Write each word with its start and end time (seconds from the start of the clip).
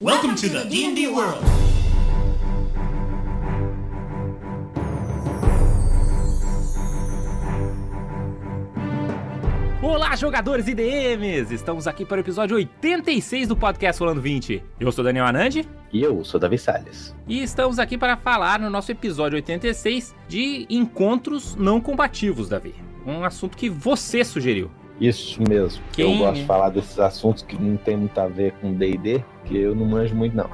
Welcome 0.00 0.34
to 0.36 0.48
the 0.48 0.64
D&D 0.64 1.08
world. 1.08 1.44
Olá, 9.82 10.14
jogadores 10.14 10.68
e 10.68 10.74
DMs! 10.74 11.52
Estamos 11.54 11.86
aqui 11.86 12.04
para 12.04 12.18
o 12.18 12.20
episódio 12.20 12.56
86 12.56 13.48
do 13.48 13.56
podcast 13.56 14.00
Rolando 14.00 14.20
20. 14.20 14.62
Eu 14.78 14.92
sou 14.92 15.02
Daniel 15.02 15.24
Anandi 15.26 15.66
E 15.92 16.02
eu 16.02 16.22
sou 16.24 16.38
Davi 16.38 16.58
Salles. 16.58 17.14
e 17.26 17.42
estamos 17.42 17.78
aqui 17.78 17.96
para 17.96 18.16
falar 18.16 18.60
no 18.60 18.68
nosso 18.68 18.92
episódio 18.92 19.36
86 19.36 20.14
de 20.28 20.66
encontros 20.68 21.54
não 21.56 21.80
combativos, 21.80 22.48
Davi. 22.48 22.74
Um 23.06 23.24
assunto 23.24 23.56
que 23.56 23.68
você 23.70 24.22
sugeriu. 24.22 24.70
Isso 25.00 25.40
mesmo. 25.48 25.82
Quem- 25.92 26.12
Eu 26.12 26.18
gosto 26.18 26.40
de 26.40 26.46
falar 26.46 26.68
desses 26.70 26.98
assuntos 26.98 27.42
que 27.42 27.56
não 27.60 27.76
tem 27.76 27.96
muito 27.96 28.18
a 28.18 28.26
ver 28.28 28.52
com 28.60 28.72
D&D, 28.74 29.22
que 29.46 29.56
eu 29.56 29.74
não 29.74 29.86
manjo 29.86 30.14
muito 30.14 30.36
não. 30.36 30.50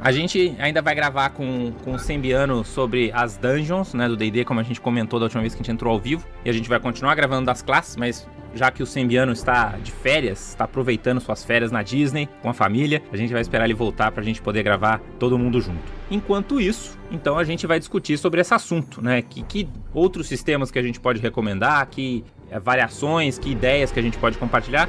A 0.00 0.10
gente 0.10 0.54
ainda 0.58 0.82
vai 0.82 0.94
gravar 0.94 1.30
com, 1.30 1.72
com 1.84 1.92
o 1.92 1.98
Sembiano 1.98 2.64
sobre 2.64 3.12
as 3.14 3.36
dungeons, 3.36 3.94
né, 3.94 4.08
do 4.08 4.16
D&D, 4.16 4.44
como 4.44 4.58
a 4.58 4.62
gente 4.64 4.80
comentou 4.80 5.20
da 5.20 5.26
última 5.26 5.40
vez 5.42 5.54
que 5.54 5.60
a 5.60 5.62
gente 5.62 5.70
entrou 5.72 5.92
ao 5.92 6.00
vivo. 6.00 6.26
E 6.44 6.50
a 6.50 6.52
gente 6.52 6.68
vai 6.68 6.80
continuar 6.80 7.14
gravando 7.14 7.46
das 7.46 7.62
classes, 7.62 7.96
mas 7.96 8.26
já 8.52 8.70
que 8.70 8.82
o 8.82 8.86
Sembiano 8.86 9.32
está 9.32 9.76
de 9.82 9.90
férias, 9.92 10.48
está 10.50 10.64
aproveitando 10.64 11.20
suas 11.20 11.44
férias 11.44 11.70
na 11.70 11.82
Disney 11.82 12.28
com 12.42 12.48
a 12.48 12.52
família, 12.52 13.02
a 13.12 13.16
gente 13.16 13.32
vai 13.32 13.42
esperar 13.42 13.64
ele 13.64 13.74
voltar 13.74 14.10
pra 14.12 14.22
gente 14.24 14.42
poder 14.42 14.62
gravar 14.64 15.00
todo 15.18 15.38
mundo 15.38 15.60
junto. 15.60 15.80
Enquanto 16.10 16.60
isso, 16.60 16.98
então 17.10 17.38
a 17.38 17.44
gente 17.44 17.66
vai 17.66 17.78
discutir 17.78 18.18
sobre 18.18 18.40
esse 18.40 18.52
assunto, 18.52 19.00
né? 19.02 19.22
Que, 19.22 19.42
que 19.44 19.68
outros 19.92 20.26
sistemas 20.26 20.70
que 20.70 20.78
a 20.78 20.82
gente 20.82 20.98
pode 21.00 21.20
recomendar, 21.20 21.86
que 21.88 22.24
variações, 22.60 23.38
que 23.38 23.50
ideias 23.50 23.90
que 23.90 23.98
a 23.98 24.02
gente 24.02 24.18
pode 24.18 24.38
compartilhar. 24.38 24.88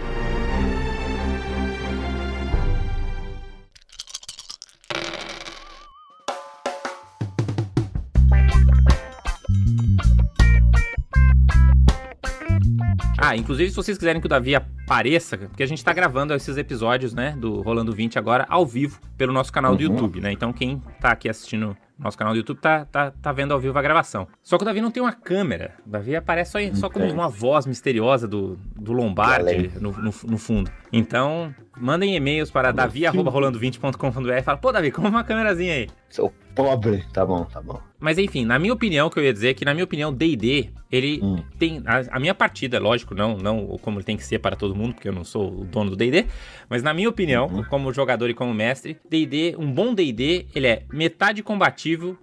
Ah, 13.17 13.35
inclusive 13.35 13.69
se 13.69 13.75
vocês 13.75 13.97
quiserem 13.97 14.19
que 14.21 14.27
o 14.27 14.29
Davi 14.29 14.55
apareça, 14.55 15.37
porque 15.37 15.63
a 15.63 15.65
gente 15.65 15.83
tá 15.83 15.93
gravando 15.93 16.33
esses 16.33 16.57
episódios, 16.57 17.13
né, 17.13 17.31
do 17.37 17.61
Rolando 17.61 17.91
20 17.91 18.19
agora 18.19 18.45
ao 18.49 18.65
vivo 18.65 18.99
pelo 19.17 19.33
nosso 19.33 19.51
canal 19.51 19.75
do 19.75 19.83
Uhum. 19.83 19.91
YouTube, 19.91 20.21
né? 20.21 20.31
Então 20.31 20.51
quem 20.53 20.81
tá 20.99 21.09
aqui 21.11 21.29
assistindo 21.29 21.75
nosso 21.97 22.17
canal 22.17 22.33
do 22.33 22.37
YouTube 22.37 22.59
tá, 22.59 22.85
tá, 22.85 23.11
tá 23.11 23.31
vendo 23.31 23.53
ao 23.53 23.59
vivo 23.59 23.77
a 23.77 23.81
gravação. 23.81 24.27
Só 24.43 24.57
que 24.57 24.63
o 24.63 24.65
Davi 24.65 24.81
não 24.81 24.91
tem 24.91 25.01
uma 25.01 25.13
câmera. 25.13 25.75
O 25.85 25.89
Davi 25.89 26.15
aparece 26.15 26.51
só, 26.51 26.75
só 26.75 26.89
como 26.89 27.05
tem. 27.05 27.13
uma 27.13 27.29
voz 27.29 27.65
misteriosa 27.65 28.27
do, 28.27 28.57
do 28.75 28.91
Lombardi 28.93 29.71
no, 29.79 29.91
no, 29.91 30.13
no 30.27 30.37
fundo. 30.37 30.69
Então, 30.91 31.53
mandem 31.77 32.15
e-mails 32.15 32.49
para 32.51 32.71
davi.rolando20.com.br 32.71 34.31
e 34.31 34.41
fala, 34.43 34.57
pô, 34.57 34.71
Davi, 34.71 34.91
como 34.91 35.07
uma 35.07 35.23
câmerazinha 35.23 35.73
aí. 35.73 35.89
Sou 36.09 36.33
pobre. 36.53 37.03
Tá 37.11 37.25
bom, 37.25 37.43
tá 37.45 37.61
bom. 37.61 37.81
Mas 37.99 38.17
enfim, 38.17 38.45
na 38.45 38.57
minha 38.59 38.71
opinião, 38.73 39.07
o 39.07 39.09
que 39.09 39.19
eu 39.19 39.23
ia 39.23 39.33
dizer 39.33 39.49
é 39.49 39.53
que, 39.53 39.65
na 39.65 39.73
minha 39.73 39.83
opinião, 39.83 40.13
D&D, 40.13 40.69
ele 40.91 41.19
Hum. 41.21 41.43
tem... 41.59 41.81
A, 41.85 42.15
a 42.15 42.19
minha 42.19 42.33
partida, 42.33 42.79
lógico, 42.79 43.13
não, 43.13 43.35
não 43.37 43.77
como 43.81 43.97
ele 43.97 44.05
tem 44.05 44.15
que 44.15 44.23
ser 44.23 44.39
para 44.39 44.55
todo 44.55 44.75
mundo, 44.75 44.93
porque 44.93 45.09
eu 45.09 45.13
não 45.13 45.23
sou 45.25 45.51
o 45.61 45.65
dono 45.65 45.89
do 45.89 45.95
D&D, 45.97 46.25
mas 46.69 46.81
na 46.83 46.93
minha 46.93 47.09
opinião, 47.09 47.47
Uhum. 47.47 47.63
como 47.65 47.91
jogador 47.91 48.29
e 48.29 48.33
como 48.33 48.53
mestre, 48.53 48.97
D&D, 49.09 49.55
um 49.57 49.69
bom 49.71 49.93
D&D, 49.93 50.45
ele 50.55 50.67
é 50.67 50.83
metade 50.93 51.43
combativo, 51.43 51.75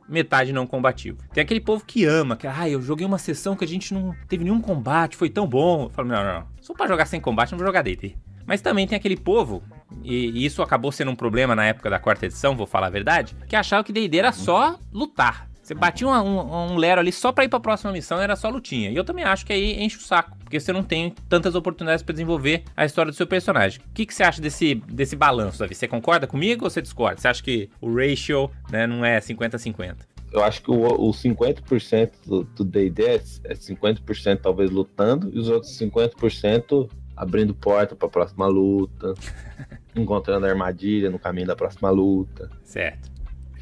metade 0.09 0.53
não 0.53 0.67
combativo. 0.67 1.19
Tem 1.33 1.43
aquele 1.43 1.61
povo 1.61 1.85
que 1.85 2.05
ama, 2.05 2.37
que, 2.37 2.47
ah, 2.47 2.69
eu 2.69 2.81
joguei 2.83 3.07
uma 3.07 3.19
sessão 3.19 3.57
que 3.57 3.65
a 3.65 3.69
gente 3.69 3.95
não 3.95 4.15
teve 4.29 4.45
nenhum 4.45 4.61
combate, 4.61 5.17
foi 5.17 5.31
tão 5.31 5.47
bom. 5.47 5.85
Eu 5.85 5.91
falo, 5.91 6.09
não, 6.09 6.25
não, 6.25 6.41
não. 6.41 6.47
Só 6.61 6.75
pra 6.75 6.87
jogar 6.87 7.07
sem 7.07 7.21
combate, 7.21 7.53
não 7.53 7.59
vou 7.59 7.67
jogar 7.67 7.83
D&D. 7.83 8.17
Mas 8.47 8.61
também 8.61 8.87
tem 8.87 8.97
aquele 8.97 9.17
povo, 9.17 9.63
e 10.03 10.45
isso 10.45 10.63
acabou 10.63 10.91
sendo 10.91 11.11
um 11.11 11.17
problema 11.17 11.55
na 11.55 11.65
época 11.65 11.89
da 11.89 11.99
quarta 11.99 12.27
edição, 12.27 12.57
vou 12.57 12.67
falar 12.67 12.89
a 12.89 12.91
verdade, 12.91 13.37
que 13.49 13.55
achava 13.55 13.85
que 13.85 13.93
D&D 13.93 14.19
era 14.19 14.33
só 14.33 14.79
lutar. 14.93 15.49
Você 15.63 15.75
batia 15.75 16.09
um, 16.09 16.11
um, 16.11 16.73
um 16.73 16.77
lero 16.77 17.01
ali 17.01 17.13
só 17.13 17.31
pra 17.31 17.45
ir 17.45 17.49
pra 17.49 17.61
próxima 17.61 17.93
missão, 17.93 18.21
era 18.21 18.35
só 18.35 18.49
lutinha. 18.49 18.91
E 18.91 18.97
eu 18.97 19.05
também 19.05 19.25
acho 19.25 19.47
que 19.47 19.53
aí 19.53 19.81
enche 19.81 19.97
o 19.97 20.01
saco, 20.01 20.37
porque 20.41 20.59
você 20.59 20.73
não 20.73 20.83
tem 20.83 21.15
tantas 21.29 21.55
oportunidades 21.55 22.03
pra 22.03 22.13
desenvolver 22.13 22.65
a 22.77 22.85
história 22.85 23.13
do 23.13 23.15
seu 23.15 23.27
personagem. 23.27 23.81
O 23.81 23.95
que, 23.95 24.05
que 24.05 24.13
você 24.13 24.25
acha 24.25 24.43
desse, 24.43 24.75
desse 24.75 25.15
balanço, 25.15 25.61
Davi? 25.61 25.75
Você 25.75 25.87
concorda 25.87 26.27
comigo 26.27 26.65
ou 26.65 26.71
você 26.71 26.83
discorda? 26.83 27.21
Você 27.21 27.29
acha 27.29 27.43
que 27.43 27.71
o 27.81 27.95
ratio 27.95 28.51
né, 28.71 28.89
não 28.89 29.05
é 29.05 29.21
50-50? 29.21 29.99
Eu 30.33 30.43
acho 30.43 30.63
que 30.63 30.71
o, 30.71 30.81
o 30.85 31.11
50% 31.13 32.11
do 32.27 32.65
D&D 32.65 33.05
é 33.05 33.15
é 33.45 33.55
50% 33.55 34.41
talvez 34.43 34.71
lutando 34.71 35.31
e 35.33 35.39
os 35.39 35.49
outros 35.49 35.79
50% 35.79 36.91
abrindo 37.15 37.55
porta 37.55 37.95
pra 37.95 38.09
próxima 38.09 38.47
luta, 38.47 39.15
encontrando 39.95 40.47
armadilha 40.47 41.11
no 41.11 41.19
caminho 41.19 41.47
da 41.47 41.55
próxima 41.55 41.91
luta, 41.91 42.51
Certo. 42.65 43.12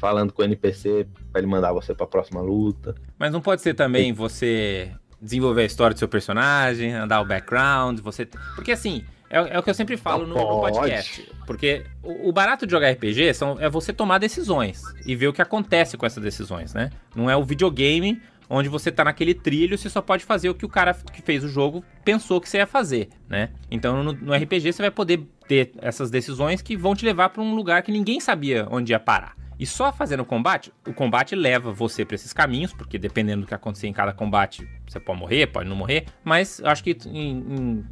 Falando 0.01 0.33
com 0.33 0.41
o 0.41 0.45
NPC 0.45 1.05
pra 1.31 1.39
ele 1.39 1.47
mandar 1.47 1.71
você 1.71 1.93
pra 1.93 2.07
próxima 2.07 2.41
luta. 2.41 2.95
Mas 3.19 3.31
não 3.31 3.39
pode 3.39 3.61
ser 3.61 3.75
também 3.75 4.11
você 4.11 4.91
desenvolver 5.21 5.61
a 5.61 5.65
história 5.65 5.93
do 5.93 5.99
seu 5.99 6.07
personagem, 6.07 6.91
andar 6.91 7.21
o 7.21 7.25
background, 7.25 7.99
você. 7.99 8.27
Porque 8.55 8.71
assim, 8.71 9.05
é, 9.29 9.37
é 9.37 9.59
o 9.59 9.61
que 9.61 9.69
eu 9.69 9.75
sempre 9.75 9.95
falo 9.97 10.25
no, 10.25 10.33
no 10.33 10.59
podcast. 10.59 11.31
Porque 11.45 11.85
o, 12.01 12.29
o 12.29 12.33
barato 12.33 12.65
de 12.65 12.71
jogar 12.71 12.89
RPG 12.89 13.35
são, 13.35 13.57
é 13.59 13.69
você 13.69 13.93
tomar 13.93 14.17
decisões 14.17 14.81
e 15.05 15.15
ver 15.15 15.27
o 15.27 15.33
que 15.33 15.41
acontece 15.41 15.95
com 15.95 16.05
essas 16.05 16.23
decisões, 16.23 16.73
né? 16.73 16.89
Não 17.15 17.29
é 17.29 17.37
o 17.37 17.43
videogame 17.43 18.19
onde 18.49 18.67
você 18.67 18.91
tá 18.91 19.05
naquele 19.05 19.33
trilho, 19.33 19.77
você 19.77 19.89
só 19.89 20.01
pode 20.01 20.25
fazer 20.25 20.49
o 20.49 20.55
que 20.55 20.65
o 20.65 20.69
cara 20.69 20.93
que 20.93 21.21
fez 21.21 21.41
o 21.41 21.47
jogo 21.47 21.85
pensou 22.03 22.41
que 22.41 22.49
você 22.49 22.57
ia 22.57 22.67
fazer, 22.67 23.07
né? 23.29 23.51
Então 23.69 24.03
no, 24.03 24.11
no 24.11 24.33
RPG 24.33 24.73
você 24.73 24.81
vai 24.81 24.91
poder 24.91 25.25
ter 25.47 25.71
essas 25.77 26.11
decisões 26.11 26.61
que 26.61 26.75
vão 26.75 26.93
te 26.93 27.05
levar 27.05 27.29
para 27.29 27.41
um 27.41 27.55
lugar 27.55 27.81
que 27.83 27.91
ninguém 27.91 28.19
sabia 28.19 28.67
onde 28.69 28.91
ia 28.91 28.99
parar. 28.99 29.40
E 29.61 29.65
só 29.67 29.93
fazendo 29.93 30.21
o 30.21 30.25
combate, 30.25 30.73
o 30.87 30.91
combate 30.91 31.35
leva 31.35 31.71
você 31.71 32.03
pra 32.03 32.15
esses 32.15 32.33
caminhos, 32.33 32.73
porque 32.73 32.97
dependendo 32.97 33.41
do 33.41 33.47
que 33.47 33.53
acontecer 33.53 33.85
em 33.85 33.93
cada 33.93 34.11
combate, 34.11 34.67
você 34.87 34.99
pode 34.99 35.19
morrer, 35.19 35.45
pode 35.45 35.69
não 35.69 35.75
morrer, 35.75 36.05
mas 36.23 36.59
acho 36.63 36.83
que 36.83 36.97
em, 37.05 37.37
em 37.37 37.85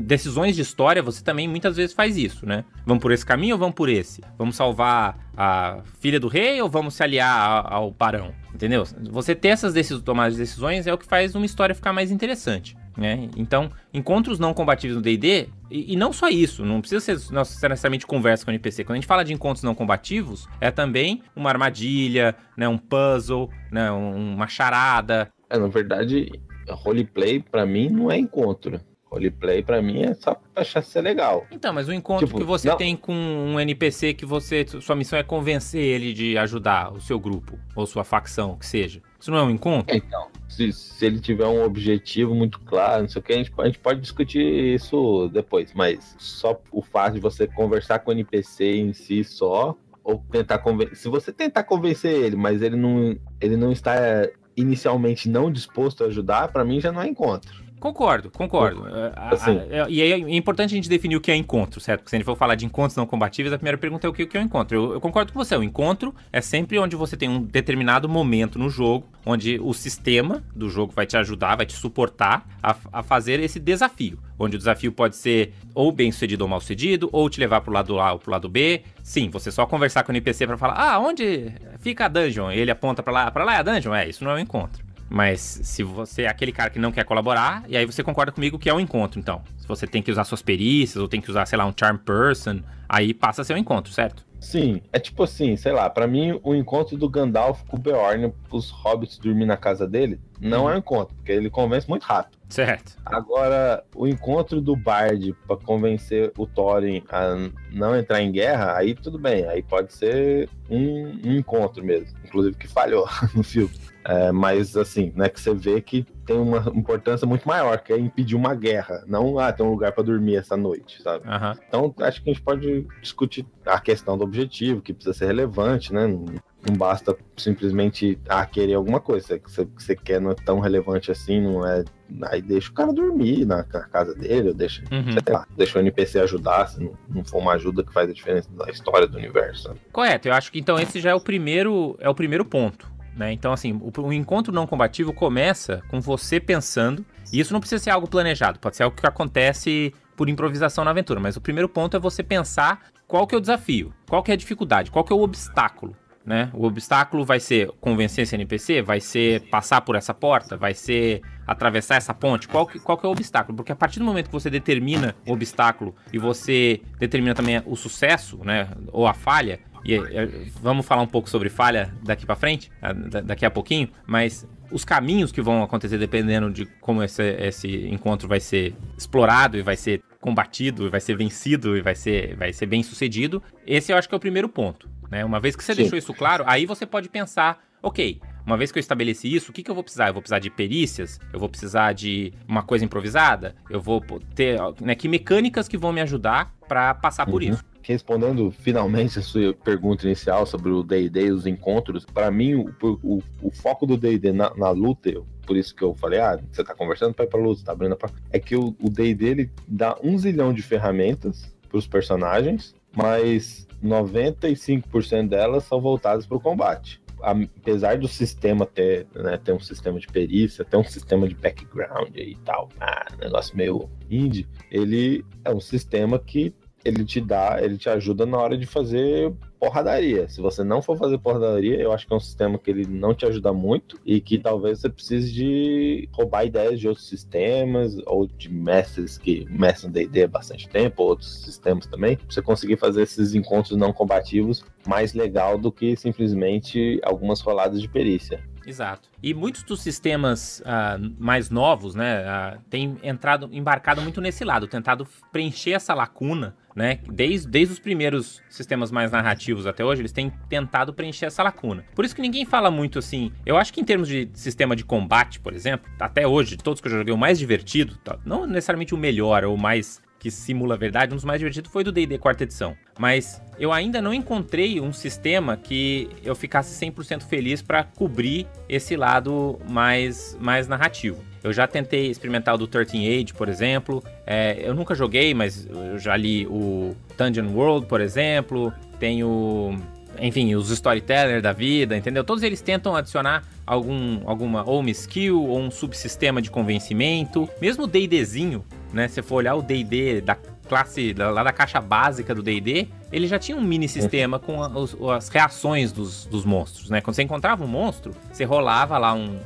decisões 0.00 0.54
de 0.54 0.62
história 0.62 1.02
você 1.02 1.20
também 1.24 1.48
muitas 1.48 1.76
vezes 1.76 1.92
faz 1.92 2.16
isso, 2.16 2.46
né? 2.46 2.64
Vamos 2.86 3.02
por 3.02 3.10
esse 3.10 3.26
caminho 3.26 3.56
ou 3.56 3.58
vamos 3.58 3.74
por 3.74 3.88
esse? 3.88 4.22
Vamos 4.38 4.54
salvar 4.54 5.18
a 5.36 5.80
filha 5.98 6.20
do 6.20 6.28
rei 6.28 6.62
ou 6.62 6.68
vamos 6.68 6.94
se 6.94 7.02
aliar 7.02 7.66
ao 7.68 7.90
barão? 7.90 8.32
Entendeu? 8.54 8.84
Você 9.10 9.34
ter 9.34 9.48
essas 9.48 9.74
decisões, 9.74 10.04
tomadas 10.04 10.34
de 10.34 10.38
decisões 10.38 10.86
é 10.86 10.94
o 10.94 10.98
que 10.98 11.06
faz 11.06 11.34
uma 11.34 11.44
história 11.46 11.74
ficar 11.74 11.92
mais 11.92 12.12
interessante. 12.12 12.76
Né? 12.96 13.28
Então, 13.36 13.70
encontros 13.94 14.38
não 14.38 14.52
combatíveis 14.52 14.96
no 14.96 15.02
D&D, 15.02 15.48
e, 15.70 15.94
e 15.94 15.96
não 15.96 16.12
só 16.12 16.28
isso, 16.28 16.62
não 16.64 16.80
precisa 16.80 17.00
ser 17.00 17.32
necessariamente 17.32 18.06
conversa 18.06 18.44
com 18.44 18.50
o 18.50 18.54
NPC. 18.54 18.84
Quando 18.84 18.92
a 18.92 18.96
gente 18.96 19.06
fala 19.06 19.24
de 19.24 19.32
encontros 19.32 19.62
não 19.64 19.74
combativos, 19.74 20.46
é 20.60 20.70
também 20.70 21.22
uma 21.34 21.48
armadilha, 21.48 22.34
né, 22.56 22.68
um 22.68 22.76
puzzle, 22.76 23.48
né, 23.70 23.90
um- 23.90 24.34
uma 24.34 24.46
charada. 24.46 25.30
É, 25.48 25.58
na 25.58 25.68
verdade, 25.68 26.30
roleplay 26.68 27.40
pra 27.40 27.64
mim 27.64 27.88
não 27.88 28.10
é 28.10 28.18
encontro. 28.18 28.80
Roleplay 29.10 29.62
pra 29.62 29.82
mim 29.82 30.02
é 30.02 30.14
só 30.14 30.34
pra 30.34 30.62
achar 30.62 30.82
ser 30.82 31.02
legal. 31.02 31.46
Então, 31.50 31.72
mas 31.72 31.86
o 31.86 31.92
encontro 31.92 32.26
Tipo, 32.26 32.38
que 32.38 32.44
você 32.44 32.68
não. 32.68 32.76
tem 32.78 32.96
com 32.96 33.12
um 33.14 33.60
NPC 33.60 34.14
que 34.14 34.24
você 34.24 34.64
sua 34.80 34.96
missão 34.96 35.18
é 35.18 35.22
convencer 35.22 35.82
ele 35.82 36.14
de 36.14 36.38
ajudar 36.38 36.90
o 36.92 37.00
seu 37.00 37.20
grupo 37.20 37.58
ou 37.76 37.86
sua 37.86 38.04
facção, 38.04 38.56
que 38.56 38.64
seja. 38.64 39.02
Isso 39.22 39.30
não 39.30 39.38
é 39.38 39.42
um 39.44 39.50
encontro? 39.50 39.96
Então, 39.96 40.26
se, 40.48 40.72
se 40.72 41.06
ele 41.06 41.20
tiver 41.20 41.46
um 41.46 41.62
objetivo 41.62 42.34
muito 42.34 42.58
claro, 42.58 43.02
não 43.02 43.08
sei 43.08 43.20
o 43.20 43.22
que, 43.22 43.32
a 43.32 43.36
gente, 43.36 43.52
a 43.56 43.66
gente 43.66 43.78
pode 43.78 44.00
discutir 44.00 44.42
isso 44.74 45.30
depois, 45.32 45.72
mas 45.72 46.16
só 46.18 46.60
o 46.72 46.82
fato 46.82 47.14
de 47.14 47.20
você 47.20 47.46
conversar 47.46 48.00
com 48.00 48.10
o 48.10 48.14
NPC 48.14 48.64
em 48.64 48.92
si 48.92 49.22
só, 49.22 49.76
ou 50.02 50.18
tentar 50.28 50.58
convencer. 50.58 50.96
Se 50.96 51.08
você 51.08 51.32
tentar 51.32 51.62
convencer 51.62 52.12
ele, 52.12 52.34
mas 52.34 52.62
ele 52.62 52.74
não, 52.74 53.16
ele 53.40 53.56
não 53.56 53.70
está 53.70 53.94
é, 53.94 54.32
inicialmente 54.56 55.28
não 55.28 55.52
disposto 55.52 56.02
a 56.02 56.08
ajudar, 56.08 56.50
pra 56.50 56.64
mim 56.64 56.80
já 56.80 56.90
não 56.90 57.00
é 57.00 57.06
encontro. 57.06 57.62
Concordo, 57.82 58.30
concordo. 58.30 58.86
É, 58.86 59.12
Assim. 59.34 59.58
a- 59.58 59.88
e 59.88 60.00
aí 60.00 60.12
é 60.12 60.36
importante 60.36 60.72
a 60.72 60.76
gente 60.76 60.88
definir 60.88 61.16
o 61.16 61.20
que 61.20 61.32
é 61.32 61.34
encontro, 61.34 61.80
certo? 61.80 61.98
Porque 62.02 62.10
se 62.10 62.14
a 62.14 62.18
gente 62.20 62.24
for 62.24 62.36
falar 62.36 62.54
de 62.54 62.64
encontros 62.64 62.94
não 62.96 63.04
combatíveis, 63.04 63.52
a 63.52 63.58
primeira 63.58 63.76
pergunta 63.76 64.06
é 64.06 64.10
o 64.10 64.12
que 64.12 64.22
o 64.22 64.28
é 64.34 64.38
um 64.40 64.44
encontro. 64.44 64.76
Eu, 64.76 64.92
eu 64.92 65.00
concordo 65.00 65.32
com 65.32 65.38
você. 65.44 65.56
O 65.56 65.64
encontro 65.64 66.14
é 66.32 66.40
sempre 66.40 66.78
onde 66.78 66.94
você 66.94 67.16
tem 67.16 67.28
um 67.28 67.42
determinado 67.42 68.08
momento 68.08 68.56
no 68.56 68.70
jogo, 68.70 69.08
onde 69.26 69.58
o 69.60 69.72
sistema 69.74 70.44
do 70.54 70.70
jogo 70.70 70.92
vai 70.94 71.06
te 71.06 71.16
ajudar, 71.16 71.56
vai 71.56 71.66
te 71.66 71.72
suportar 71.72 72.46
a, 72.62 72.76
a 72.92 73.02
fazer 73.02 73.40
esse 73.40 73.58
desafio. 73.58 74.16
Onde 74.38 74.54
o 74.54 74.58
desafio 74.58 74.92
pode 74.92 75.16
ser 75.16 75.52
ou 75.74 75.90
bem 75.90 76.12
sucedido 76.12 76.44
ou 76.44 76.48
mal 76.48 76.60
sucedido, 76.60 77.08
ou 77.12 77.28
te 77.28 77.40
levar 77.40 77.62
pro 77.62 77.72
lado 77.72 77.98
A 77.98 78.12
ou 78.12 78.18
pro 78.20 78.30
lado 78.30 78.48
B. 78.48 78.82
Sim, 79.02 79.28
você 79.28 79.50
só 79.50 79.66
conversar 79.66 80.04
com 80.04 80.12
o 80.12 80.14
NPC 80.14 80.46
pra 80.46 80.56
falar, 80.56 80.74
ah, 80.74 81.00
onde 81.00 81.50
fica 81.80 82.04
a 82.04 82.08
dungeon? 82.08 82.52
Ele 82.52 82.70
aponta 82.70 83.02
pra 83.02 83.12
lá, 83.12 83.28
pra 83.32 83.42
lá 83.42 83.54
é 83.56 83.58
a 83.58 83.62
dungeon? 83.64 83.92
É, 83.92 84.08
isso 84.08 84.22
não 84.22 84.30
é 84.30 84.34
um 84.36 84.38
encontro. 84.38 84.91
Mas 85.08 85.40
se 85.40 85.82
você 85.82 86.22
é 86.22 86.28
aquele 86.28 86.52
cara 86.52 86.70
que 86.70 86.78
não 86.78 86.92
quer 86.92 87.04
colaborar, 87.04 87.64
e 87.68 87.76
aí 87.76 87.84
você 87.84 88.02
concorda 88.02 88.32
comigo 88.32 88.58
que 88.58 88.68
é 88.68 88.74
um 88.74 88.80
encontro, 88.80 89.18
então. 89.20 89.42
Se 89.58 89.68
você 89.68 89.86
tem 89.86 90.02
que 90.02 90.10
usar 90.10 90.24
suas 90.24 90.42
perícias, 90.42 90.96
ou 90.96 91.08
tem 91.08 91.20
que 91.20 91.30
usar, 91.30 91.46
sei 91.46 91.58
lá, 91.58 91.66
um 91.66 91.74
charm 91.78 91.96
person, 91.98 92.60
aí 92.88 93.12
passa 93.12 93.42
a 93.42 93.44
ser 93.44 93.54
um 93.54 93.58
encontro, 93.58 93.92
certo? 93.92 94.24
Sim, 94.42 94.82
é 94.92 94.98
tipo 94.98 95.22
assim, 95.22 95.56
sei 95.56 95.70
lá, 95.70 95.88
para 95.88 96.04
mim 96.04 96.38
o 96.42 96.52
encontro 96.52 96.96
do 96.96 97.08
Gandalf 97.08 97.62
com 97.68 97.76
o 97.76 97.80
Beorn 97.80 98.32
pros 98.48 98.70
hobbits 98.70 99.16
dormir 99.16 99.46
na 99.46 99.56
casa 99.56 99.86
dele 99.86 100.20
não 100.40 100.68
é 100.68 100.74
um 100.74 100.78
encontro, 100.78 101.14
porque 101.14 101.30
ele 101.30 101.48
convence 101.48 101.88
muito 101.88 102.02
rápido. 102.02 102.36
Certo. 102.48 102.96
Agora, 103.06 103.84
o 103.94 104.06
encontro 104.06 104.60
do 104.60 104.74
Bard 104.74 105.32
para 105.46 105.56
convencer 105.56 106.32
o 106.36 106.44
Thorin 106.44 107.04
a 107.08 107.36
não 107.70 107.96
entrar 107.96 108.20
em 108.20 108.32
guerra, 108.32 108.76
aí 108.76 108.94
tudo 108.96 109.16
bem, 109.16 109.46
aí 109.46 109.62
pode 109.62 109.94
ser 109.94 110.48
um, 110.68 111.20
um 111.24 111.32
encontro 111.36 111.84
mesmo, 111.84 112.18
inclusive 112.24 112.56
que 112.56 112.66
falhou 112.66 113.08
no 113.34 113.44
filme. 113.44 113.72
É, 114.04 114.32
mas 114.32 114.76
assim, 114.76 115.12
né, 115.14 115.28
que 115.28 115.40
você 115.40 115.54
vê 115.54 115.80
que 115.80 116.04
tem 116.26 116.36
uma 116.38 116.58
importância 116.74 117.26
muito 117.26 117.46
maior, 117.46 117.78
que 117.78 117.92
é 117.92 117.98
impedir 117.98 118.34
uma 118.36 118.54
guerra, 118.54 119.02
não 119.06 119.38
ah, 119.38 119.52
ter 119.52 119.62
um 119.62 119.70
lugar 119.70 119.92
para 119.92 120.02
dormir 120.04 120.36
essa 120.36 120.56
noite, 120.56 121.02
sabe? 121.02 121.24
Aham. 121.28 121.56
Então, 121.68 121.94
acho 122.00 122.22
que 122.22 122.30
a 122.30 122.32
gente 122.32 122.42
pode 122.42 122.86
discutir 123.00 123.44
a 123.66 123.78
questão 123.80 124.16
do 124.18 124.24
objetivo, 124.24 124.80
que 124.80 124.92
precisa 124.92 125.14
ser 125.16 125.26
relevante, 125.26 125.92
né? 125.92 126.06
Não, 126.06 126.76
basta 126.76 127.16
simplesmente 127.36 128.18
ah, 128.28 128.46
querer 128.46 128.74
alguma 128.74 129.00
coisa. 129.00 129.36
Que 129.38 129.50
você, 129.50 129.66
que 129.66 129.82
você 129.82 129.96
quer 129.96 130.20
não 130.20 130.30
é 130.30 130.34
tão 130.34 130.60
relevante 130.60 131.10
assim, 131.10 131.40
não 131.40 131.66
é. 131.66 131.84
Aí 132.26 132.40
deixa 132.40 132.70
o 132.70 132.74
cara 132.74 132.92
dormir 132.92 133.44
na, 133.44 133.58
na 133.58 133.64
casa 133.64 134.14
dele, 134.14 134.48
ou 134.48 134.54
deixa, 134.54 134.82
Uhum. 134.92 135.12
sei 135.12 135.32
lá, 135.34 135.46
deixa 135.56 135.78
o 135.78 135.80
NPC 135.82 136.20
ajudar, 136.20 136.68
se 136.68 136.80
não, 136.82 136.92
não 137.08 137.24
for 137.24 137.38
uma 137.38 137.54
ajuda 137.54 137.82
que 137.82 137.92
faz 137.92 138.08
a 138.08 138.12
diferença 138.12 138.48
da 138.52 138.70
história 138.70 139.08
do 139.08 139.16
universo. 139.18 139.64
sabe? 139.64 139.80
Correto, 139.90 140.28
eu 140.28 140.34
acho 140.34 140.52
que 140.52 140.58
então 140.60 140.78
esse 140.78 141.00
já 141.00 141.10
é 141.10 141.14
o 141.14 141.20
primeiro, 141.20 141.96
é 141.98 142.08
o 142.08 142.14
primeiro 142.14 142.44
ponto. 142.44 142.91
Né? 143.16 143.32
Então, 143.32 143.52
assim, 143.52 143.72
o, 143.72 143.92
o 144.00 144.12
encontro 144.12 144.52
não 144.52 144.66
combativo 144.66 145.12
começa 145.12 145.82
com 145.88 146.00
você 146.00 146.40
pensando, 146.40 147.04
e 147.32 147.40
isso 147.40 147.52
não 147.52 147.60
precisa 147.60 147.82
ser 147.82 147.90
algo 147.90 148.08
planejado, 148.08 148.58
pode 148.58 148.76
ser 148.76 148.84
algo 148.84 148.96
que 148.96 149.06
acontece 149.06 149.94
por 150.16 150.28
improvisação 150.28 150.84
na 150.84 150.90
aventura, 150.90 151.20
mas 151.20 151.36
o 151.36 151.40
primeiro 151.40 151.68
ponto 151.68 151.96
é 151.96 152.00
você 152.00 152.22
pensar 152.22 152.80
qual 153.06 153.26
que 153.26 153.34
é 153.34 153.38
o 153.38 153.40
desafio, 153.40 153.92
qual 154.08 154.22
que 154.22 154.30
é 154.30 154.34
a 154.34 154.36
dificuldade, 154.36 154.90
qual 154.90 155.04
que 155.04 155.12
é 155.12 155.16
o 155.16 155.20
obstáculo. 155.20 155.96
Né? 156.24 156.50
O 156.54 156.66
obstáculo 156.66 157.24
vai 157.24 157.40
ser 157.40 157.68
convencer 157.80 158.22
esse 158.22 158.34
NPC, 158.36 158.80
vai 158.80 159.00
ser 159.00 159.40
passar 159.50 159.80
por 159.80 159.96
essa 159.96 160.14
porta, 160.14 160.56
vai 160.56 160.72
ser 160.72 161.20
atravessar 161.46 161.96
essa 161.96 162.14
ponte. 162.14 162.46
Qual 162.46 162.64
que, 162.64 162.78
qual 162.78 162.96
que 162.96 163.04
é 163.04 163.08
o 163.08 163.12
obstáculo? 163.12 163.56
Porque 163.56 163.72
a 163.72 163.76
partir 163.76 163.98
do 163.98 164.04
momento 164.04 164.26
que 164.26 164.32
você 164.32 164.48
determina 164.48 165.16
o 165.26 165.32
obstáculo 165.32 165.94
e 166.12 166.18
você 166.18 166.80
determina 166.98 167.34
também 167.34 167.60
o 167.66 167.74
sucesso, 167.74 168.38
né, 168.44 168.68
ou 168.92 169.06
a 169.06 169.14
falha, 169.14 169.58
e 169.84 169.94
é, 169.94 170.28
vamos 170.60 170.86
falar 170.86 171.02
um 171.02 171.08
pouco 171.08 171.28
sobre 171.28 171.48
falha 171.48 171.92
daqui 172.04 172.24
pra 172.24 172.36
frente, 172.36 172.70
da- 173.10 173.20
daqui 173.20 173.44
a 173.44 173.50
pouquinho, 173.50 173.88
mas 174.06 174.46
os 174.70 174.84
caminhos 174.84 175.32
que 175.32 175.42
vão 175.42 175.60
acontecer 175.60 175.98
dependendo 175.98 176.50
de 176.52 176.66
como 176.80 177.02
esse, 177.02 177.22
esse 177.40 177.88
encontro 177.88 178.28
vai 178.28 178.38
ser 178.38 178.76
explorado 178.96 179.58
e 179.58 179.62
vai 179.62 179.76
ser 179.76 180.00
combatido, 180.20 180.86
e 180.86 180.88
vai 180.88 181.00
ser 181.00 181.16
vencido 181.16 181.76
e 181.76 181.82
vai 181.82 181.96
ser, 181.96 182.36
vai 182.36 182.52
ser 182.52 182.66
bem 182.66 182.80
sucedido. 182.84 183.42
Esse 183.66 183.90
eu 183.92 183.96
acho 183.98 184.08
que 184.08 184.14
é 184.14 184.16
o 184.16 184.20
primeiro 184.20 184.48
ponto. 184.48 184.88
Né? 185.12 185.22
Uma 185.26 185.38
vez 185.38 185.54
que 185.54 185.62
você 185.62 185.74
Sim. 185.74 185.82
deixou 185.82 185.98
isso 185.98 186.14
claro, 186.14 186.42
aí 186.46 186.64
você 186.64 186.86
pode 186.86 187.06
pensar, 187.10 187.62
ok, 187.82 188.18
uma 188.46 188.56
vez 188.56 188.72
que 188.72 188.78
eu 188.78 188.80
estabeleci 188.80 189.32
isso, 189.32 189.50
o 189.50 189.52
que, 189.52 189.62
que 189.62 189.70
eu 189.70 189.74
vou 189.74 189.84
precisar? 189.84 190.08
Eu 190.08 190.14
vou 190.14 190.22
precisar 190.22 190.38
de 190.38 190.48
perícias? 190.48 191.20
Eu 191.30 191.38
vou 191.38 191.50
precisar 191.50 191.92
de 191.92 192.32
uma 192.48 192.62
coisa 192.62 192.82
improvisada? 192.82 193.54
Eu 193.68 193.78
vou 193.78 194.00
ter, 194.34 194.58
né, 194.80 194.94
que 194.94 195.08
mecânicas 195.08 195.68
que 195.68 195.76
vão 195.76 195.92
me 195.92 196.00
ajudar 196.00 196.50
pra 196.66 196.94
passar 196.94 197.26
por 197.26 197.42
Uhum. 197.42 197.50
isso? 197.50 197.62
Respondendo 197.82 198.50
finalmente 198.50 199.18
a 199.18 199.22
sua 199.22 199.52
pergunta 199.52 200.06
inicial 200.06 200.46
sobre 200.46 200.70
o 200.70 200.82
D&D 200.82 201.26
e 201.26 201.30
os 201.32 201.46
encontros, 201.46 202.06
para 202.06 202.30
mim 202.30 202.54
o, 202.54 202.72
o, 203.02 203.22
o 203.42 203.50
foco 203.50 203.84
do 203.84 203.98
D&D 203.98 204.32
na, 204.32 204.50
na 204.56 204.70
luta, 204.70 205.10
eu- 205.10 205.26
por 205.44 205.56
isso 205.56 205.74
que 205.74 205.82
eu 205.82 205.92
falei, 205.96 206.20
ah, 206.20 206.38
você 206.50 206.64
tá 206.64 206.74
conversando 206.74 207.12
para 207.12 207.26
ir 207.26 207.28
pra 207.28 207.38
luta, 207.40 207.62
tá 207.64 207.72
abrindo 207.72 207.96
pra... 207.96 208.08
É 208.30 208.38
que 208.38 208.56
o 208.56 208.74
o 208.80 208.88
D&D 208.88 209.26
ele 209.26 209.50
dá 209.68 209.94
um 210.02 210.16
zilhão 210.16 210.54
de 210.54 210.62
ferramentas 210.62 211.51
pros 211.72 211.86
personagens, 211.86 212.74
mas 212.94 213.66
95% 213.82 215.28
delas 215.28 215.64
são 215.64 215.80
voltadas 215.80 216.26
para 216.26 216.36
o 216.36 216.40
combate. 216.40 217.00
Apesar 217.20 217.98
do 217.98 218.08
sistema 218.08 218.66
ter, 218.66 219.06
né, 219.14 219.38
ter 219.38 219.52
um 219.52 219.60
sistema 219.60 219.98
de 219.98 220.06
perícia, 220.06 220.64
ter 220.64 220.76
um 220.76 220.84
sistema 220.84 221.26
de 221.26 221.34
background 221.34 222.14
e 222.16 222.36
tal, 222.44 222.68
ah, 222.80 223.06
negócio 223.18 223.56
meio 223.56 223.88
indie, 224.10 224.46
ele 224.70 225.24
é 225.44 225.50
um 225.50 225.60
sistema 225.60 226.18
que 226.18 226.54
ele 226.84 227.04
te 227.04 227.20
dá, 227.20 227.58
ele 227.62 227.78
te 227.78 227.88
ajuda 227.88 228.26
na 228.26 228.36
hora 228.38 228.58
de 228.58 228.66
fazer 228.66 229.32
porradaria. 229.62 230.28
Se 230.28 230.40
você 230.40 230.64
não 230.64 230.82
for 230.82 230.98
fazer 230.98 231.18
porradaria, 231.18 231.80
eu 231.80 231.92
acho 231.92 232.04
que 232.04 232.12
é 232.12 232.16
um 232.16 232.20
sistema 232.20 232.58
que 232.58 232.68
ele 232.68 232.84
não 232.84 233.14
te 233.14 233.24
ajuda 233.24 233.52
muito 233.52 233.96
e 234.04 234.20
que 234.20 234.36
talvez 234.36 234.80
você 234.80 234.88
precise 234.88 235.32
de 235.32 236.08
roubar 236.10 236.44
ideias 236.44 236.80
de 236.80 236.88
outros 236.88 237.08
sistemas 237.08 237.96
ou 238.04 238.26
de 238.26 238.52
mestres 238.52 239.16
que 239.16 239.46
mestram 239.48 239.92
D&D 239.92 240.24
há 240.24 240.26
bastante 240.26 240.68
tempo, 240.68 241.04
outros 241.04 241.44
sistemas 241.44 241.86
também, 241.86 242.16
pra 242.16 242.26
você 242.28 242.42
conseguir 242.42 242.76
fazer 242.76 243.02
esses 243.02 243.36
encontros 243.36 243.78
não 243.78 243.92
combativos 243.92 244.64
mais 244.84 245.14
legal 245.14 245.56
do 245.56 245.70
que 245.70 245.96
simplesmente 245.96 247.00
algumas 247.04 247.40
roladas 247.40 247.80
de 247.80 247.88
perícia. 247.88 248.42
Exato. 248.66 249.08
E 249.22 249.34
muitos 249.34 249.62
dos 249.62 249.80
sistemas 249.80 250.62
ah, 250.64 250.98
mais 251.18 251.50
novos, 251.50 251.94
né, 251.94 252.24
ah, 252.26 252.58
têm 252.68 252.96
entrado, 253.02 253.48
embarcado 253.52 254.02
muito 254.02 254.20
nesse 254.20 254.44
lado, 254.44 254.66
tentado 254.66 255.06
preencher 255.30 255.72
essa 255.72 255.94
lacuna, 255.94 256.56
né? 256.74 256.98
Desde, 257.10 257.48
desde 257.48 257.74
os 257.74 257.78
primeiros 257.78 258.42
sistemas 258.48 258.90
mais 258.90 259.10
narrativos 259.10 259.66
até 259.66 259.84
hoje, 259.84 260.02
eles 260.02 260.12
têm 260.12 260.32
tentado 260.48 260.92
preencher 260.92 261.26
essa 261.26 261.42
lacuna. 261.42 261.84
Por 261.94 262.04
isso 262.04 262.14
que 262.14 262.22
ninguém 262.22 262.44
fala 262.44 262.70
muito 262.70 262.98
assim. 262.98 263.32
Eu 263.44 263.56
acho 263.56 263.72
que 263.72 263.80
em 263.80 263.84
termos 263.84 264.08
de 264.08 264.28
sistema 264.34 264.74
de 264.76 264.84
combate, 264.84 265.40
por 265.40 265.52
exemplo, 265.52 265.90
até 266.00 266.26
hoje, 266.26 266.56
de 266.56 266.62
todos 266.62 266.80
que 266.80 266.88
eu 266.88 266.92
joguei, 266.92 267.12
o 267.12 267.18
mais 267.18 267.38
divertido, 267.38 267.96
tá, 267.98 268.18
não 268.24 268.46
necessariamente 268.46 268.94
o 268.94 268.98
melhor 268.98 269.44
ou 269.44 269.54
o 269.54 269.58
mais 269.58 270.00
que 270.22 270.30
simula 270.30 270.74
a 270.74 270.78
verdade, 270.78 271.12
um 271.12 271.16
dos 271.16 271.24
mais 271.24 271.40
divertidos 271.40 271.68
foi 271.68 271.82
do 271.82 271.90
D&D 271.90 272.16
quarta 272.16 272.44
edição. 272.44 272.76
Mas 272.96 273.42
eu 273.58 273.72
ainda 273.72 274.00
não 274.00 274.14
encontrei 274.14 274.80
um 274.80 274.92
sistema 274.92 275.56
que 275.56 276.08
eu 276.22 276.36
ficasse 276.36 276.78
100% 276.78 277.22
feliz 277.22 277.60
para 277.60 277.82
cobrir 277.82 278.46
esse 278.68 278.94
lado 278.94 279.58
mais, 279.68 280.38
mais 280.40 280.68
narrativo. 280.68 281.24
Eu 281.42 281.52
já 281.52 281.66
tentei 281.66 282.06
experimentar 282.10 282.54
o 282.54 282.58
do 282.58 282.66
13 282.66 282.98
Age, 283.08 283.34
por 283.34 283.48
exemplo. 283.48 284.02
É, 284.26 284.60
eu 284.64 284.74
nunca 284.74 284.94
joguei, 284.94 285.34
mas 285.34 285.66
eu 285.66 285.98
já 285.98 286.16
li 286.16 286.46
o 286.46 286.94
Dungeon 287.18 287.48
World, 287.52 287.86
por 287.86 288.00
exemplo. 288.00 288.72
Tenho 288.98 289.76
enfim, 290.20 290.54
os 290.54 290.70
storytellers 290.70 291.42
da 291.42 291.52
vida, 291.52 291.96
entendeu? 291.96 292.22
Todos 292.22 292.42
eles 292.42 292.60
tentam 292.60 292.94
adicionar 292.94 293.42
algum, 293.66 294.20
alguma 294.28 294.62
ou 294.68 294.80
uma 294.80 294.90
skill 294.90 295.42
ou 295.42 295.58
um 295.58 295.70
subsistema 295.70 296.40
de 296.42 296.50
convencimento. 296.50 297.48
Mesmo 297.60 297.84
o 297.84 297.86
D&Dzinho, 297.86 298.62
né? 298.92 299.08
Se 299.08 299.22
for 299.22 299.36
olhar 299.36 299.54
o 299.54 299.62
D&D 299.62 300.20
da 300.20 300.36
classe, 300.68 301.14
lá 301.14 301.42
da 301.42 301.50
caixa 301.52 301.80
básica 301.80 302.34
do 302.34 302.42
D&D, 302.42 302.88
ele 303.10 303.26
já 303.26 303.38
tinha 303.38 303.56
um 303.56 303.60
mini 303.62 303.88
sistema 303.88 304.38
com 304.38 304.62
a- 304.62 304.68
os- 304.68 304.96
as 305.10 305.28
reações 305.28 305.92
dos, 305.92 306.26
dos 306.26 306.44
monstros, 306.44 306.88
né? 306.90 307.00
Quando 307.00 307.14
você 307.16 307.22
encontrava 307.22 307.64
um 307.64 307.68
monstro, 307.68 308.12
você 308.30 308.44
rolava 308.44 308.98
lá 308.98 309.14
um 309.14 309.38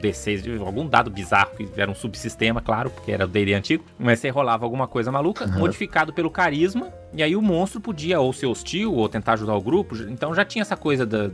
D6, 0.00 0.42
de 0.42 0.56
algum 0.58 0.86
dado 0.86 1.10
bizarro, 1.10 1.50
que 1.56 1.68
era 1.76 1.90
um 1.90 1.94
subsistema, 1.94 2.60
claro, 2.60 2.90
porque 2.90 3.12
era 3.12 3.24
o 3.24 3.28
D&D 3.28 3.54
antigo, 3.54 3.84
mas 3.98 4.18
você 4.20 4.28
rolava 4.30 4.64
alguma 4.64 4.86
coisa 4.86 5.10
maluca, 5.12 5.44
Uhum. 5.46 5.58
modificado 5.58 6.12
pelo 6.12 6.30
carisma, 6.30 6.92
e 7.12 7.22
aí 7.22 7.34
o 7.36 7.42
monstro 7.42 7.80
podia 7.80 8.20
ou 8.20 8.32
ser 8.32 8.46
hostil, 8.46 8.92
ou 8.94 9.08
tentar 9.08 9.34
ajudar 9.34 9.54
o 9.54 9.60
grupo, 9.60 9.96
então 10.08 10.34
já 10.34 10.44
tinha 10.44 10.62
essa 10.62 10.76
coisa 10.76 11.04
da, 11.06 11.30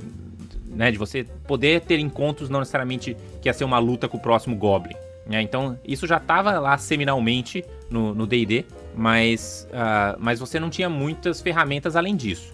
né, 0.67 0.91
de 0.91 0.99
você 0.99 1.25
poder 1.47 1.81
ter 1.83 1.99
encontros 1.99 2.49
não 2.49 2.61
necessariamente 2.61 3.17
que 3.43 3.49
ia 3.49 3.53
ser 3.53 3.65
uma 3.65 3.79
luta 3.79 4.09
com 4.09 4.17
o 4.17 4.21
próximo 4.21 4.55
Goblin. 4.57 4.95
né? 5.27 5.41
Então, 5.43 5.79
isso 5.87 6.07
já 6.07 6.17
estava 6.17 6.59
lá 6.59 6.77
seminalmente 6.79 7.65
no 7.91 8.27
D&D, 8.27 8.65
mas, 8.97 9.69
ah, 9.73 10.17
mas 10.19 10.41
você 10.41 10.59
não 10.61 10.71
tinha 10.71 10.89
muitas 10.89 11.41
ferramentas 11.41 11.95
além 11.97 12.17
disso. 12.17 12.53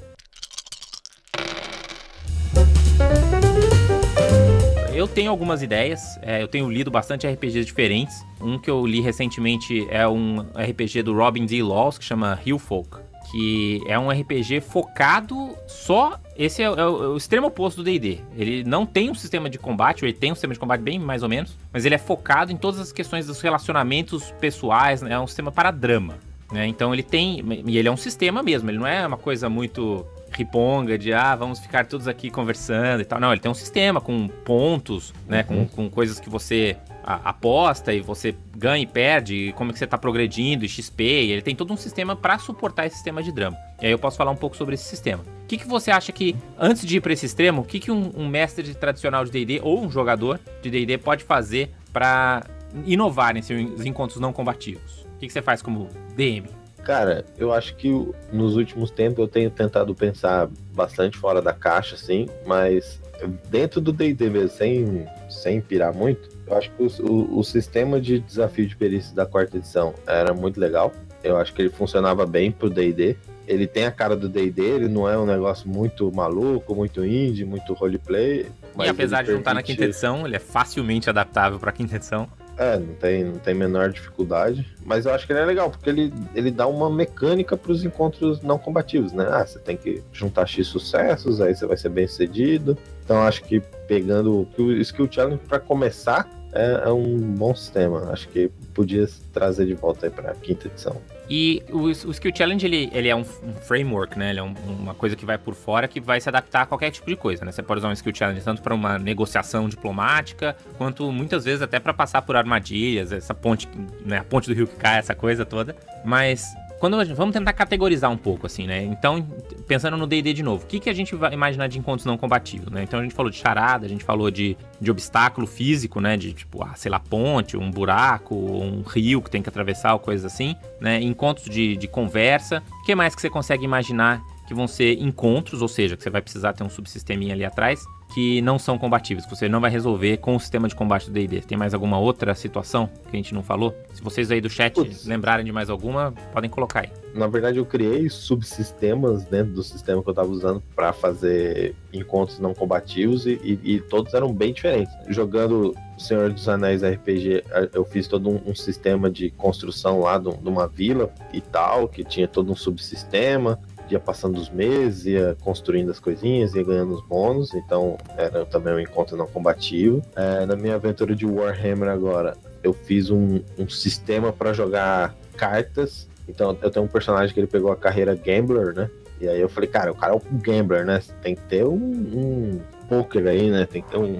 Eu 4.96 5.06
tenho 5.06 5.30
algumas 5.30 5.62
ideias, 5.62 6.18
é, 6.22 6.42
eu 6.42 6.48
tenho 6.48 6.70
lido 6.70 6.90
bastante 6.90 7.26
RPGs 7.26 7.66
diferentes. 7.66 8.24
Um 8.40 8.58
que 8.58 8.70
eu 8.70 8.86
li 8.86 9.00
recentemente 9.02 9.86
é 9.90 10.08
um 10.08 10.40
RPG 10.54 11.02
do 11.02 11.14
Robin 11.14 11.44
D. 11.44 11.62
Laws, 11.62 11.98
que 11.98 12.04
chama 12.04 12.40
Hillfolk, 12.46 12.96
que 13.30 13.82
é 13.86 13.98
um 13.98 14.08
RPG 14.10 14.62
focado 14.62 15.54
só. 15.66 16.18
Esse 16.34 16.62
é, 16.62 16.70
o- 16.70 16.74
é 16.80 16.86
o, 16.88 17.04
é 17.04 17.08
o 17.08 17.16
extremo 17.18 17.48
oposto 17.48 17.82
do 17.82 17.84
DD. 17.84 18.20
Ele 18.38 18.64
não 18.64 18.86
tem 18.86 19.10
um 19.10 19.14
sistema 19.14 19.50
de 19.50 19.58
combate, 19.58 20.02
ou 20.02 20.08
ele 20.08 20.16
tem 20.16 20.32
um 20.32 20.34
sistema 20.34 20.54
de 20.54 20.60
combate 20.60 20.80
bem 20.80 20.98
mais 20.98 21.22
ou 21.22 21.28
menos, 21.28 21.54
mas 21.70 21.84
ele 21.84 21.94
é 21.94 21.98
focado 21.98 22.50
em 22.50 22.56
todas 22.56 22.80
as 22.80 22.90
questões 22.90 23.26
dos 23.26 23.42
relacionamentos 23.42 24.32
pessoais, 24.40 25.02
né? 25.02 25.12
é 25.12 25.18
um 25.20 25.26
sistema 25.26 25.52
para 25.52 25.70
drama. 25.70 26.14
Né? 26.50 26.66
Então 26.66 26.94
ele 26.94 27.02
tem. 27.02 27.44
E 27.66 27.76
ele 27.76 27.88
é 27.88 27.90
um 27.92 27.96
sistema 27.98 28.42
mesmo, 28.42 28.70
ele 28.70 28.78
não 28.78 28.86
é 28.86 29.06
uma 29.06 29.18
coisa 29.18 29.50
muito 29.50 30.06
riponga 30.36 30.98
de 30.98 31.12
ah, 31.12 31.34
vamos 31.34 31.58
ficar 31.58 31.86
todos 31.86 32.06
aqui 32.06 32.30
conversando 32.30 33.00
e 33.00 33.04
tal. 33.04 33.18
Não, 33.18 33.32
ele 33.32 33.40
tem 33.40 33.50
um 33.50 33.54
sistema 33.54 34.00
com 34.00 34.28
pontos, 34.28 35.14
né? 35.26 35.42
Com, 35.42 35.66
com 35.66 35.88
coisas 35.88 36.20
que 36.20 36.28
você 36.28 36.76
aposta 37.06 37.94
e 37.94 38.00
você 38.00 38.34
ganha 38.56 38.82
e 38.82 38.86
perde, 38.86 39.34
e 39.34 39.52
como 39.52 39.70
é 39.70 39.72
que 39.72 39.78
você 39.78 39.86
tá 39.86 39.96
progredindo, 39.96 40.64
e 40.64 40.68
XP, 40.68 41.04
e 41.04 41.32
ele 41.32 41.42
tem 41.42 41.54
todo 41.54 41.72
um 41.72 41.76
sistema 41.76 42.16
para 42.16 42.36
suportar 42.38 42.86
esse 42.86 42.96
sistema 42.96 43.22
de 43.22 43.30
drama. 43.30 43.56
E 43.80 43.86
aí 43.86 43.92
eu 43.92 43.98
posso 43.98 44.16
falar 44.16 44.32
um 44.32 44.36
pouco 44.36 44.56
sobre 44.56 44.74
esse 44.74 44.84
sistema. 44.84 45.22
O 45.44 45.46
que, 45.46 45.56
que 45.56 45.68
você 45.68 45.92
acha 45.92 46.10
que, 46.10 46.34
antes 46.58 46.84
de 46.84 46.96
ir 46.96 47.00
para 47.00 47.12
esse 47.12 47.24
extremo, 47.24 47.62
o 47.62 47.64
que, 47.64 47.78
que 47.78 47.92
um, 47.92 48.10
um 48.16 48.26
mestre 48.26 48.64
de 48.64 48.74
tradicional 48.74 49.24
de 49.24 49.30
D&D 49.30 49.60
ou 49.62 49.84
um 49.84 49.90
jogador 49.90 50.40
de 50.60 50.68
D&D 50.68 50.98
pode 50.98 51.22
fazer 51.22 51.70
para 51.92 52.42
inovar 52.84 53.32
nesses 53.32 53.86
encontros 53.86 54.18
não 54.20 54.32
combativos? 54.32 55.06
O 55.14 55.18
que, 55.20 55.28
que 55.28 55.32
você 55.32 55.40
faz 55.40 55.62
como 55.62 55.88
DM? 56.16 56.48
Cara, 56.86 57.24
eu 57.36 57.52
acho 57.52 57.74
que 57.74 57.90
nos 58.32 58.54
últimos 58.54 58.92
tempos 58.92 59.18
eu 59.18 59.26
tenho 59.26 59.50
tentado 59.50 59.92
pensar 59.92 60.48
bastante 60.72 61.18
fora 61.18 61.42
da 61.42 61.52
caixa, 61.52 61.96
assim, 61.96 62.28
mas 62.46 63.02
dentro 63.50 63.80
do 63.80 63.92
D&D 63.92 64.30
mesmo, 64.30 64.50
sem, 64.50 65.04
sem 65.28 65.60
pirar 65.60 65.92
muito, 65.92 66.28
eu 66.46 66.56
acho 66.56 66.70
que 66.70 66.84
o, 66.84 67.10
o, 67.10 67.40
o 67.40 67.42
sistema 67.42 68.00
de 68.00 68.20
desafio 68.20 68.68
de 68.68 68.76
perícia 68.76 69.12
da 69.16 69.26
quarta 69.26 69.56
edição 69.56 69.94
era 70.06 70.32
muito 70.32 70.60
legal. 70.60 70.92
Eu 71.24 71.36
acho 71.36 71.52
que 71.52 71.62
ele 71.62 71.70
funcionava 71.70 72.24
bem 72.24 72.52
pro 72.52 72.70
D&D. 72.70 73.16
Ele 73.48 73.66
tem 73.66 73.84
a 73.84 73.90
cara 73.90 74.16
do 74.16 74.28
D&D, 74.28 74.62
ele 74.62 74.88
não 74.88 75.08
é 75.08 75.18
um 75.18 75.26
negócio 75.26 75.68
muito 75.68 76.12
maluco, 76.14 76.72
muito 76.72 77.04
indie, 77.04 77.44
muito 77.44 77.72
roleplay. 77.74 78.46
E 78.78 78.88
apesar 78.88 79.24
de 79.24 79.32
não 79.32 79.40
estar 79.40 79.54
na 79.54 79.62
quinta 79.62 79.84
edição, 79.84 80.24
ele 80.24 80.36
é 80.36 80.40
facilmente 80.40 81.10
adaptável 81.10 81.58
pra 81.58 81.72
quinta 81.72 81.96
edição. 81.96 82.28
É, 82.58 82.78
não 82.78 82.94
tem, 82.94 83.24
não 83.24 83.38
tem 83.38 83.54
menor 83.54 83.90
dificuldade. 83.90 84.66
Mas 84.84 85.04
eu 85.04 85.12
acho 85.12 85.26
que 85.26 85.32
ele 85.32 85.40
é 85.40 85.44
legal, 85.44 85.70
porque 85.70 85.90
ele, 85.90 86.12
ele 86.34 86.50
dá 86.50 86.66
uma 86.66 86.88
mecânica 86.88 87.56
para 87.56 87.70
os 87.70 87.84
encontros 87.84 88.40
não 88.40 88.58
combativos, 88.58 89.12
né? 89.12 89.26
Ah, 89.30 89.46
você 89.46 89.58
tem 89.58 89.76
que 89.76 90.02
juntar 90.12 90.46
X 90.46 90.66
sucessos, 90.66 91.40
aí 91.40 91.54
você 91.54 91.66
vai 91.66 91.76
ser 91.76 91.90
bem 91.90 92.06
sucedido. 92.06 92.76
Então 93.04 93.22
acho 93.22 93.44
que 93.44 93.60
pegando 93.86 94.48
o 94.58 94.72
Skill 94.72 95.08
Challenge 95.10 95.40
para 95.46 95.60
começar 95.60 96.28
é, 96.52 96.82
é, 96.86 96.88
um 96.90 97.18
bom 97.18 97.54
sistema. 97.54 98.10
Acho 98.10 98.28
que 98.28 98.48
podia 98.72 99.06
trazer 99.32 99.66
de 99.66 99.74
volta 99.74 100.06
aí 100.06 100.10
para 100.10 100.34
quinta 100.34 100.66
edição. 100.66 100.96
E 101.28 101.62
o, 101.70 101.82
o 101.82 101.90
Skill 101.90 102.32
Challenge, 102.34 102.64
ele, 102.64 102.90
ele 102.92 103.08
é 103.08 103.16
um, 103.16 103.20
um 103.20 103.54
framework, 103.54 104.18
né? 104.18 104.30
Ele 104.30 104.40
é 104.40 104.42
um, 104.42 104.54
uma 104.68 104.94
coisa 104.94 105.16
que 105.16 105.24
vai 105.24 105.36
por 105.36 105.54
fora 105.54 105.88
que 105.88 106.00
vai 106.00 106.20
se 106.20 106.28
adaptar 106.28 106.62
a 106.62 106.66
qualquer 106.66 106.90
tipo 106.90 107.06
de 107.06 107.16
coisa, 107.16 107.44
né? 107.44 107.52
Você 107.52 107.62
pode 107.62 107.78
usar 107.78 107.88
um 107.88 107.92
Skill 107.92 108.14
Challenge 108.14 108.40
tanto 108.40 108.62
para 108.62 108.74
uma 108.74 108.98
negociação 108.98 109.68
diplomática, 109.68 110.56
quanto 110.78 111.10
muitas 111.10 111.44
vezes 111.44 111.62
até 111.62 111.80
para 111.80 111.92
passar 111.92 112.22
por 112.22 112.36
armadilhas, 112.36 113.12
essa 113.12 113.34
ponte, 113.34 113.68
né? 114.04 114.18
A 114.18 114.24
ponte 114.24 114.48
do 114.48 114.54
rio 114.54 114.66
que 114.66 114.76
cai, 114.76 114.98
essa 114.98 115.14
coisa 115.14 115.44
toda. 115.44 115.74
Mas 116.04 116.54
quando 116.78 117.02
vamos 117.14 117.32
tentar 117.32 117.52
categorizar 117.52 118.10
um 118.10 118.16
pouco, 118.16 118.46
assim, 118.46 118.66
né? 118.66 118.82
Então, 118.82 119.26
pensando 119.66 119.96
no 119.96 120.06
D&D 120.06 120.32
de 120.32 120.42
novo, 120.42 120.64
o 120.64 120.66
que, 120.66 120.78
que 120.78 120.90
a 120.90 120.92
gente 120.92 121.14
vai 121.14 121.32
imaginar 121.32 121.68
de 121.68 121.78
encontros 121.78 122.04
não 122.04 122.18
combativos, 122.18 122.70
né? 122.70 122.82
Então 122.82 123.00
a 123.00 123.02
gente 123.02 123.14
falou 123.14 123.30
de 123.30 123.38
charada, 123.38 123.86
a 123.86 123.88
gente 123.88 124.04
falou 124.04 124.30
de, 124.30 124.56
de 124.80 124.90
obstáculo 124.90 125.46
físico, 125.46 126.00
né? 126.00 126.16
De 126.16 126.32
tipo, 126.32 126.62
ah, 126.62 126.74
sei 126.74 126.90
lá, 126.90 127.00
ponte, 127.00 127.56
um 127.56 127.70
buraco, 127.70 128.34
um 128.34 128.82
rio 128.82 129.22
que 129.22 129.30
tem 129.30 129.42
que 129.42 129.48
atravessar, 129.48 129.94
ou 129.94 129.98
coisas 129.98 130.30
assim, 130.30 130.54
né? 130.80 131.00
Encontros 131.00 131.48
de, 131.48 131.76
de 131.76 131.88
conversa. 131.88 132.62
O 132.82 132.84
que 132.84 132.94
mais 132.94 133.14
que 133.14 133.20
você 133.20 133.30
consegue 133.30 133.64
imaginar 133.64 134.22
que 134.46 134.54
vão 134.54 134.68
ser 134.68 135.00
encontros, 135.00 135.60
ou 135.60 135.68
seja, 135.68 135.96
que 135.96 136.02
você 136.02 136.10
vai 136.10 136.22
precisar 136.22 136.52
ter 136.52 136.62
um 136.62 136.70
subsisteminha 136.70 137.34
ali 137.34 137.44
atrás, 137.44 137.84
que 138.16 138.40
não 138.40 138.58
são 138.58 138.78
combatíveis, 138.78 139.26
que 139.26 139.36
você 139.36 139.46
não 139.46 139.60
vai 139.60 139.70
resolver 139.70 140.16
com 140.16 140.34
o 140.34 140.40
sistema 140.40 140.66
de 140.66 140.74
combate 140.74 141.04
do 141.04 141.12
D&D. 141.12 141.42
Tem 141.42 141.58
mais 141.58 141.74
alguma 141.74 141.98
outra 141.98 142.34
situação 142.34 142.88
que 143.10 143.14
a 143.14 143.16
gente 143.16 143.34
não 143.34 143.42
falou? 143.42 143.76
Se 143.92 144.02
vocês 144.02 144.30
aí 144.30 144.40
do 144.40 144.48
chat 144.48 144.72
Putz. 144.72 145.04
lembrarem 145.04 145.44
de 145.44 145.52
mais 145.52 145.68
alguma, 145.68 146.14
podem 146.32 146.48
colocar 146.48 146.80
aí. 146.80 146.90
Na 147.14 147.26
verdade, 147.26 147.58
eu 147.58 147.66
criei 147.66 148.08
subsistemas 148.08 149.26
dentro 149.26 149.52
do 149.52 149.62
sistema 149.62 150.02
que 150.02 150.08
eu 150.08 150.12
estava 150.12 150.30
usando 150.30 150.62
para 150.74 150.94
fazer 150.94 151.74
encontros 151.92 152.38
não 152.38 152.54
combativos 152.54 153.26
e, 153.26 153.38
e, 153.44 153.74
e, 153.74 153.80
todos 153.80 154.14
eram 154.14 154.32
bem 154.32 154.54
diferentes. 154.54 154.94
Jogando 155.08 155.74
Senhor 155.98 156.32
dos 156.32 156.48
Anéis 156.48 156.82
RPG, 156.82 157.44
eu 157.74 157.84
fiz 157.84 158.08
todo 158.08 158.30
um, 158.30 158.40
um 158.46 158.54
sistema 158.54 159.10
de 159.10 159.28
construção 159.28 160.00
lá 160.00 160.16
de, 160.16 160.34
de 160.34 160.48
uma 160.48 160.66
vila 160.66 161.12
e 161.34 161.42
tal, 161.42 161.86
que 161.86 162.02
tinha 162.02 162.26
todo 162.26 162.50
um 162.50 162.56
subsistema 162.56 163.60
ia 163.90 164.00
passando 164.00 164.38
os 164.38 164.50
meses, 164.50 165.06
ia 165.06 165.36
construindo 165.40 165.90
as 165.90 165.98
coisinhas, 165.98 166.54
ia 166.54 166.62
ganhando 166.64 166.94
os 166.94 167.02
bônus, 167.02 167.54
então 167.54 167.96
era 168.16 168.44
também 168.44 168.74
um 168.74 168.80
encontro 168.80 169.16
não 169.16 169.26
combativo. 169.26 170.02
É, 170.14 170.46
na 170.46 170.56
minha 170.56 170.74
aventura 170.74 171.14
de 171.14 171.26
Warhammer 171.26 171.88
agora, 171.88 172.36
eu 172.62 172.72
fiz 172.72 173.10
um, 173.10 173.40
um 173.58 173.68
sistema 173.68 174.32
para 174.32 174.52
jogar 174.52 175.14
cartas. 175.36 176.08
Então 176.28 176.56
eu 176.60 176.70
tenho 176.70 176.84
um 176.84 176.88
personagem 176.88 177.32
que 177.32 177.40
ele 177.40 177.46
pegou 177.46 177.70
a 177.70 177.76
carreira 177.76 178.14
Gambler, 178.14 178.74
né? 178.74 178.90
E 179.20 179.28
aí 179.28 179.40
eu 179.40 179.48
falei, 179.48 179.68
cara, 179.68 179.90
o 179.90 179.94
cara 179.94 180.12
é 180.12 180.16
um 180.16 180.38
gambler, 180.38 180.84
né? 180.84 181.00
Tem 181.22 181.34
que 181.34 181.42
ter 181.42 181.64
um, 181.64 181.74
um 181.74 182.60
poker 182.88 183.26
aí, 183.26 183.50
né? 183.50 183.64
Tem 183.64 183.82
que 183.82 183.90
ter 183.90 183.96
um, 183.96 184.18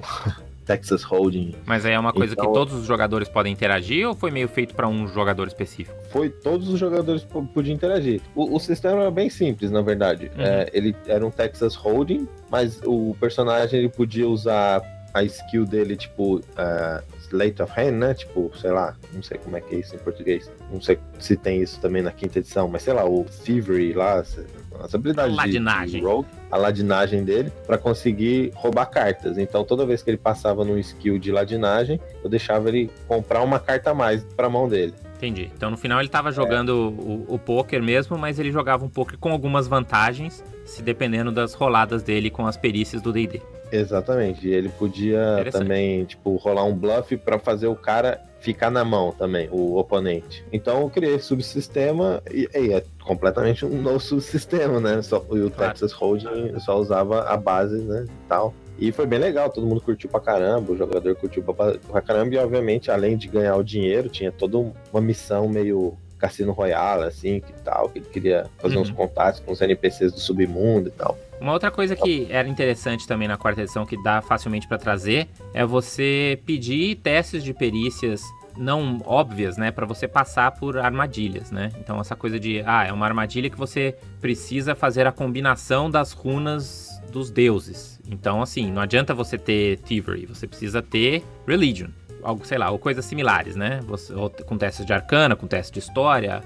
Texas 0.67 1.01
Hold'em. 1.01 1.55
Mas 1.65 1.85
aí 1.85 1.93
é 1.93 1.99
uma 1.99 2.11
coisa 2.11 2.33
então, 2.33 2.45
que 2.45 2.53
todos 2.53 2.73
os 2.73 2.85
jogadores 2.85 3.29
podem 3.29 3.53
interagir 3.53 4.07
ou 4.07 4.13
foi 4.13 4.29
meio 4.29 4.49
feito 4.49 4.75
para 4.75 4.87
um 4.87 5.07
jogador 5.07 5.47
específico? 5.47 5.97
Foi 6.11 6.29
todos 6.29 6.67
os 6.67 6.77
jogadores 6.77 7.25
podiam 7.53 7.73
interagir. 7.73 8.21
O, 8.35 8.55
o 8.55 8.59
sistema 8.59 9.01
era 9.01 9.11
bem 9.11 9.29
simples, 9.29 9.71
na 9.71 9.81
verdade. 9.81 10.29
Uhum. 10.35 10.43
É, 10.43 10.69
ele 10.73 10.95
era 11.07 11.25
um 11.25 11.31
Texas 11.31 11.73
Hold'em, 11.73 12.27
mas 12.51 12.81
o 12.85 13.15
personagem 13.19 13.79
ele 13.79 13.89
podia 13.89 14.27
usar 14.27 14.81
a 15.13 15.23
skill 15.23 15.65
dele, 15.65 15.95
tipo, 15.95 16.37
uh, 16.37 17.03
Slate 17.27 17.61
of 17.61 17.73
Hand, 17.77 17.91
né? 17.91 18.13
Tipo, 18.13 18.51
sei 18.55 18.71
lá, 18.71 18.95
não 19.13 19.21
sei 19.21 19.37
como 19.37 19.57
é 19.57 19.61
que 19.61 19.75
é 19.75 19.79
isso 19.79 19.95
em 19.95 19.99
português. 19.99 20.51
Não 20.71 20.81
sei 20.81 20.97
se 21.19 21.35
tem 21.35 21.61
isso 21.61 21.79
também 21.79 22.01
na 22.01 22.11
quinta 22.11 22.39
edição, 22.39 22.67
mas 22.67 22.83
sei 22.83 22.93
lá, 22.93 23.05
o 23.05 23.25
Thievery 23.25 23.93
lá, 23.93 24.19
as 24.19 24.93
habilidades 24.93 25.35
ladinagem. 25.35 25.99
de, 25.99 26.05
rogue, 26.05 26.27
a 26.51 26.57
ladinagem 26.57 27.23
dele, 27.23 27.51
para 27.65 27.77
conseguir 27.77 28.51
roubar 28.55 28.85
cartas. 28.87 29.37
Então, 29.37 29.63
toda 29.63 29.85
vez 29.85 30.01
que 30.01 30.09
ele 30.09 30.17
passava 30.17 30.63
no 30.63 30.77
skill 30.79 31.17
de 31.17 31.31
ladinagem, 31.31 31.99
eu 32.23 32.29
deixava 32.29 32.69
ele 32.69 32.89
comprar 33.07 33.41
uma 33.41 33.59
carta 33.59 33.91
a 33.91 33.93
mais 33.93 34.23
para 34.23 34.49
mão 34.49 34.69
dele. 34.69 34.93
Entendi. 35.17 35.51
Então, 35.55 35.71
no 35.71 35.77
final, 35.77 35.99
ele 35.99 36.07
estava 36.07 36.31
jogando 36.31 36.71
é. 36.71 37.31
o, 37.31 37.35
o 37.35 37.39
poker 37.39 37.81
mesmo, 37.81 38.17
mas 38.17 38.37
ele 38.37 38.51
jogava 38.51 38.85
um 38.85 38.89
poker 38.89 39.17
com 39.17 39.31
algumas 39.31 39.67
vantagens, 39.67 40.43
se 40.63 40.81
dependendo 40.81 41.31
das 41.31 41.53
roladas 41.53 42.03
dele 42.03 42.29
com 42.29 42.45
as 42.45 42.55
perícias 42.55 43.01
do 43.01 43.11
D&D. 43.11 43.41
Exatamente. 43.71 44.47
E 44.47 44.53
ele 44.53 44.69
podia 44.69 45.45
também, 45.51 46.05
tipo, 46.05 46.35
rolar 46.35 46.63
um 46.63 46.75
bluff 46.75 47.15
para 47.17 47.39
fazer 47.39 47.67
o 47.67 47.75
cara 47.75 48.21
ficar 48.39 48.69
na 48.69 48.85
mão 48.85 49.11
também, 49.11 49.49
o 49.51 49.77
oponente. 49.77 50.45
Então 50.51 50.81
eu 50.81 50.89
criei 50.89 51.19
subsistema 51.19 52.21
e, 52.31 52.47
e 52.53 52.73
é 52.73 52.83
completamente 53.03 53.65
um 53.65 53.81
novo 53.81 53.99
subsistema, 53.99 54.79
né? 54.79 55.01
Só, 55.01 55.25
e 55.31 55.41
o 55.41 55.51
claro. 55.51 55.71
Texas 55.71 55.91
Hold'em 55.91 56.59
só 56.59 56.77
usava 56.77 57.23
a 57.23 57.35
base, 57.35 57.81
né? 57.83 58.05
Tal. 58.27 58.53
E 58.79 58.91
foi 58.91 59.07
bem 59.07 59.17
legal, 59.17 59.49
todo 59.49 59.65
mundo 59.65 59.81
curtiu 59.81 60.07
pra 60.07 60.19
caramba, 60.19 60.71
o 60.71 60.77
jogador 60.77 61.15
curtiu 61.15 61.43
pra 61.43 62.01
caramba, 62.01 62.35
e 62.35 62.37
obviamente, 62.37 62.91
além 62.91 63.17
de 63.17 63.27
ganhar 63.27 63.55
o 63.55 63.63
dinheiro, 63.63 64.07
tinha 64.07 64.31
toda 64.31 64.57
uma 64.93 65.01
missão 65.01 65.49
meio 65.49 65.97
Cassino 66.19 66.51
Royale, 66.51 67.03
assim, 67.03 67.39
que 67.39 67.53
tal, 67.63 67.89
que 67.89 67.99
ele 67.99 68.05
queria 68.05 68.45
fazer 68.59 68.75
uhum. 68.75 68.83
uns 68.83 68.91
contatos 68.91 69.39
com 69.39 69.51
os 69.51 69.61
NPCs 69.61 70.11
do 70.11 70.19
submundo 70.19 70.89
e 70.89 70.91
tal. 70.91 71.17
Uma 71.39 71.53
outra 71.53 71.69
coisa 71.69 71.95
que 71.95 72.27
era 72.29 72.47
interessante 72.47 73.07
também 73.07 73.27
na 73.27 73.37
quarta 73.37 73.61
edição, 73.61 73.85
que 73.85 74.01
dá 74.01 74.21
facilmente 74.21 74.67
para 74.67 74.77
trazer, 74.77 75.27
é 75.53 75.65
você 75.65 76.41
pedir 76.45 76.95
testes 76.95 77.43
de 77.43 77.53
perícias 77.53 78.21
não 78.57 78.99
óbvias, 79.05 79.55
né, 79.55 79.69
para 79.69 79.85
você 79.85 80.07
passar 80.07 80.51
por 80.51 80.79
armadilhas, 80.79 81.51
né? 81.51 81.69
Então 81.79 81.99
essa 81.99 82.15
coisa 82.15 82.39
de, 82.39 82.63
ah, 82.65 82.85
é 82.85 82.91
uma 82.91 83.05
armadilha 83.05 83.51
que 83.51 83.57
você 83.57 83.95
precisa 84.19 84.73
fazer 84.73 85.05
a 85.05 85.11
combinação 85.11 85.91
das 85.91 86.11
runas 86.11 86.99
dos 87.11 87.29
deuses. 87.29 88.01
Então 88.09 88.41
assim, 88.41 88.71
não 88.71 88.81
adianta 88.81 89.13
você 89.13 89.37
ter 89.37 89.77
Thievery, 89.79 90.25
você 90.25 90.47
precisa 90.47 90.81
ter 90.81 91.23
Religion 91.47 91.89
algo, 92.23 92.45
sei 92.45 92.57
lá, 92.57 92.69
ou 92.69 92.79
coisas 92.79 93.05
similares, 93.05 93.55
né? 93.55 93.79
Você, 93.87 94.13
com 94.45 94.57
testes 94.57 94.85
de 94.85 94.93
arcana, 94.93 95.35
com 95.35 95.47
testes 95.47 95.71
de 95.71 95.79
história. 95.79 96.43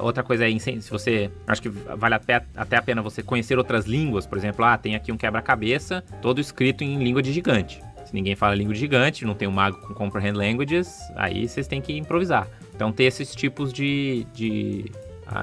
Outra 0.00 0.22
coisa 0.22 0.48
é, 0.48 0.58
se 0.58 0.90
você. 0.90 1.30
Acho 1.46 1.62
que 1.62 1.68
vale 1.68 2.14
até, 2.14 2.44
até 2.56 2.76
a 2.76 2.82
pena 2.82 3.02
você 3.02 3.22
conhecer 3.22 3.58
outras 3.58 3.86
línguas, 3.86 4.26
por 4.26 4.38
exemplo, 4.38 4.64
ah, 4.64 4.76
tem 4.76 4.94
aqui 4.94 5.12
um 5.12 5.16
quebra-cabeça, 5.16 6.02
todo 6.20 6.40
escrito 6.40 6.84
em 6.84 7.02
língua 7.02 7.22
de 7.22 7.32
gigante. 7.32 7.80
Se 8.04 8.14
ninguém 8.14 8.36
fala 8.36 8.54
língua 8.54 8.74
de 8.74 8.80
gigante, 8.80 9.24
não 9.24 9.34
tem 9.34 9.48
um 9.48 9.52
mago 9.52 9.78
com 9.78 9.94
Comprehend 9.94 10.36
Languages, 10.36 10.98
aí 11.16 11.48
vocês 11.48 11.66
têm 11.66 11.80
que 11.80 11.96
improvisar. 11.96 12.46
Então, 12.74 12.90
ter 12.92 13.04
esses 13.04 13.34
tipos 13.34 13.72
de, 13.72 14.26
de, 14.34 14.90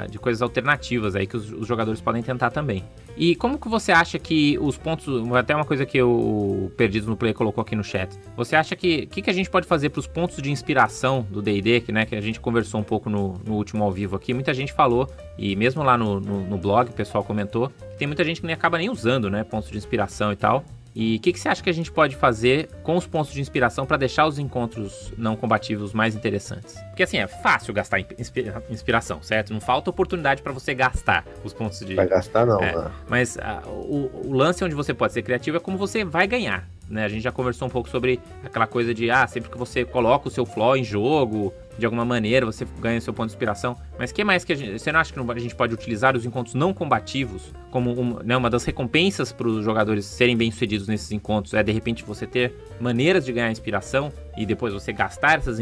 de 0.10 0.20
coisas 0.20 0.42
alternativas 0.42 1.16
aí 1.16 1.26
que 1.26 1.38
os, 1.38 1.52
os 1.52 1.68
jogadores 1.68 2.02
podem 2.02 2.22
tentar 2.22 2.52
também. 2.52 2.84
E 3.18 3.36
como 3.36 3.58
que 3.58 3.68
você 3.68 3.92
acha 3.92 4.18
que 4.18 4.58
os 4.60 4.78
pontos. 4.78 5.08
Até 5.36 5.56
uma 5.56 5.66
coisa 5.66 5.86
que 5.86 6.02
o 6.02 6.72
Perdido 6.78 7.08
no 7.08 7.18
Play 7.18 7.34
colocou 7.34 7.62
aqui 7.62 7.76
no 7.76 7.84
chat. 7.84 8.10
Você 8.38 8.56
acha 8.56 8.76
que. 8.76 9.04
O 9.04 9.08
que, 9.08 9.22
que 9.22 9.30
a 9.30 9.34
gente 9.34 9.50
pode 9.50 9.68
fazer 9.68 9.90
para 9.90 10.00
os 10.00 10.08
pontos 10.08 10.42
de 10.42 10.50
inspiração 10.52 11.28
do 11.30 11.42
DD, 11.42 11.82
que, 11.82 11.92
né, 11.92 12.06
que 12.06 12.16
a 12.16 12.22
gente 12.22 12.40
conversou 12.40 12.80
um 12.80 12.84
pouco 12.84 13.10
no, 13.10 13.40
no, 13.46 13.56
último 13.56 13.84
ao 13.84 13.92
vivo 13.92 14.16
aqui? 14.16 14.34
Muita 14.34 14.54
gente 14.54 14.72
falou, 14.72 15.10
e 15.38 15.56
mesmo 15.56 15.84
lá 15.84 15.98
no, 15.98 16.20
no, 16.20 16.46
no 16.46 16.58
blog 16.58 16.90
o 16.90 16.94
pessoal 16.94 17.24
comentou, 17.24 17.70
que 17.70 17.98
tem 17.98 18.08
muita 18.08 18.24
gente 18.24 18.40
que 18.40 18.48
nem 18.48 18.54
acaba 18.54 18.78
nem 18.78 18.90
usando, 18.90 19.30
né? 19.30 19.44
Pontos 19.44 19.70
de 19.70 19.78
inspiração 19.78 20.32
e 20.32 20.36
tal. 20.36 20.64
E 21.00 21.16
o 21.16 21.20
que, 21.22 21.32
que, 21.32 21.40
você 21.40 21.48
acha 21.48 21.64
que 21.64 21.70
a 21.70 21.74
gente 21.74 21.90
pode 21.90 22.18
fazer 22.18 22.68
com 22.84 22.98
os 22.98 23.08
pontos 23.08 23.32
de 23.32 23.40
inspiração 23.40 23.86
para 23.86 23.96
deixar 23.96 24.28
os 24.28 24.38
encontros 24.38 25.14
não 25.18 25.34
combativos 25.34 25.94
mais 25.94 26.14
interessantes? 26.14 26.76
Porque 26.90 27.04
assim, 27.04 27.18
é 27.18 27.26
fácil 27.26 27.74
gastar 27.74 28.02
inspira 28.02 28.62
inspiração, 28.70 29.24
certo? 29.24 29.54
Não 29.54 29.62
falta 29.62 29.90
oportunidade 29.90 30.42
para 30.42 30.52
você 30.52 30.74
gastar 30.74 31.26
os 31.42 31.54
pontos 31.54 31.80
de. 31.80 31.96
Vai 31.96 32.06
gastar, 32.06 32.46
não, 32.46 32.62
é, 32.62 32.92
Mas 33.08 33.38
a, 33.38 33.62
o, 33.66 34.28
o, 34.28 34.34
lance 34.34 34.62
onde 34.62 34.76
você 34.76 34.94
pode 34.94 35.14
ser 35.14 35.22
criativo 35.22 35.56
é 35.56 35.60
como 35.62 35.78
você 35.78 36.04
vai 36.04 36.28
ganhar. 36.28 36.68
Né? 36.90 37.06
A 37.06 37.10
gente 37.10 37.22
já 37.22 37.32
conversou 37.32 37.68
um 37.68 37.72
pouco 37.72 37.90
sobre 37.90 38.20
aquela 38.44 38.68
coisa 38.68 38.94
de, 38.94 39.10
ah, 39.12 39.28
sempre 39.28 39.50
que 39.50 39.58
você 39.58 39.86
coloca 39.86 40.28
o 40.28 40.32
seu 40.32 40.46
flaw 40.46 40.76
em 40.76 40.84
jogo, 40.84 41.54
de 41.78 41.86
alguma 41.86 42.04
maneira 42.04 42.46
você 42.46 42.68
ganha 42.80 43.00
seu 43.00 43.14
ponto 43.14 43.28
de 43.28 43.34
inspiração. 43.34 43.76
Mas 43.98 44.12
que 44.12 44.24
mais 44.24 44.44
que 44.44 44.54
a 44.54 44.56
gente, 44.56 44.80
você 44.80 44.92
não 44.92 45.00
acha 45.00 45.14
que 45.14 45.20
a 45.20 45.40
gente 45.40 45.56
pode 45.56 45.74
utilizar 45.74 46.16
os 46.16 46.26
encontros 46.26 46.54
não 46.54 46.74
combativos 46.74 47.54
como 47.72 48.22
né, 48.24 48.36
uma 48.36 48.50
das 48.50 48.66
recompensas 48.66 49.32
para 49.32 49.48
os 49.48 49.64
jogadores 49.64 50.06
serem 50.06 50.36
bem-sucedidos 50.36 50.88
nesses 50.88 51.12
encontros? 51.12 51.54
É 51.54 51.64
de 51.64 51.72
repente 51.72 52.04
você 52.04 52.28
ter 52.28 52.54
maneiras 52.80 53.26
de 53.26 53.32
ganhar 53.32 53.52
inspiração 53.52 54.12
e 54.38 54.46
depois 54.46 54.74
você 54.74 54.92
gastar 54.92 55.40
essas 55.40 55.60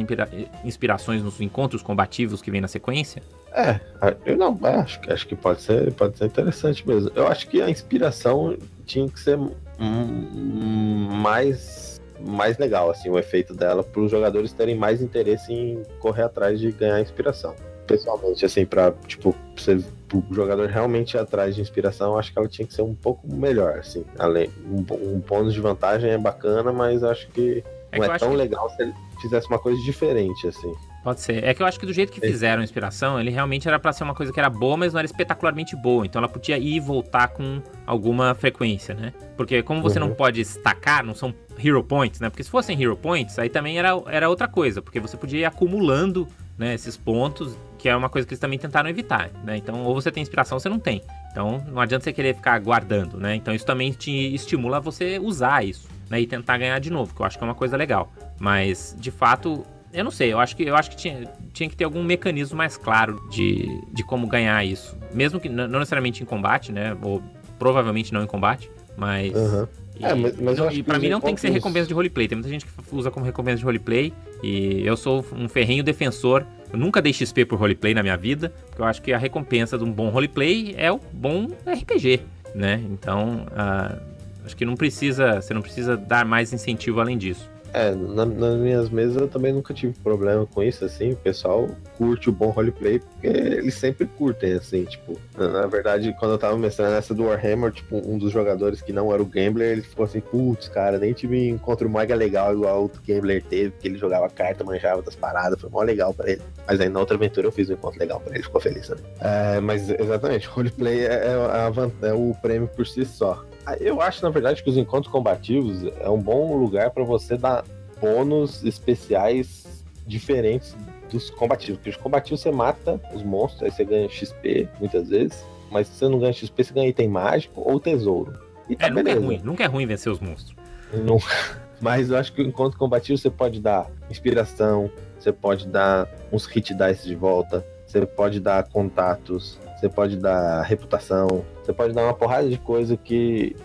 inspirações 0.63 1.21
nos 1.21 1.39
encontros 1.39 1.81
combativos 1.81 2.41
que 2.41 2.49
vem 2.49 2.61
na 2.61 2.67
sequência? 2.67 3.21
É, 3.53 3.79
eu 4.25 4.37
não, 4.37 4.57
é, 4.63 4.75
acho, 4.75 4.99
acho 5.11 5.27
que 5.27 5.35
pode 5.35 5.61
ser, 5.61 5.91
pode 5.93 6.17
ser 6.17 6.25
interessante 6.25 6.87
mesmo. 6.87 7.11
Eu 7.15 7.27
acho 7.27 7.47
que 7.47 7.61
a 7.61 7.69
inspiração 7.69 8.55
tinha 8.85 9.07
que 9.07 9.19
ser 9.19 9.39
mais 9.79 11.97
mais 12.19 12.57
legal, 12.57 12.89
assim, 12.89 13.09
o 13.09 13.19
efeito 13.19 13.53
dela, 13.53 13.83
para 13.83 14.01
os 14.01 14.09
jogadores 14.09 14.51
terem 14.51 14.75
mais 14.75 15.01
interesse 15.01 15.53
em 15.53 15.83
correr 15.99 16.23
atrás 16.23 16.59
de 16.59 16.71
ganhar 16.71 16.99
inspiração. 16.99 17.53
Pessoalmente, 17.85 18.43
assim, 18.43 18.65
para 18.65 18.91
tipo, 19.05 19.35
você, 19.55 19.75
o 20.13 20.33
jogador 20.33 20.67
realmente 20.67 21.13
ir 21.13 21.19
atrás 21.19 21.55
de 21.55 21.61
inspiração, 21.61 22.17
acho 22.17 22.33
que 22.33 22.39
ela 22.39 22.47
tinha 22.47 22.67
que 22.67 22.73
ser 22.73 22.81
um 22.81 22.95
pouco 22.95 23.31
melhor, 23.31 23.77
assim. 23.77 24.03
Além, 24.17 24.49
um, 24.65 24.83
um 24.93 25.19
bônus 25.19 25.53
de 25.53 25.61
vantagem 25.61 26.09
é 26.09 26.17
bacana, 26.17 26.73
mas 26.73 27.03
acho 27.03 27.29
que 27.29 27.63
é 27.91 27.99
não 27.99 28.07
que 28.07 28.11
é 28.11 28.17
tão 28.17 28.31
que... 28.31 28.35
legal 28.35 28.67
se 28.71 28.81
ele 28.81 28.93
fizesse 29.21 29.47
uma 29.47 29.59
coisa 29.59 29.79
diferente, 29.83 30.47
assim. 30.47 30.73
Pode 31.07 31.21
ser. 31.21 31.41
É 31.41 31.53
que 31.53 31.63
eu 31.63 31.65
acho 31.65 31.79
que 31.79 31.85
do 31.85 31.93
jeito 31.93 32.11
que 32.11 32.19
fizeram 32.19 32.59
a 32.59 32.65
inspiração, 32.65 33.17
ele 33.17 33.29
realmente 33.29 33.65
era 33.65 33.79
para 33.79 33.93
ser 33.93 34.03
uma 34.03 34.13
coisa 34.13 34.33
que 34.33 34.37
era 34.37 34.49
boa, 34.49 34.75
mas 34.75 34.91
não 34.91 34.99
era 34.99 35.05
espetacularmente 35.05 35.73
boa. 35.73 36.05
Então 36.05 36.19
ela 36.19 36.27
podia 36.27 36.57
ir 36.57 36.75
e 36.75 36.79
voltar 36.81 37.29
com 37.29 37.61
alguma 37.85 38.35
frequência, 38.35 38.93
né? 38.93 39.13
Porque 39.37 39.63
como 39.63 39.81
você 39.81 40.01
uhum. 40.01 40.09
não 40.09 40.13
pode 40.13 40.41
estacar, 40.41 41.05
não 41.05 41.15
são 41.15 41.33
hero 41.63 41.81
points, 41.81 42.19
né? 42.19 42.29
Porque 42.29 42.43
se 42.43 42.49
fossem 42.49 42.83
hero 42.83 42.97
points, 42.97 43.39
aí 43.39 43.47
também 43.47 43.79
era, 43.79 43.91
era 44.07 44.27
outra 44.27 44.49
coisa, 44.49 44.81
porque 44.81 44.99
você 44.99 45.15
podia 45.15 45.39
ir 45.39 45.45
acumulando 45.45 46.27
né, 46.57 46.73
esses 46.73 46.97
pontos, 46.97 47.57
que 47.79 47.87
é 47.87 47.95
uma 47.95 48.09
coisa 48.09 48.27
que 48.27 48.33
eles 48.33 48.41
também 48.41 48.59
tentaram 48.59 48.89
evitar, 48.89 49.29
né? 49.45 49.55
Então, 49.55 49.85
ou 49.85 49.95
você 49.95 50.11
tem 50.11 50.21
inspiração 50.21 50.57
ou 50.57 50.59
você 50.59 50.67
não 50.67 50.77
tem. 50.77 51.01
Então, 51.31 51.63
não 51.69 51.79
adianta 51.79 52.03
você 52.03 52.11
querer 52.11 52.35
ficar 52.35 52.59
guardando, 52.59 53.17
né? 53.17 53.33
Então, 53.33 53.55
isso 53.55 53.65
também 53.65 53.93
te 53.93 54.35
estimula 54.35 54.81
você 54.81 55.19
usar 55.19 55.63
isso, 55.63 55.87
né? 56.09 56.19
E 56.19 56.27
tentar 56.27 56.57
ganhar 56.57 56.79
de 56.79 56.91
novo, 56.91 57.15
que 57.15 57.21
eu 57.21 57.25
acho 57.25 57.37
que 57.37 57.43
é 57.45 57.47
uma 57.47 57.55
coisa 57.55 57.77
legal. 57.77 58.11
Mas, 58.37 58.93
de 58.99 59.09
fato, 59.09 59.65
eu 59.93 60.03
não 60.03 60.11
sei, 60.11 60.33
eu 60.33 60.39
acho 60.39 60.55
que, 60.55 60.63
eu 60.63 60.75
acho 60.75 60.89
que 60.89 60.95
tinha, 60.97 61.27
tinha 61.53 61.69
que 61.69 61.75
ter 61.75 61.83
algum 61.85 62.03
mecanismo 62.03 62.57
mais 62.57 62.77
claro 62.77 63.21
de, 63.29 63.81
de 63.93 64.03
como 64.03 64.27
ganhar 64.27 64.63
isso. 64.65 64.97
Mesmo 65.13 65.39
que 65.39 65.49
não 65.49 65.67
necessariamente 65.67 66.21
em 66.21 66.25
combate, 66.25 66.71
né? 66.71 66.95
Ou 67.01 67.21
provavelmente 67.57 68.13
não 68.13 68.23
em 68.23 68.27
combate, 68.27 68.69
mas. 68.95 69.33
Uhum. 69.33 69.67
E, 69.99 70.05
é, 70.05 70.13
mas, 70.13 70.39
mas 70.39 70.57
não, 70.57 70.71
e 70.71 70.83
pra 70.83 70.99
mim 70.99 71.09
não 71.09 71.19
tem 71.19 71.33
que 71.33 71.41
ser 71.41 71.49
recompensa 71.49 71.87
de 71.87 71.93
roleplay. 71.93 72.27
Tem 72.27 72.35
muita 72.35 72.49
gente 72.49 72.65
que 72.65 72.71
usa 72.91 73.09
como 73.09 73.25
recompensa 73.25 73.57
de 73.57 73.63
roleplay. 73.63 74.13
E 74.43 74.85
eu 74.85 74.95
sou 74.95 75.25
um 75.33 75.49
ferrenho 75.49 75.83
defensor. 75.83 76.45
Eu 76.71 76.77
nunca 76.77 77.01
dei 77.01 77.11
XP 77.11 77.45
por 77.45 77.57
roleplay 77.57 77.93
na 77.93 78.03
minha 78.03 78.15
vida. 78.15 78.53
Porque 78.67 78.81
eu 78.81 78.85
acho 78.85 79.01
que 79.01 79.11
a 79.11 79.17
recompensa 79.17 79.77
de 79.77 79.83
um 79.83 79.91
bom 79.91 80.09
roleplay 80.09 80.75
é 80.77 80.91
o 80.91 80.99
bom 81.11 81.47
RPG, 81.65 82.21
né? 82.53 82.83
Então, 82.91 83.47
uh, 83.47 83.99
acho 84.45 84.55
que 84.55 84.65
não 84.65 84.75
precisa. 84.75 85.41
Você 85.41 85.53
não 85.53 85.63
precisa 85.63 85.97
dar 85.97 86.25
mais 86.25 86.53
incentivo 86.53 87.01
além 87.01 87.17
disso. 87.17 87.49
É, 87.77 87.93
na, 87.93 88.25
nas 88.25 88.55
minhas 88.55 88.89
mesas 88.89 89.17
eu 89.17 89.27
também 89.27 89.53
nunca 89.53 89.71
tive 89.71 89.93
problema 89.99 90.47
com 90.47 90.63
isso, 90.63 90.83
assim, 90.83 91.11
o 91.11 91.15
pessoal 91.15 91.69
curte 91.95 92.27
o 92.27 92.31
bom 92.33 92.49
roleplay, 92.49 92.97
porque 92.97 93.27
eles 93.27 93.75
sempre 93.75 94.07
curtem, 94.07 94.53
assim, 94.53 94.83
tipo, 94.83 95.15
na, 95.37 95.67
verdade, 95.67 96.15
quando 96.19 96.31
eu 96.31 96.37
tava 96.39 96.57
mestrando 96.57 96.95
essa 96.95 97.13
do 97.13 97.25
Warhammer, 97.25 97.71
tipo, 97.71 97.97
um 97.97 98.17
dos 98.17 98.31
jogadores 98.31 98.81
que 98.81 98.91
não 98.91 99.13
era 99.13 99.21
o 99.21 99.25
Gambler, 99.25 99.73
ele 99.73 99.83
ficou 99.83 100.05
assim, 100.05 100.19
putz, 100.19 100.67
cara, 100.67 100.97
nem 100.97 101.13
tive 101.13 101.49
encontro 101.49 101.87
mega 101.87 102.15
legal 102.15 102.51
igual 102.51 102.85
o 102.85 102.91
Gambler 103.07 103.43
teve, 103.43 103.69
porque 103.69 103.87
ele 103.87 103.97
jogava 103.99 104.27
carta, 104.27 104.63
manjava 104.63 105.03
das 105.03 105.15
paradas, 105.15 105.61
foi 105.61 105.69
mó 105.69 105.83
legal 105.83 106.15
pra 106.15 106.31
ele. 106.31 106.41
Mas 106.67 106.81
aí 106.81 106.89
na 106.89 106.99
outra 106.99 107.15
aventura 107.15 107.45
eu 107.45 107.51
fiz 107.51 107.69
um 107.69 107.73
encontro 107.73 107.99
legal 107.99 108.19
pra 108.19 108.33
ele, 108.33 108.43
ficou 108.43 108.59
feliz 108.59 108.87
também. 108.87 109.05
É, 109.19 109.59
mas 109.59 109.87
exatamente, 109.87 110.47
roleplay 110.47 111.05
é, 111.05 111.27
é, 111.27 112.07
é 112.07 112.13
o 112.13 112.35
prêmio 112.41 112.67
por 112.69 112.87
si 112.87 113.05
só. 113.05 113.45
Eu 113.79 114.01
acho, 114.01 114.23
na 114.23 114.29
verdade, 114.29 114.63
que 114.63 114.69
os 114.69 114.77
encontros 114.77 115.11
combativos 115.11 115.83
é 115.99 116.09
um 116.09 116.21
bom 116.21 116.55
lugar 116.57 116.91
para 116.91 117.03
você 117.03 117.37
dar 117.37 117.63
bônus 117.99 118.63
especiais 118.63 119.65
diferentes 120.05 120.75
dos 121.11 121.29
combativos. 121.29 121.77
Porque 121.77 121.89
os 121.89 121.97
combativos 121.97 122.41
você 122.41 122.51
mata 122.51 123.01
os 123.13 123.23
monstros, 123.23 123.63
aí 123.63 123.71
você 123.71 123.83
ganha 123.83 124.09
XP 124.09 124.69
muitas 124.79 125.09
vezes. 125.09 125.43
Mas 125.69 125.87
se 125.87 125.95
você 125.95 126.07
não 126.07 126.19
ganha 126.19 126.33
XP, 126.33 126.63
você 126.63 126.73
ganha 126.73 126.87
item 126.87 127.09
mágico 127.09 127.61
ou 127.65 127.79
tesouro. 127.79 128.39
E 128.69 128.75
tá 128.75 128.87
é, 128.87 128.89
nunca 128.89 129.11
é 129.11 129.13
ruim, 129.13 129.41
nunca 129.43 129.63
é 129.63 129.67
ruim 129.67 129.85
vencer 129.85 130.11
os 130.11 130.19
monstros. 130.19 130.55
Não, 130.93 131.17
mas 131.81 132.09
eu 132.09 132.17
acho 132.17 132.33
que 132.33 132.41
o 132.41 132.45
encontro 132.45 132.77
combativo 132.77 133.17
você 133.17 133.29
pode 133.29 133.59
dar 133.59 133.89
inspiração, 134.09 134.89
você 135.19 135.31
pode 135.31 135.67
dar 135.67 136.07
uns 136.31 136.45
hit 136.45 136.73
dice 136.73 137.07
de 137.07 137.15
volta, 137.15 137.65
você 137.85 138.05
pode 138.05 138.39
dar 138.39 138.63
contatos, 138.63 139.59
você 139.77 139.87
pode 139.87 140.17
dar 140.17 140.63
reputação, 140.63 141.45
você 141.63 141.71
pode 141.71 141.93
dar 141.93 142.03
uma 142.03 142.13
porrada 142.13 142.49
de 142.49 142.57
coisa 142.57 142.97
que, 142.97 143.55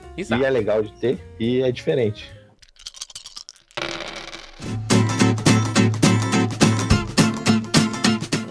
é 0.45 0.51
legal 0.51 0.83
de 0.83 0.93
ter 0.93 1.19
e 1.41 1.63
é 1.63 1.73
diferente. 1.73 2.31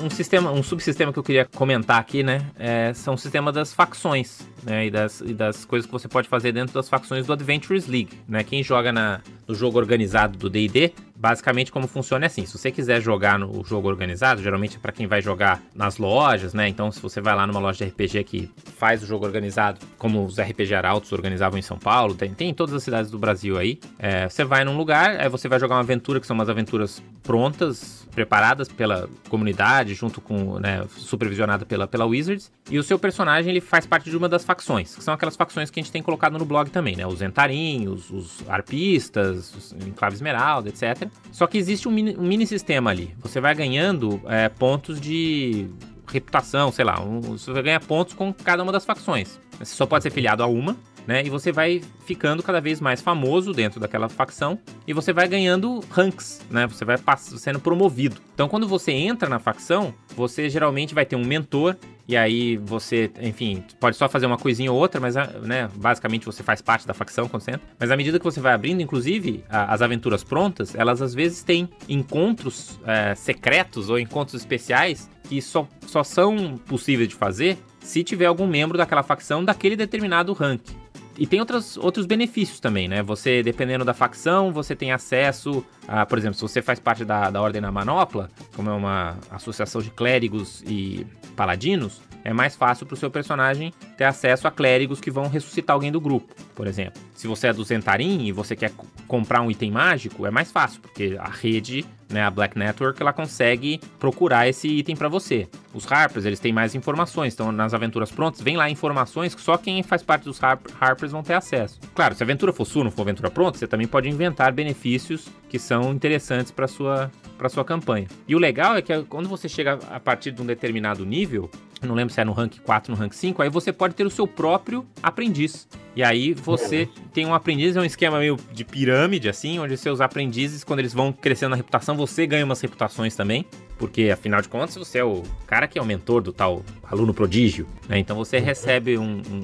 Um 0.03 0.09
sistema, 0.09 0.51
um 0.51 0.63
subsistema 0.63 1.13
que 1.13 1.19
eu 1.19 1.23
queria 1.23 1.45
comentar 1.45 1.99
aqui, 1.99 2.23
né, 2.23 2.41
é, 2.57 2.91
são 2.93 3.13
o 3.13 3.17
sistema 3.17 3.51
das 3.51 3.71
facções, 3.71 4.41
né, 4.63 4.87
e 4.87 4.91
das, 4.91 5.21
e 5.21 5.33
das 5.33 5.63
coisas 5.63 5.85
que 5.85 5.91
você 5.91 6.07
pode 6.07 6.27
fazer 6.27 6.51
dentro 6.51 6.73
das 6.73 6.89
facções 6.89 7.27
do 7.27 7.33
Adventures 7.33 7.85
League, 7.87 8.17
né. 8.27 8.43
Quem 8.43 8.63
joga 8.63 8.91
na, 8.91 9.21
no 9.47 9.53
jogo 9.53 9.77
organizado 9.77 10.37
do 10.37 10.49
D&D 10.49 10.91
basicamente 11.21 11.71
como 11.71 11.87
funciona 11.87 12.25
é 12.25 12.27
assim: 12.27 12.45
se 12.45 12.57
você 12.57 12.71
quiser 12.71 12.99
jogar 12.99 13.37
no 13.37 13.63
jogo 13.63 13.87
organizado, 13.87 14.41
geralmente 14.41 14.77
é 14.77 14.79
para 14.79 14.91
quem 14.91 15.05
vai 15.05 15.21
jogar 15.21 15.61
nas 15.75 15.97
lojas, 15.97 16.53
né? 16.53 16.67
Então, 16.67 16.91
se 16.91 16.99
você 16.99 17.21
vai 17.21 17.35
lá 17.35 17.45
numa 17.45 17.59
loja 17.59 17.85
de 17.85 17.91
RPG 17.91 18.23
que 18.23 18.51
faz 18.77 19.03
o 19.03 19.05
jogo 19.05 19.23
organizado, 19.23 19.79
como 19.99 20.25
os 20.25 20.39
RPG 20.39 20.73
Arautos 20.73 21.11
organizavam 21.11 21.59
em 21.59 21.61
São 21.61 21.77
Paulo, 21.77 22.15
tem, 22.15 22.33
tem 22.33 22.49
em 22.49 22.53
todas 22.53 22.73
as 22.73 22.83
cidades 22.83 23.11
do 23.11 23.19
Brasil 23.19 23.57
aí. 23.57 23.79
É, 23.99 24.27
você 24.27 24.43
vai 24.43 24.65
num 24.65 24.75
lugar, 24.75 25.19
aí 25.19 25.29
você 25.29 25.47
vai 25.47 25.59
jogar 25.59 25.75
uma 25.75 25.81
aventura 25.81 26.19
que 26.19 26.25
são 26.25 26.33
umas 26.33 26.49
aventuras 26.49 27.01
prontas, 27.21 28.07
preparadas 28.11 28.67
pela 28.67 29.07
comunidade, 29.29 29.93
junto 29.93 30.19
com, 30.19 30.59
né, 30.59 30.85
supervisionada 30.89 31.65
pela, 31.65 31.87
pela 31.87 32.05
Wizards, 32.05 32.51
e 32.69 32.77
o 32.77 32.83
seu 32.83 32.99
personagem 32.99 33.51
ele 33.51 33.61
faz 33.61 33.85
parte 33.85 34.09
de 34.09 34.17
uma 34.17 34.27
das 34.27 34.43
facções, 34.43 34.95
que 34.95 35.03
são 35.03 35.13
aquelas 35.13 35.35
facções 35.35 35.69
que 35.69 35.79
a 35.79 35.83
gente 35.83 35.91
tem 35.91 36.01
colocado 36.01 36.37
no 36.37 36.45
blog 36.45 36.69
também, 36.69 36.95
né? 36.95 37.05
Os 37.05 37.19
Zentarim, 37.19 37.87
os, 37.87 38.09
os 38.09 38.43
arpistas, 38.49 39.53
os 39.55 39.73
Enclave 39.87 40.15
Esmeralda, 40.15 40.69
etc. 40.69 41.10
Só 41.31 41.47
que 41.47 41.57
existe 41.57 41.87
um 41.87 41.91
mini, 41.91 42.15
um 42.17 42.23
mini 42.23 42.45
sistema 42.45 42.89
ali. 42.89 43.15
Você 43.19 43.39
vai 43.39 43.55
ganhando 43.55 44.21
é, 44.25 44.49
pontos 44.49 44.99
de 44.99 45.69
reputação, 46.07 46.71
sei 46.71 46.85
lá. 46.85 47.01
Um, 47.01 47.21
você 47.21 47.51
vai 47.51 47.63
ganhar 47.63 47.79
pontos 47.79 48.13
com 48.13 48.33
cada 48.33 48.61
uma 48.61 48.71
das 48.71 48.85
facções. 48.85 49.39
Você 49.57 49.73
só 49.73 49.85
pode 49.85 50.03
ser 50.03 50.11
filiado 50.11 50.43
a 50.43 50.47
uma, 50.47 50.75
né? 51.07 51.23
E 51.25 51.29
você 51.29 51.51
vai 51.51 51.81
ficando 52.05 52.43
cada 52.43 52.59
vez 52.59 52.79
mais 52.79 53.01
famoso 53.01 53.53
dentro 53.53 53.79
daquela 53.79 54.09
facção 54.09 54.59
e 54.87 54.93
você 54.93 55.13
vai 55.13 55.27
ganhando 55.27 55.79
ranks, 55.89 56.41
né? 56.49 56.67
Você 56.67 56.85
vai 56.85 56.97
sendo 57.17 57.59
promovido. 57.59 58.17
Então, 58.33 58.47
quando 58.47 58.67
você 58.67 58.91
entra 58.91 59.29
na 59.29 59.39
facção, 59.39 59.93
você 60.15 60.49
geralmente 60.49 60.93
vai 60.93 61.05
ter 61.05 61.15
um 61.15 61.25
mentor 61.25 61.75
e 62.07 62.17
aí 62.17 62.57
você, 62.57 63.09
enfim, 63.21 63.63
pode 63.79 63.95
só 63.95 64.09
fazer 64.09 64.25
uma 64.25 64.37
coisinha 64.37 64.71
ou 64.71 64.77
outra, 64.77 64.99
mas 64.99 65.15
né, 65.15 65.69
basicamente 65.75 66.25
você 66.25 66.43
faz 66.43 66.61
parte 66.61 66.85
da 66.85 66.93
facção 66.93 67.27
quando 67.27 67.43
você 67.43 67.51
entra. 67.51 67.67
Mas 67.79 67.89
à 67.89 67.95
medida 67.95 68.19
que 68.19 68.25
você 68.25 68.41
vai 68.41 68.53
abrindo, 68.53 68.81
inclusive, 68.81 69.43
a, 69.49 69.73
as 69.73 69.81
aventuras 69.81 70.23
prontas, 70.23 70.75
elas 70.75 71.01
às 71.01 71.13
vezes 71.13 71.43
têm 71.43 71.69
encontros 71.87 72.79
é, 72.85 73.15
secretos 73.15 73.89
ou 73.89 73.97
encontros 73.97 74.35
especiais 74.41 75.09
que 75.29 75.41
só, 75.41 75.65
só 75.87 76.03
são 76.03 76.57
possíveis 76.67 77.07
de 77.07 77.15
fazer 77.15 77.57
se 77.79 78.03
tiver 78.03 78.25
algum 78.25 78.45
membro 78.45 78.77
daquela 78.77 79.03
facção 79.03 79.43
daquele 79.43 79.75
determinado 79.75 80.33
rank. 80.33 80.80
E 81.21 81.27
tem 81.27 81.39
outros, 81.39 81.77
outros 81.77 82.07
benefícios 82.07 82.59
também, 82.59 82.87
né? 82.87 83.03
Você, 83.03 83.43
dependendo 83.43 83.85
da 83.85 83.93
facção, 83.93 84.51
você 84.51 84.75
tem 84.75 84.91
acesso 84.91 85.63
a, 85.87 86.03
por 86.03 86.17
exemplo, 86.17 86.33
se 86.33 86.41
você 86.41 86.63
faz 86.63 86.79
parte 86.79 87.05
da, 87.05 87.29
da 87.29 87.39
Ordem 87.39 87.61
da 87.61 87.71
Manopla, 87.71 88.27
como 88.55 88.71
é 88.71 88.73
uma 88.73 89.19
associação 89.29 89.83
de 89.83 89.91
clérigos 89.91 90.63
e 90.65 91.05
paladinos, 91.35 92.01
é 92.23 92.33
mais 92.33 92.55
fácil 92.55 92.87
para 92.87 92.95
o 92.95 92.97
seu 92.97 93.11
personagem 93.11 93.71
ter 93.95 94.05
acesso 94.05 94.47
a 94.47 94.51
clérigos 94.51 94.99
que 94.99 95.11
vão 95.11 95.27
ressuscitar 95.27 95.75
alguém 95.75 95.91
do 95.91 96.01
grupo, 96.01 96.33
por 96.55 96.65
exemplo. 96.65 96.99
Se 97.13 97.27
você 97.27 97.49
é 97.49 97.53
do 97.53 97.63
Zentarim 97.63 98.25
e 98.25 98.31
você 98.31 98.55
quer 98.55 98.71
comprar 99.07 99.41
um 99.41 99.51
item 99.51 99.69
mágico, 99.69 100.25
é 100.25 100.31
mais 100.31 100.51
fácil, 100.51 100.81
porque 100.81 101.17
a 101.19 101.29
rede, 101.29 101.85
né, 102.11 102.23
a 102.23 102.29
Black 102.29 102.57
Network, 102.57 103.01
ela 103.01 103.13
consegue 103.13 103.79
procurar 103.99 104.47
esse 104.47 104.67
item 104.67 104.95
para 104.95 105.07
você. 105.07 105.47
Os 105.73 105.89
Harpers, 105.89 106.25
eles 106.25 106.39
têm 106.39 106.51
mais 106.51 106.75
informações, 106.75 107.33
então 107.33 107.51
nas 107.51 107.73
aventuras 107.73 108.11
prontas, 108.11 108.41
vem 108.41 108.57
lá 108.57 108.69
informações 108.69 109.33
que 109.33 109.41
só 109.41 109.57
quem 109.57 109.81
faz 109.83 110.03
parte 110.03 110.23
dos 110.23 110.41
Harp 110.43 110.67
Harpers 110.79 111.11
vão 111.11 111.23
ter 111.23 111.33
acesso. 111.33 111.79
Claro, 111.95 112.15
se 112.15 112.23
a 112.23 112.25
aventura 112.25 112.51
for 112.51 112.65
sua, 112.65 112.83
não 112.83 112.91
for 112.91 113.03
aventura 113.03 113.31
pronta, 113.31 113.57
você 113.57 113.67
também 113.67 113.87
pode 113.87 114.09
inventar 114.09 114.51
benefícios 114.51 115.27
que 115.49 115.57
são 115.57 115.91
interessantes 115.91 116.51
para 116.51 116.67
sua 116.67 117.11
para 117.37 117.49
sua 117.49 117.65
campanha. 117.65 118.07
E 118.27 118.35
o 118.35 118.37
legal 118.39 118.75
é 118.75 118.83
que 118.83 119.01
quando 119.05 119.27
você 119.27 119.49
chega 119.49 119.79
a 119.89 119.99
partir 119.99 120.29
de 120.29 120.43
um 120.43 120.45
determinado 120.45 121.03
nível, 121.03 121.49
não 121.87 121.95
lembro 121.95 122.13
se 122.13 122.21
é 122.21 122.25
no 122.25 122.31
rank 122.31 122.59
4, 122.59 122.93
no 122.93 122.99
rank 122.99 123.13
5, 123.13 123.41
aí 123.41 123.49
você 123.49 123.73
pode 123.73 123.95
ter 123.95 124.05
o 124.05 124.09
seu 124.09 124.27
próprio 124.27 124.85
aprendiz. 125.01 125.67
E 125.95 126.03
aí 126.03 126.33
você 126.33 126.87
tem 127.13 127.25
um 127.25 127.33
aprendiz, 127.33 127.75
é 127.75 127.81
um 127.81 127.85
esquema 127.85 128.19
meio 128.19 128.37
de 128.53 128.63
pirâmide, 128.63 129.27
assim, 129.27 129.59
onde 129.59 129.75
seus 129.75 129.99
aprendizes, 129.99 130.63
quando 130.63 130.79
eles 130.79 130.93
vão 130.93 131.11
crescendo 131.11 131.49
na 131.49 131.55
reputação, 131.55 131.97
você 131.97 132.25
ganha 132.25 132.45
umas 132.45 132.61
reputações 132.61 133.15
também. 133.15 133.45
Porque, 133.77 134.09
afinal 134.09 134.41
de 134.41 134.47
contas, 134.47 134.75
você 134.75 134.99
é 134.99 135.03
o 135.03 135.23
cara 135.47 135.67
que 135.67 135.79
é 135.79 135.81
o 135.81 135.85
mentor 135.85 136.21
do 136.21 136.31
tal 136.31 136.63
aluno 136.83 137.13
prodígio, 137.13 137.67
né? 137.89 137.97
Então 137.97 138.15
você 138.15 138.37
recebe 138.37 138.97
um, 138.97 139.21
um, 139.29 139.39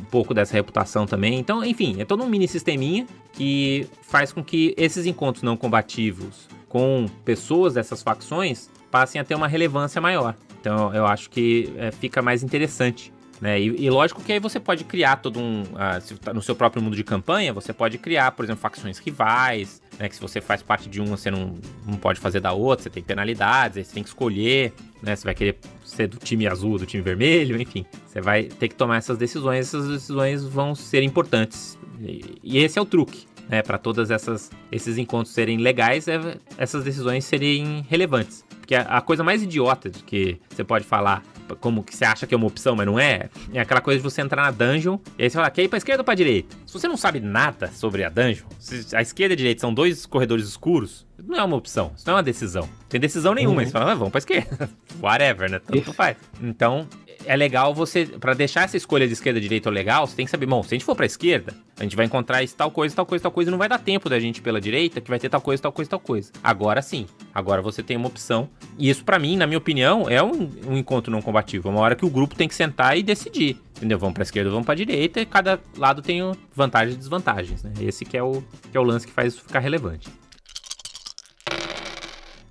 um 0.00 0.04
pouco 0.10 0.32
dessa 0.32 0.54
reputação 0.54 1.06
também. 1.06 1.38
Então, 1.38 1.64
enfim, 1.64 1.96
é 2.00 2.04
todo 2.04 2.24
um 2.24 2.28
mini 2.28 2.48
sisteminha 2.48 3.06
que 3.32 3.86
faz 4.00 4.32
com 4.32 4.42
que 4.42 4.74
esses 4.76 5.06
encontros 5.06 5.42
não 5.42 5.56
combativos 5.56 6.48
com 6.68 7.06
pessoas 7.22 7.74
dessas 7.74 8.02
facções 8.02 8.70
passem 8.90 9.20
a 9.20 9.24
ter 9.24 9.34
uma 9.34 9.46
relevância 9.46 10.00
maior. 10.00 10.34
Então 10.62 10.94
eu 10.94 11.04
acho 11.04 11.28
que 11.28 11.72
é, 11.76 11.90
fica 11.90 12.22
mais 12.22 12.44
interessante. 12.44 13.12
Né? 13.40 13.60
E, 13.60 13.86
e, 13.86 13.90
lógico 13.90 14.22
que 14.22 14.32
aí 14.32 14.38
você 14.38 14.60
pode 14.60 14.84
criar 14.84 15.16
todo 15.16 15.40
um. 15.40 15.62
Uh, 15.62 16.00
se 16.00 16.14
tá 16.14 16.32
no 16.32 16.40
seu 16.40 16.54
próprio 16.54 16.80
mundo 16.80 16.94
de 16.94 17.02
campanha, 17.02 17.52
você 17.52 17.72
pode 17.72 17.98
criar, 17.98 18.30
por 18.30 18.44
exemplo, 18.44 18.62
facções 18.62 18.98
rivais, 18.98 19.82
né? 19.98 20.08
Que 20.08 20.14
se 20.14 20.20
você 20.20 20.40
faz 20.40 20.62
parte 20.62 20.88
de 20.88 21.00
uma, 21.00 21.16
você 21.16 21.28
não, 21.28 21.56
não 21.84 21.96
pode 21.96 22.20
fazer 22.20 22.38
da 22.38 22.52
outra, 22.52 22.84
você 22.84 22.90
tem 22.90 23.02
penalidades, 23.02 23.78
aí 23.78 23.84
você 23.84 23.94
tem 23.94 24.04
que 24.04 24.10
escolher, 24.10 24.72
né? 25.02 25.16
Você 25.16 25.24
vai 25.24 25.34
querer 25.34 25.58
ser 25.84 26.06
do 26.06 26.18
time 26.18 26.46
azul, 26.46 26.78
do 26.78 26.86
time 26.86 27.02
vermelho, 27.02 27.60
enfim. 27.60 27.84
Você 28.06 28.20
vai 28.20 28.44
ter 28.44 28.68
que 28.68 28.76
tomar 28.76 28.98
essas 28.98 29.18
decisões, 29.18 29.66
essas 29.66 29.88
decisões 29.88 30.44
vão 30.44 30.72
ser 30.76 31.02
importantes. 31.02 31.76
E, 32.00 32.38
e 32.44 32.58
esse 32.58 32.78
é 32.78 32.82
o 32.82 32.86
truque. 32.86 33.26
Né, 33.48 33.60
para 33.60 33.76
todas 33.76 34.12
essas 34.12 34.52
esses 34.70 34.96
encontros 34.96 35.34
serem 35.34 35.58
legais, 35.58 36.06
é, 36.06 36.38
essas 36.56 36.84
decisões 36.84 37.24
serem 37.24 37.84
relevantes. 37.90 38.44
Porque 38.62 38.76
a, 38.76 38.82
a 38.82 39.00
coisa 39.00 39.24
mais 39.24 39.42
idiota 39.42 39.90
de 39.90 40.04
que 40.04 40.40
você 40.48 40.62
pode 40.62 40.84
falar 40.84 41.20
como 41.60 41.82
que 41.82 41.94
você 41.94 42.04
acha 42.04 42.26
que 42.26 42.32
é 42.32 42.36
uma 42.36 42.46
opção, 42.46 42.76
mas 42.76 42.86
não 42.86 42.98
é, 42.98 43.28
é 43.52 43.60
aquela 43.60 43.80
coisa 43.80 43.98
de 43.98 44.02
você 44.02 44.22
entrar 44.22 44.42
na 44.42 44.50
dungeon 44.52 44.98
e 45.18 45.24
aí 45.24 45.28
você 45.28 45.36
fala, 45.36 45.50
quer 45.50 45.64
ir 45.64 45.68
pra 45.68 45.76
esquerda 45.76 46.00
ou 46.00 46.04
pra 46.04 46.14
direita? 46.14 46.56
Se 46.64 46.72
você 46.72 46.88
não 46.88 46.96
sabe 46.96 47.20
nada 47.20 47.66
sobre 47.72 48.04
a 48.04 48.08
dungeon, 48.08 48.46
se 48.58 48.94
a 48.94 49.02
esquerda 49.02 49.32
e 49.32 49.34
a 49.34 49.36
direita 49.36 49.60
são 49.60 49.74
dois 49.74 50.06
corredores 50.06 50.46
escuros, 50.46 51.04
não 51.22 51.36
é 51.36 51.42
uma 51.42 51.56
opção, 51.56 51.92
isso 51.96 52.04
não 52.06 52.14
é 52.14 52.16
uma 52.16 52.22
decisão. 52.22 52.62
Não 52.62 52.88
tem 52.88 53.00
decisão 53.00 53.34
nenhuma, 53.34 53.60
uhum. 53.60 53.66
você 53.66 53.72
fala, 53.72 53.92
ah, 53.92 53.94
vamos 53.94 54.12
pra 54.12 54.18
esquerda. 54.18 54.70
Whatever, 55.02 55.50
né? 55.50 55.58
Tanto 55.58 55.92
faz. 55.92 56.16
Então, 56.40 56.86
é 57.26 57.36
legal 57.36 57.74
você, 57.74 58.06
para 58.06 58.34
deixar 58.34 58.64
essa 58.64 58.76
escolha 58.76 59.06
de 59.06 59.12
esquerda, 59.12 59.40
direita 59.40 59.68
ou 59.68 59.74
legal, 59.74 60.06
você 60.06 60.16
tem 60.16 60.24
que 60.24 60.30
saber, 60.30 60.46
bom, 60.46 60.62
se 60.62 60.68
a 60.68 60.76
gente 60.76 60.84
for 60.84 60.94
pra 60.94 61.06
esquerda, 61.06 61.54
a 61.78 61.82
gente 61.82 61.96
vai 61.96 62.06
encontrar 62.06 62.42
isso, 62.42 62.54
tal 62.56 62.70
coisa, 62.70 62.94
tal 62.94 63.06
coisa, 63.06 63.22
tal 63.22 63.32
coisa, 63.32 63.50
não 63.50 63.58
vai 63.58 63.68
dar 63.68 63.78
tempo 63.78 64.08
da 64.08 64.18
gente 64.20 64.40
pela 64.40 64.60
direita, 64.60 65.00
que 65.00 65.08
vai 65.08 65.18
ter 65.18 65.28
tal 65.28 65.40
coisa, 65.40 65.62
tal 65.62 65.72
coisa, 65.72 65.90
tal 65.90 66.00
coisa. 66.00 66.30
Agora 66.42 66.82
sim, 66.82 67.06
agora 67.34 67.62
você 67.62 67.82
tem 67.82 67.96
uma 67.96 68.06
opção. 68.08 68.48
E 68.78 68.88
isso, 68.88 69.04
para 69.04 69.18
mim, 69.18 69.36
na 69.36 69.46
minha 69.46 69.58
opinião, 69.58 70.08
é 70.08 70.22
um, 70.22 70.50
um 70.66 70.76
encontro 70.76 71.10
não 71.10 71.22
combativo. 71.22 71.68
É 71.68 71.72
uma 71.72 71.80
hora 71.80 71.94
que 71.94 72.04
o 72.04 72.10
grupo 72.10 72.34
tem 72.34 72.48
que 72.48 72.54
sentar 72.54 72.96
e 72.96 73.02
decidir. 73.02 73.58
Entendeu? 73.76 73.98
Vamos 73.98 74.14
pra 74.14 74.22
esquerda, 74.22 74.50
vamos 74.50 74.64
pra 74.64 74.74
direita, 74.74 75.20
e 75.20 75.26
cada 75.26 75.58
lado 75.76 76.02
tem 76.02 76.20
vantagens 76.54 76.94
e 76.94 76.98
desvantagens, 76.98 77.62
né? 77.62 77.72
Esse 77.80 78.04
que 78.04 78.16
é 78.16 78.22
o, 78.22 78.42
que 78.70 78.76
é 78.76 78.80
o 78.80 78.84
lance 78.84 79.06
que 79.06 79.12
faz 79.12 79.34
isso 79.34 79.42
ficar 79.42 79.58
relevante. 79.58 80.08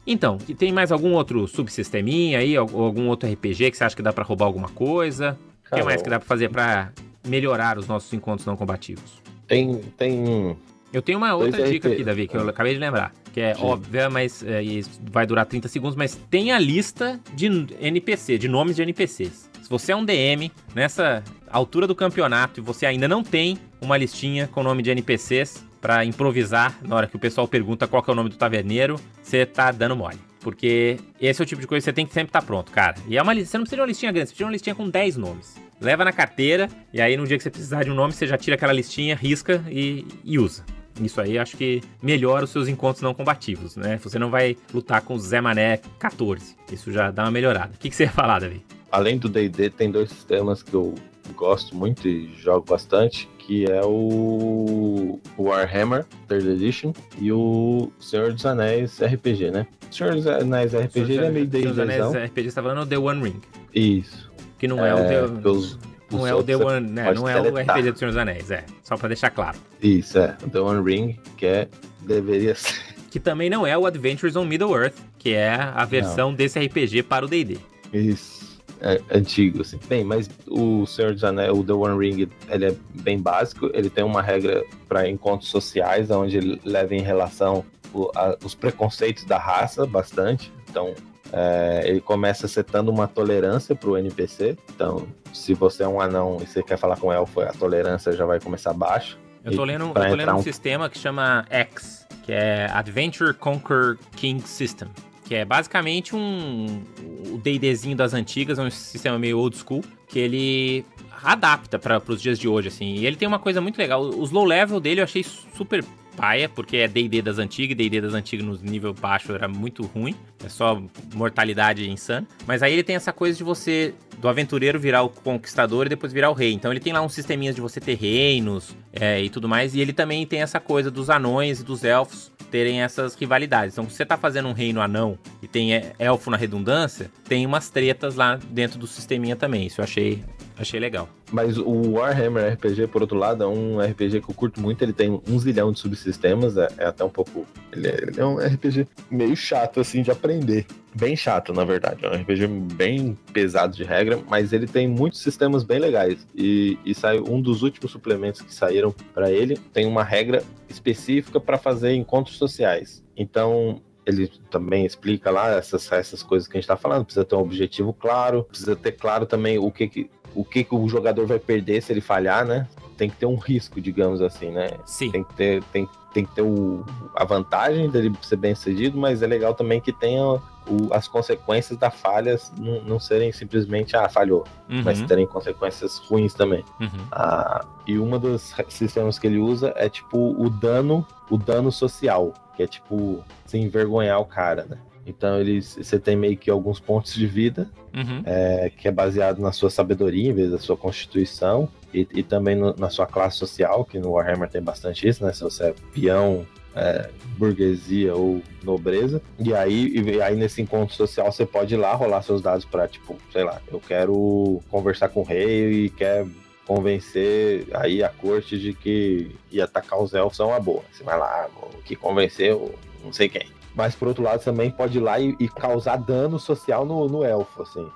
Então, 0.06 0.38
tem 0.38 0.72
mais 0.72 0.92
algum 0.92 1.14
outro 1.14 1.48
subsisteminha 1.48 2.40
aí, 2.40 2.56
algum 2.56 3.08
outro 3.08 3.32
RPG 3.32 3.72
que 3.72 3.78
você 3.78 3.84
acha 3.84 3.96
que 3.96 4.02
dá 4.02 4.12
para 4.12 4.24
roubar 4.24 4.46
alguma 4.46 4.70
coisa? 4.70 5.38
O 5.72 5.76
que 5.76 5.84
mais 5.84 6.02
que 6.02 6.10
dá 6.10 6.20
pra 6.20 6.28
fazer 6.28 6.50
para 6.50 6.92
melhorar 7.26 7.78
os 7.78 7.88
nossos 7.88 8.12
encontros 8.14 8.46
não 8.46 8.58
combativos? 8.58 9.22
Tem, 9.48 9.76
tem... 9.98 10.58
Eu 10.92 11.02
tenho 11.02 11.18
uma 11.18 11.34
outra 11.34 11.70
dica 11.70 11.88
aqui, 11.88 12.04
Davi, 12.04 12.28
que 12.28 12.36
eu 12.36 12.50
acabei 12.50 12.74
de 12.74 12.80
lembrar. 12.80 13.14
Que 13.32 13.40
é 13.40 13.54
Sim. 13.54 13.64
óbvia, 13.64 14.10
mas 14.10 14.44
é, 14.44 14.62
vai 15.10 15.26
durar 15.26 15.46
30 15.46 15.70
segundos, 15.70 15.96
mas 15.96 16.16
tem 16.30 16.52
a 16.52 16.60
lista 16.60 17.20
de 17.34 17.48
NPC, 17.80 18.38
de 18.38 18.50
nomes 18.50 18.76
de 18.76 18.82
NPCs. 18.82 19.50
Se 19.62 19.70
você 19.70 19.94
é 19.94 19.96
um 19.96 20.04
DM, 20.04 20.52
nessa 20.76 21.24
altura 21.50 21.88
do 21.88 21.96
campeonato, 21.96 22.60
e 22.60 22.64
você 22.64 22.86
ainda 22.86 23.08
não 23.08 23.24
tem 23.24 23.58
uma 23.80 23.96
listinha 23.96 24.48
com 24.48 24.62
nome 24.64 24.84
de 24.84 24.92
NPCs, 24.92 25.66
para 25.82 26.06
improvisar 26.06 26.78
na 26.82 26.96
hora 26.96 27.08
que 27.08 27.16
o 27.16 27.20
pessoal 27.20 27.48
pergunta 27.48 27.88
qual 27.88 28.04
é 28.08 28.12
o 28.12 28.16
nome 28.16 28.30
do 28.30 28.38
taverneiro, 28.38 28.96
você 29.22 29.46
tá 29.46 29.72
dando 29.72 29.96
mole. 29.96 30.20
Porque 30.40 30.98
esse 31.20 31.42
é 31.42 31.44
o 31.44 31.46
tipo 31.46 31.62
de 31.62 31.68
coisa 31.68 31.82
que 31.82 31.86
você 31.86 31.94
tem 31.94 32.06
que 32.06 32.14
sempre 32.14 32.30
estar 32.30 32.42
tá 32.42 32.46
pronto, 32.46 32.72
cara. 32.72 32.96
E 33.08 33.18
é 33.18 33.22
uma 33.22 33.34
você 33.34 33.58
não 33.58 33.64
precisa 33.64 33.76
de 33.76 33.82
uma 33.82 33.88
listinha 33.88 34.12
grande, 34.12 34.30
você 34.30 34.34
precisa 34.34 34.38
de 34.38 34.44
uma 34.46 34.52
listinha 34.52 34.76
com 34.76 34.90
10 34.90 35.18
nomes. 35.18 35.56
Leva 35.80 36.06
na 36.06 36.12
carteira, 36.12 36.70
e 36.94 37.02
aí 37.02 37.18
no 37.18 37.26
dia 37.26 37.38
que 37.38 37.44
você 37.44 37.50
precisar 37.50 37.84
de 37.84 37.92
um 37.92 37.96
nome, 37.96 38.14
você 38.14 38.28
já 38.28 38.38
tira 38.38 38.56
aquela 38.56 38.74
listinha, 38.74 39.16
risca 39.16 39.64
e, 39.70 40.06
e 40.24 40.38
usa. 40.38 40.64
Isso 41.00 41.22
aí 41.22 41.40
acho 41.40 41.58
que 41.58 41.82
melhora 42.02 42.44
os 42.44 42.52
seus 42.52 42.68
encontros 42.68 43.02
não 43.02 43.14
combativos, 43.14 43.76
né? 43.76 43.98
Você 44.04 44.20
não 44.20 44.30
vai 44.30 44.58
lutar 44.74 45.02
com 45.02 45.16
o 45.16 45.20
Zé 45.20 45.42
Mané 45.42 45.80
14. 45.98 46.56
Isso 46.72 46.92
já 46.92 47.10
dá 47.10 47.24
uma 47.24 47.32
melhorada. 47.32 47.72
O 47.74 47.78
que, 47.78 47.90
que 47.90 47.96
você 47.96 48.04
ia 48.04 48.12
falar, 48.12 48.40
Davi? 48.40 48.64
Além 48.92 49.18
do 49.18 49.30
DD, 49.30 49.70
tem 49.70 49.90
dois 49.90 50.10
sistemas 50.10 50.62
que 50.62 50.74
eu 50.74 50.94
gosto 51.36 51.76
muito 51.76 52.08
e 52.08 52.34
jogo 52.36 52.66
bastante, 52.68 53.30
que 53.46 53.66
é 53.66 53.82
o 53.84 55.20
Warhammer 55.38 56.06
Third 56.28 56.48
Edition 56.50 56.94
e 57.20 57.32
o 57.32 57.92
Senhor 58.00 58.32
dos 58.34 58.46
Anéis 58.46 59.02
RPG, 59.02 59.52
né? 59.52 59.68
O 59.90 59.94
Senhor 59.94 60.16
dos 60.16 60.28
Anéis 60.28 60.74
RPG 60.74 61.18
é 61.18 61.30
meio 61.30 61.48
D&D. 61.48 61.74
Senhor 61.74 61.74
dos 61.74 61.80
Anéis 61.80 62.30
RPG, 62.30 62.50
você 62.50 62.56
tá 62.56 62.64
falando 62.64 62.88
The 62.88 62.98
One 62.98 63.24
Ring. 63.24 63.42
Isso. 63.74 64.32
Que 64.58 64.68
não 64.68 64.86
é, 64.86 64.90
é 64.90 65.24
o 65.24 65.30
The... 65.30 65.50
Os, 65.50 65.80
não 66.12 66.28
é 66.28 66.34
o 66.34 66.44
The 66.44 66.56
One, 66.56 66.90
né? 66.90 67.14
Não 67.14 67.28
é 67.28 67.42
o 67.42 67.56
RPG 67.56 67.92
do 67.92 67.98
Senhor 67.98 68.12
dos 68.12 68.18
Anéis, 68.18 68.52
é. 68.52 68.64
Só 68.84 68.96
pra 68.96 69.08
deixar 69.08 69.32
claro. 69.32 69.58
Isso, 69.82 70.20
é. 70.20 70.38
O 70.44 70.50
The 70.50 70.60
One 70.60 70.90
Ring, 70.90 71.20
que 71.36 71.46
é... 71.46 71.68
Deveria 72.02 72.56
ser... 72.56 72.80
Que 73.10 73.20
também 73.20 73.50
não 73.50 73.68
é 73.68 73.78
o 73.78 73.86
Adventures 73.86 74.36
on 74.36 74.46
Middle-earth, 74.46 74.96
que 75.18 75.34
é 75.34 75.54
a 75.54 75.84
versão 75.84 76.30
não. 76.30 76.36
desse 76.36 76.60
RPG 76.60 77.04
para 77.04 77.26
o 77.26 77.28
D&D. 77.28 77.58
Isso 77.92 78.41
é, 78.82 79.00
antigo, 79.12 79.62
assim. 79.62 79.80
Bem, 79.88 80.04
mas 80.04 80.30
o 80.48 80.86
Senhor 80.86 81.14
dos 81.14 81.24
Anéis, 81.24 81.52
o 81.52 81.64
The 81.64 81.74
One 81.74 81.98
Ring, 81.98 82.30
ele 82.50 82.66
é 82.66 82.76
bem 83.02 83.20
básico. 83.20 83.70
Ele 83.74 83.90
tem 83.90 84.04
uma 84.04 84.22
regra 84.22 84.64
para 84.88 85.08
encontros 85.08 85.50
sociais, 85.50 86.10
onde 86.10 86.38
ele 86.38 86.62
leva 86.66 86.96
em 86.96 87.02
relação 87.02 87.64
o, 87.94 88.10
a, 88.16 88.36
os 88.44 88.56
preconceitos 88.56 89.24
da 89.26 89.38
raça 89.38 89.86
bastante. 89.86 90.52
Então, 90.70 90.94
é, 91.32 91.84
ele 91.86 92.02
começa 92.02 92.48
setando 92.48 92.92
uma 92.92 93.08
tolerância 93.08 93.76
para 93.76 93.90
o 93.90 93.98
NPC. 93.98 94.58
Então, 94.74 95.08
se 95.32 95.54
você 95.54 95.84
é 95.84 95.88
um 95.88 96.02
anão 96.02 96.38
e 96.42 96.48
você 96.48 96.64
quer 96.64 96.78
falar 96.78 96.98
com 96.98 97.08
o 97.08 97.14
elfo, 97.14 97.42
a 97.42 97.54
tolerância 97.54 98.12
já 98.14 98.26
vai 98.26 98.40
começar 98.40 98.74
baixa. 98.74 99.18
Eu 99.44 99.56
tô 99.56 99.64
lendo, 99.64 99.86
eu 99.86 99.94
tô 99.94 100.16
lendo 100.16 100.34
um, 100.34 100.38
um 100.38 100.44
sistema 100.44 100.90
que 100.90 100.98
chama 100.98 101.46
X, 101.50 102.08
que 102.24 102.32
é 102.32 102.68
Adventure 102.72 103.34
Conquer 103.34 103.98
King 104.16 104.42
System 104.48 104.88
que 105.32 105.36
é 105.36 105.46
basicamente 105.46 106.14
um 106.14 106.84
o 107.32 107.38
D&Dzinho 107.38 107.96
das 107.96 108.14
antigas, 108.14 108.60
um 108.60 108.70
sistema 108.70 109.18
meio 109.18 109.40
old 109.40 109.56
school, 109.56 109.82
que 110.06 110.20
ele 110.20 110.84
adapta 111.24 111.80
para 111.80 112.02
os 112.06 112.22
dias 112.22 112.38
de 112.38 112.50
hoje, 112.50 112.68
assim. 112.68 112.96
E 112.96 113.06
ele 113.06 113.16
tem 113.16 113.30
uma 113.30 113.40
coisa 113.40 113.62
muito 113.62 113.78
legal. 113.78 114.02
Os 114.02 114.30
low 114.30 114.44
level 114.44 114.82
dele 114.82 115.00
eu 115.00 115.06
achei 115.06 115.24
super 115.24 115.86
paia, 116.16 116.48
porque 116.50 116.78
é 116.78 116.88
D&D 116.88 117.22
das 117.22 117.38
antigas, 117.38 117.76
D&D 117.76 118.02
das 118.02 118.14
antigas 118.14 118.46
no 118.46 118.58
nível 118.70 118.94
baixo 118.94 119.34
era 119.34 119.48
muito 119.48 119.84
ruim, 119.84 120.16
é 120.44 120.50
só 120.50 120.82
mortalidade 121.14 121.90
insana. 121.90 122.28
Mas 122.46 122.62
aí 122.62 122.74
ele 122.74 122.84
tem 122.84 122.96
essa 122.96 123.14
coisa 123.14 123.38
de 123.38 123.44
você, 123.44 123.94
do 124.18 124.28
aventureiro 124.28 124.80
virar 124.80 125.04
o 125.04 125.10
conquistador 125.10 125.86
e 125.86 125.90
depois 125.90 126.14
virar 126.14 126.30
o 126.30 126.34
rei. 126.34 126.54
Então 126.54 126.72
ele 126.72 126.80
tem 126.80 126.94
lá 126.94 127.02
uns 127.02 127.14
sisteminhas 127.14 127.56
de 127.56 127.62
você 127.62 127.80
ter 127.80 127.96
reinos 127.96 128.76
é, 128.94 129.22
e 129.22 129.30
tudo 129.30 129.48
mais, 129.48 129.76
e 129.76 129.80
ele 129.80 129.94
também 129.94 130.26
tem 130.26 130.42
essa 130.42 130.60
coisa 130.60 130.92
dos 130.92 131.10
anões 131.10 131.62
e 131.62 131.64
dos 131.64 131.84
elfos 131.84 132.32
terem 132.52 132.82
essas 132.82 133.16
rivalidades. 133.16 133.74
Então, 133.74 133.90
se 133.90 133.96
você 133.96 134.06
tá 134.06 134.18
fazendo 134.18 134.50
um 134.50 134.52
reino 134.52 134.82
anão 134.82 135.18
e 135.42 135.48
tem 135.48 135.74
é, 135.74 135.94
elfo 135.98 136.30
na 136.30 136.36
redundância, 136.38 137.10
tem 137.28 137.46
umas 137.46 137.70
tretas 137.70 138.16
lá 138.16 138.38
dentro 138.50 138.78
do 138.78 138.86
sisteminha 138.86 139.36
também. 139.38 139.66
Isso 139.66 139.80
eu 139.80 139.86
achei, 139.86 140.22
achei 140.62 140.80
legal. 140.80 141.10
Mas 141.32 141.58
o 141.58 141.92
Warhammer 141.94 142.54
RPG, 142.54 142.88
por 142.88 143.02
outro 143.02 143.18
lado, 143.18 143.44
é 143.44 143.48
um 143.48 143.80
RPG 143.80 144.22
que 144.22 144.30
eu 144.30 144.36
curto 144.36 144.60
muito. 144.60 144.82
Ele 144.84 144.94
tem 144.94 145.22
um 145.28 145.40
zilhão 145.40 145.72
de 145.72 145.80
subsistemas, 145.80 146.58
é, 146.58 146.68
é 146.78 146.86
até 146.86 147.04
um 147.04 147.10
pouco. 147.10 147.46
Ele 147.72 147.88
é, 147.88 148.04
ele 148.04 148.20
é, 148.20 148.26
um 148.26 148.38
RPG 148.38 148.88
meio 149.10 149.36
chato, 149.36 149.80
assim, 149.80 150.02
de 150.02 150.12
aprender. 150.12 150.66
Bem 150.94 151.16
chato, 151.16 151.54
na 151.54 151.64
verdade. 151.64 152.06
É 152.06 152.10
um 152.10 152.22
RPG 152.22 152.48
bem 152.76 153.18
pesado 153.34 153.76
de 153.76 153.84
regra, 153.84 154.20
mas 154.30 154.52
ele 154.52 154.68
tem 154.68 154.88
muitos 154.88 155.22
sistemas 155.22 155.64
bem 155.64 155.80
legais. 155.80 156.28
E, 156.36 156.78
e 156.86 156.94
saiu 156.94 157.26
um 157.30 157.42
dos 157.42 157.64
últimos 157.64 157.92
suplementos 157.92 158.42
que 158.42 158.54
saíram 158.54 158.94
para 159.14 159.32
ele. 159.32 159.58
Tem 159.74 159.86
uma 159.86 160.04
regra 160.04 160.44
específica 160.70 161.40
para 161.40 161.58
fazer 161.58 161.94
encontros 161.94 162.38
sociais. 162.38 163.04
Então, 163.16 163.82
ele 164.06 164.28
também 164.50 164.86
explica 164.86 165.30
lá 165.30 165.52
essas, 165.52 165.92
essas 165.92 166.24
coisas 166.24 166.48
que 166.48 166.58
a 166.58 166.60
gente 166.60 166.66
está 166.66 166.78
falando. 166.78 167.06
Precisa 167.06 167.26
ter 167.26 167.36
um 167.36 167.40
objetivo 167.40 167.94
claro, 167.94 168.44
precisa 168.44 168.76
ter 168.76 168.94
claro 168.94 169.26
também 169.26 169.58
o 169.58 169.72
que, 169.72 169.88
que 169.88 170.10
o 170.36 170.44
que, 170.44 170.64
que 170.64 170.76
o 170.76 170.88
jogador 170.88 171.26
vai 171.26 171.40
perder 171.40 171.82
se 171.82 171.92
ele 171.92 172.02
falhar, 172.02 172.46
né? 172.46 172.68
Tem 172.98 173.10
que 173.10 173.16
ter 173.16 173.26
um 173.26 173.36
risco, 173.36 173.82
digamos 173.82 174.22
assim, 174.22 174.52
né? 174.52 174.70
Sim. 174.86 175.12
Tem 175.12 175.24
que 175.24 175.34
ter, 175.34 175.64
tem, 175.66 175.90
tem 176.14 176.26
que 176.26 176.36
ter 176.36 176.42
o, 176.42 176.86
a 177.16 177.24
vantagem 177.24 177.90
dele 177.90 178.12
ser 178.22 178.36
bem 178.36 178.54
sucedido, 178.54 178.98
mas 178.98 179.22
é 179.22 179.28
legal 179.28 179.54
também 179.54 179.82
que 179.82 179.92
tenha 179.92 180.24
o, 180.24 180.94
as 180.94 181.08
consequências 181.08 181.78
da 181.78 181.90
falha 181.90 182.40
não, 182.58 182.82
não, 182.84 183.00
serem 183.00 183.32
simplesmente, 183.32 183.96
ah, 183.96 184.08
falhou, 184.08 184.46
uhum. 184.70 184.84
mas 184.84 185.02
terem 185.02 185.26
consequências 185.26 185.98
ruins 185.98 186.34
também. 186.34 186.64
Uhum. 186.80 186.90
Ah, 187.12 187.66
e 187.88 187.98
uma 187.98 188.20
dos 188.20 188.54
sistemas 188.70 189.18
que 189.18 189.28
ele 189.28 189.40
usa 189.40 189.74
é 189.76 189.90
tipo 189.90 190.36
o 190.40 190.50
dano, 190.50 191.06
o 191.30 191.38
dano 191.38 191.72
social, 191.72 192.34
que 192.56 192.64
é 192.64 192.68
tipo 192.68 193.24
se 193.46 193.58
envergonhar 193.58 194.20
o 194.20 194.26
cara, 194.26 194.66
né? 194.70 194.78
Então 195.06 195.40
eles, 195.40 195.76
você 195.82 195.98
tem 196.00 196.16
meio 196.16 196.38
que 196.38 196.50
alguns 196.50 196.80
pontos 196.80 197.14
de 197.14 197.26
vida, 197.26 197.68
Uhum. 197.94 198.22
é, 198.26 198.72
que 198.78 198.88
é 198.88 198.92
baseado 198.92 199.40
na 199.42 199.52
sua 199.52 199.70
sabedoria 199.70 200.30
em 200.30 200.34
vez 200.34 200.52
da 200.52 200.58
sua 200.60 200.78
constituição, 200.78 201.68
e, 201.94 202.08
e 202.14 202.24
também 202.24 202.56
no- 202.56 202.74
na 202.78 202.90
sua 202.90 203.06
classe 203.06 203.38
social, 203.38 203.84
que 203.84 204.00
no 204.00 204.12
Warhammer 204.12 204.50
tem 204.50 204.62
bastante 204.62 205.06
isso, 205.08 205.26
né? 205.26 205.34
Se 205.34 205.44
você 205.44 205.66
é 205.66 205.76
peão, 205.94 206.46
é, 206.74 207.10
burguesia 207.38 208.16
ou 208.16 208.42
nobreza. 208.64 209.22
E 209.38 209.54
aí, 209.54 209.88
e 209.98 210.22
aí 210.22 210.36
nesse 210.38 210.62
encontro 210.62 210.96
social 210.96 211.30
você 211.30 211.46
pode 211.46 211.74
ir 211.74 211.78
lá 211.78 211.94
rolar 211.94 212.22
seus 212.22 212.42
dados 212.42 212.64
para 212.64 212.88
tipo, 212.88 213.18
sei 213.34 213.44
lá, 213.44 213.62
eu 213.70 213.82
quero 213.82 214.62
conversar 214.70 215.10
com 215.10 215.20
o 215.20 215.24
rei 215.26 215.86
e 215.86 215.90
quer 215.90 216.26
convencer 216.66 217.68
aí 217.74 218.02
a 218.02 218.08
corte 218.10 218.58
de 218.58 218.74
que 218.74 219.32
ia 219.52 219.66
atacar 219.66 220.02
os 220.02 220.14
elfos 220.14 220.40
é 220.40 220.44
uma 220.46 220.60
boa. 220.62 220.84
Você 220.94 221.04
vai 221.04 221.18
lá, 221.20 221.50
que 221.84 221.96
convencer 221.96 222.54
o 222.56 222.74
não 223.04 223.12
sei 223.12 223.28
quem. 223.28 223.48
Mas 223.74 223.96
por 223.96 224.08
outro 224.10 224.22
lado 224.24 224.44
também 224.44 224.70
pode 224.70 224.98
ir 224.98 225.02
lá 225.02 225.20
e, 225.20 225.36
e 225.40 225.48
causar 225.48 225.96
dano 225.98 226.38
social 226.38 226.86
no, 226.86 227.08
no 227.08 227.24
elfo, 227.24 227.62
assim. 227.64 227.90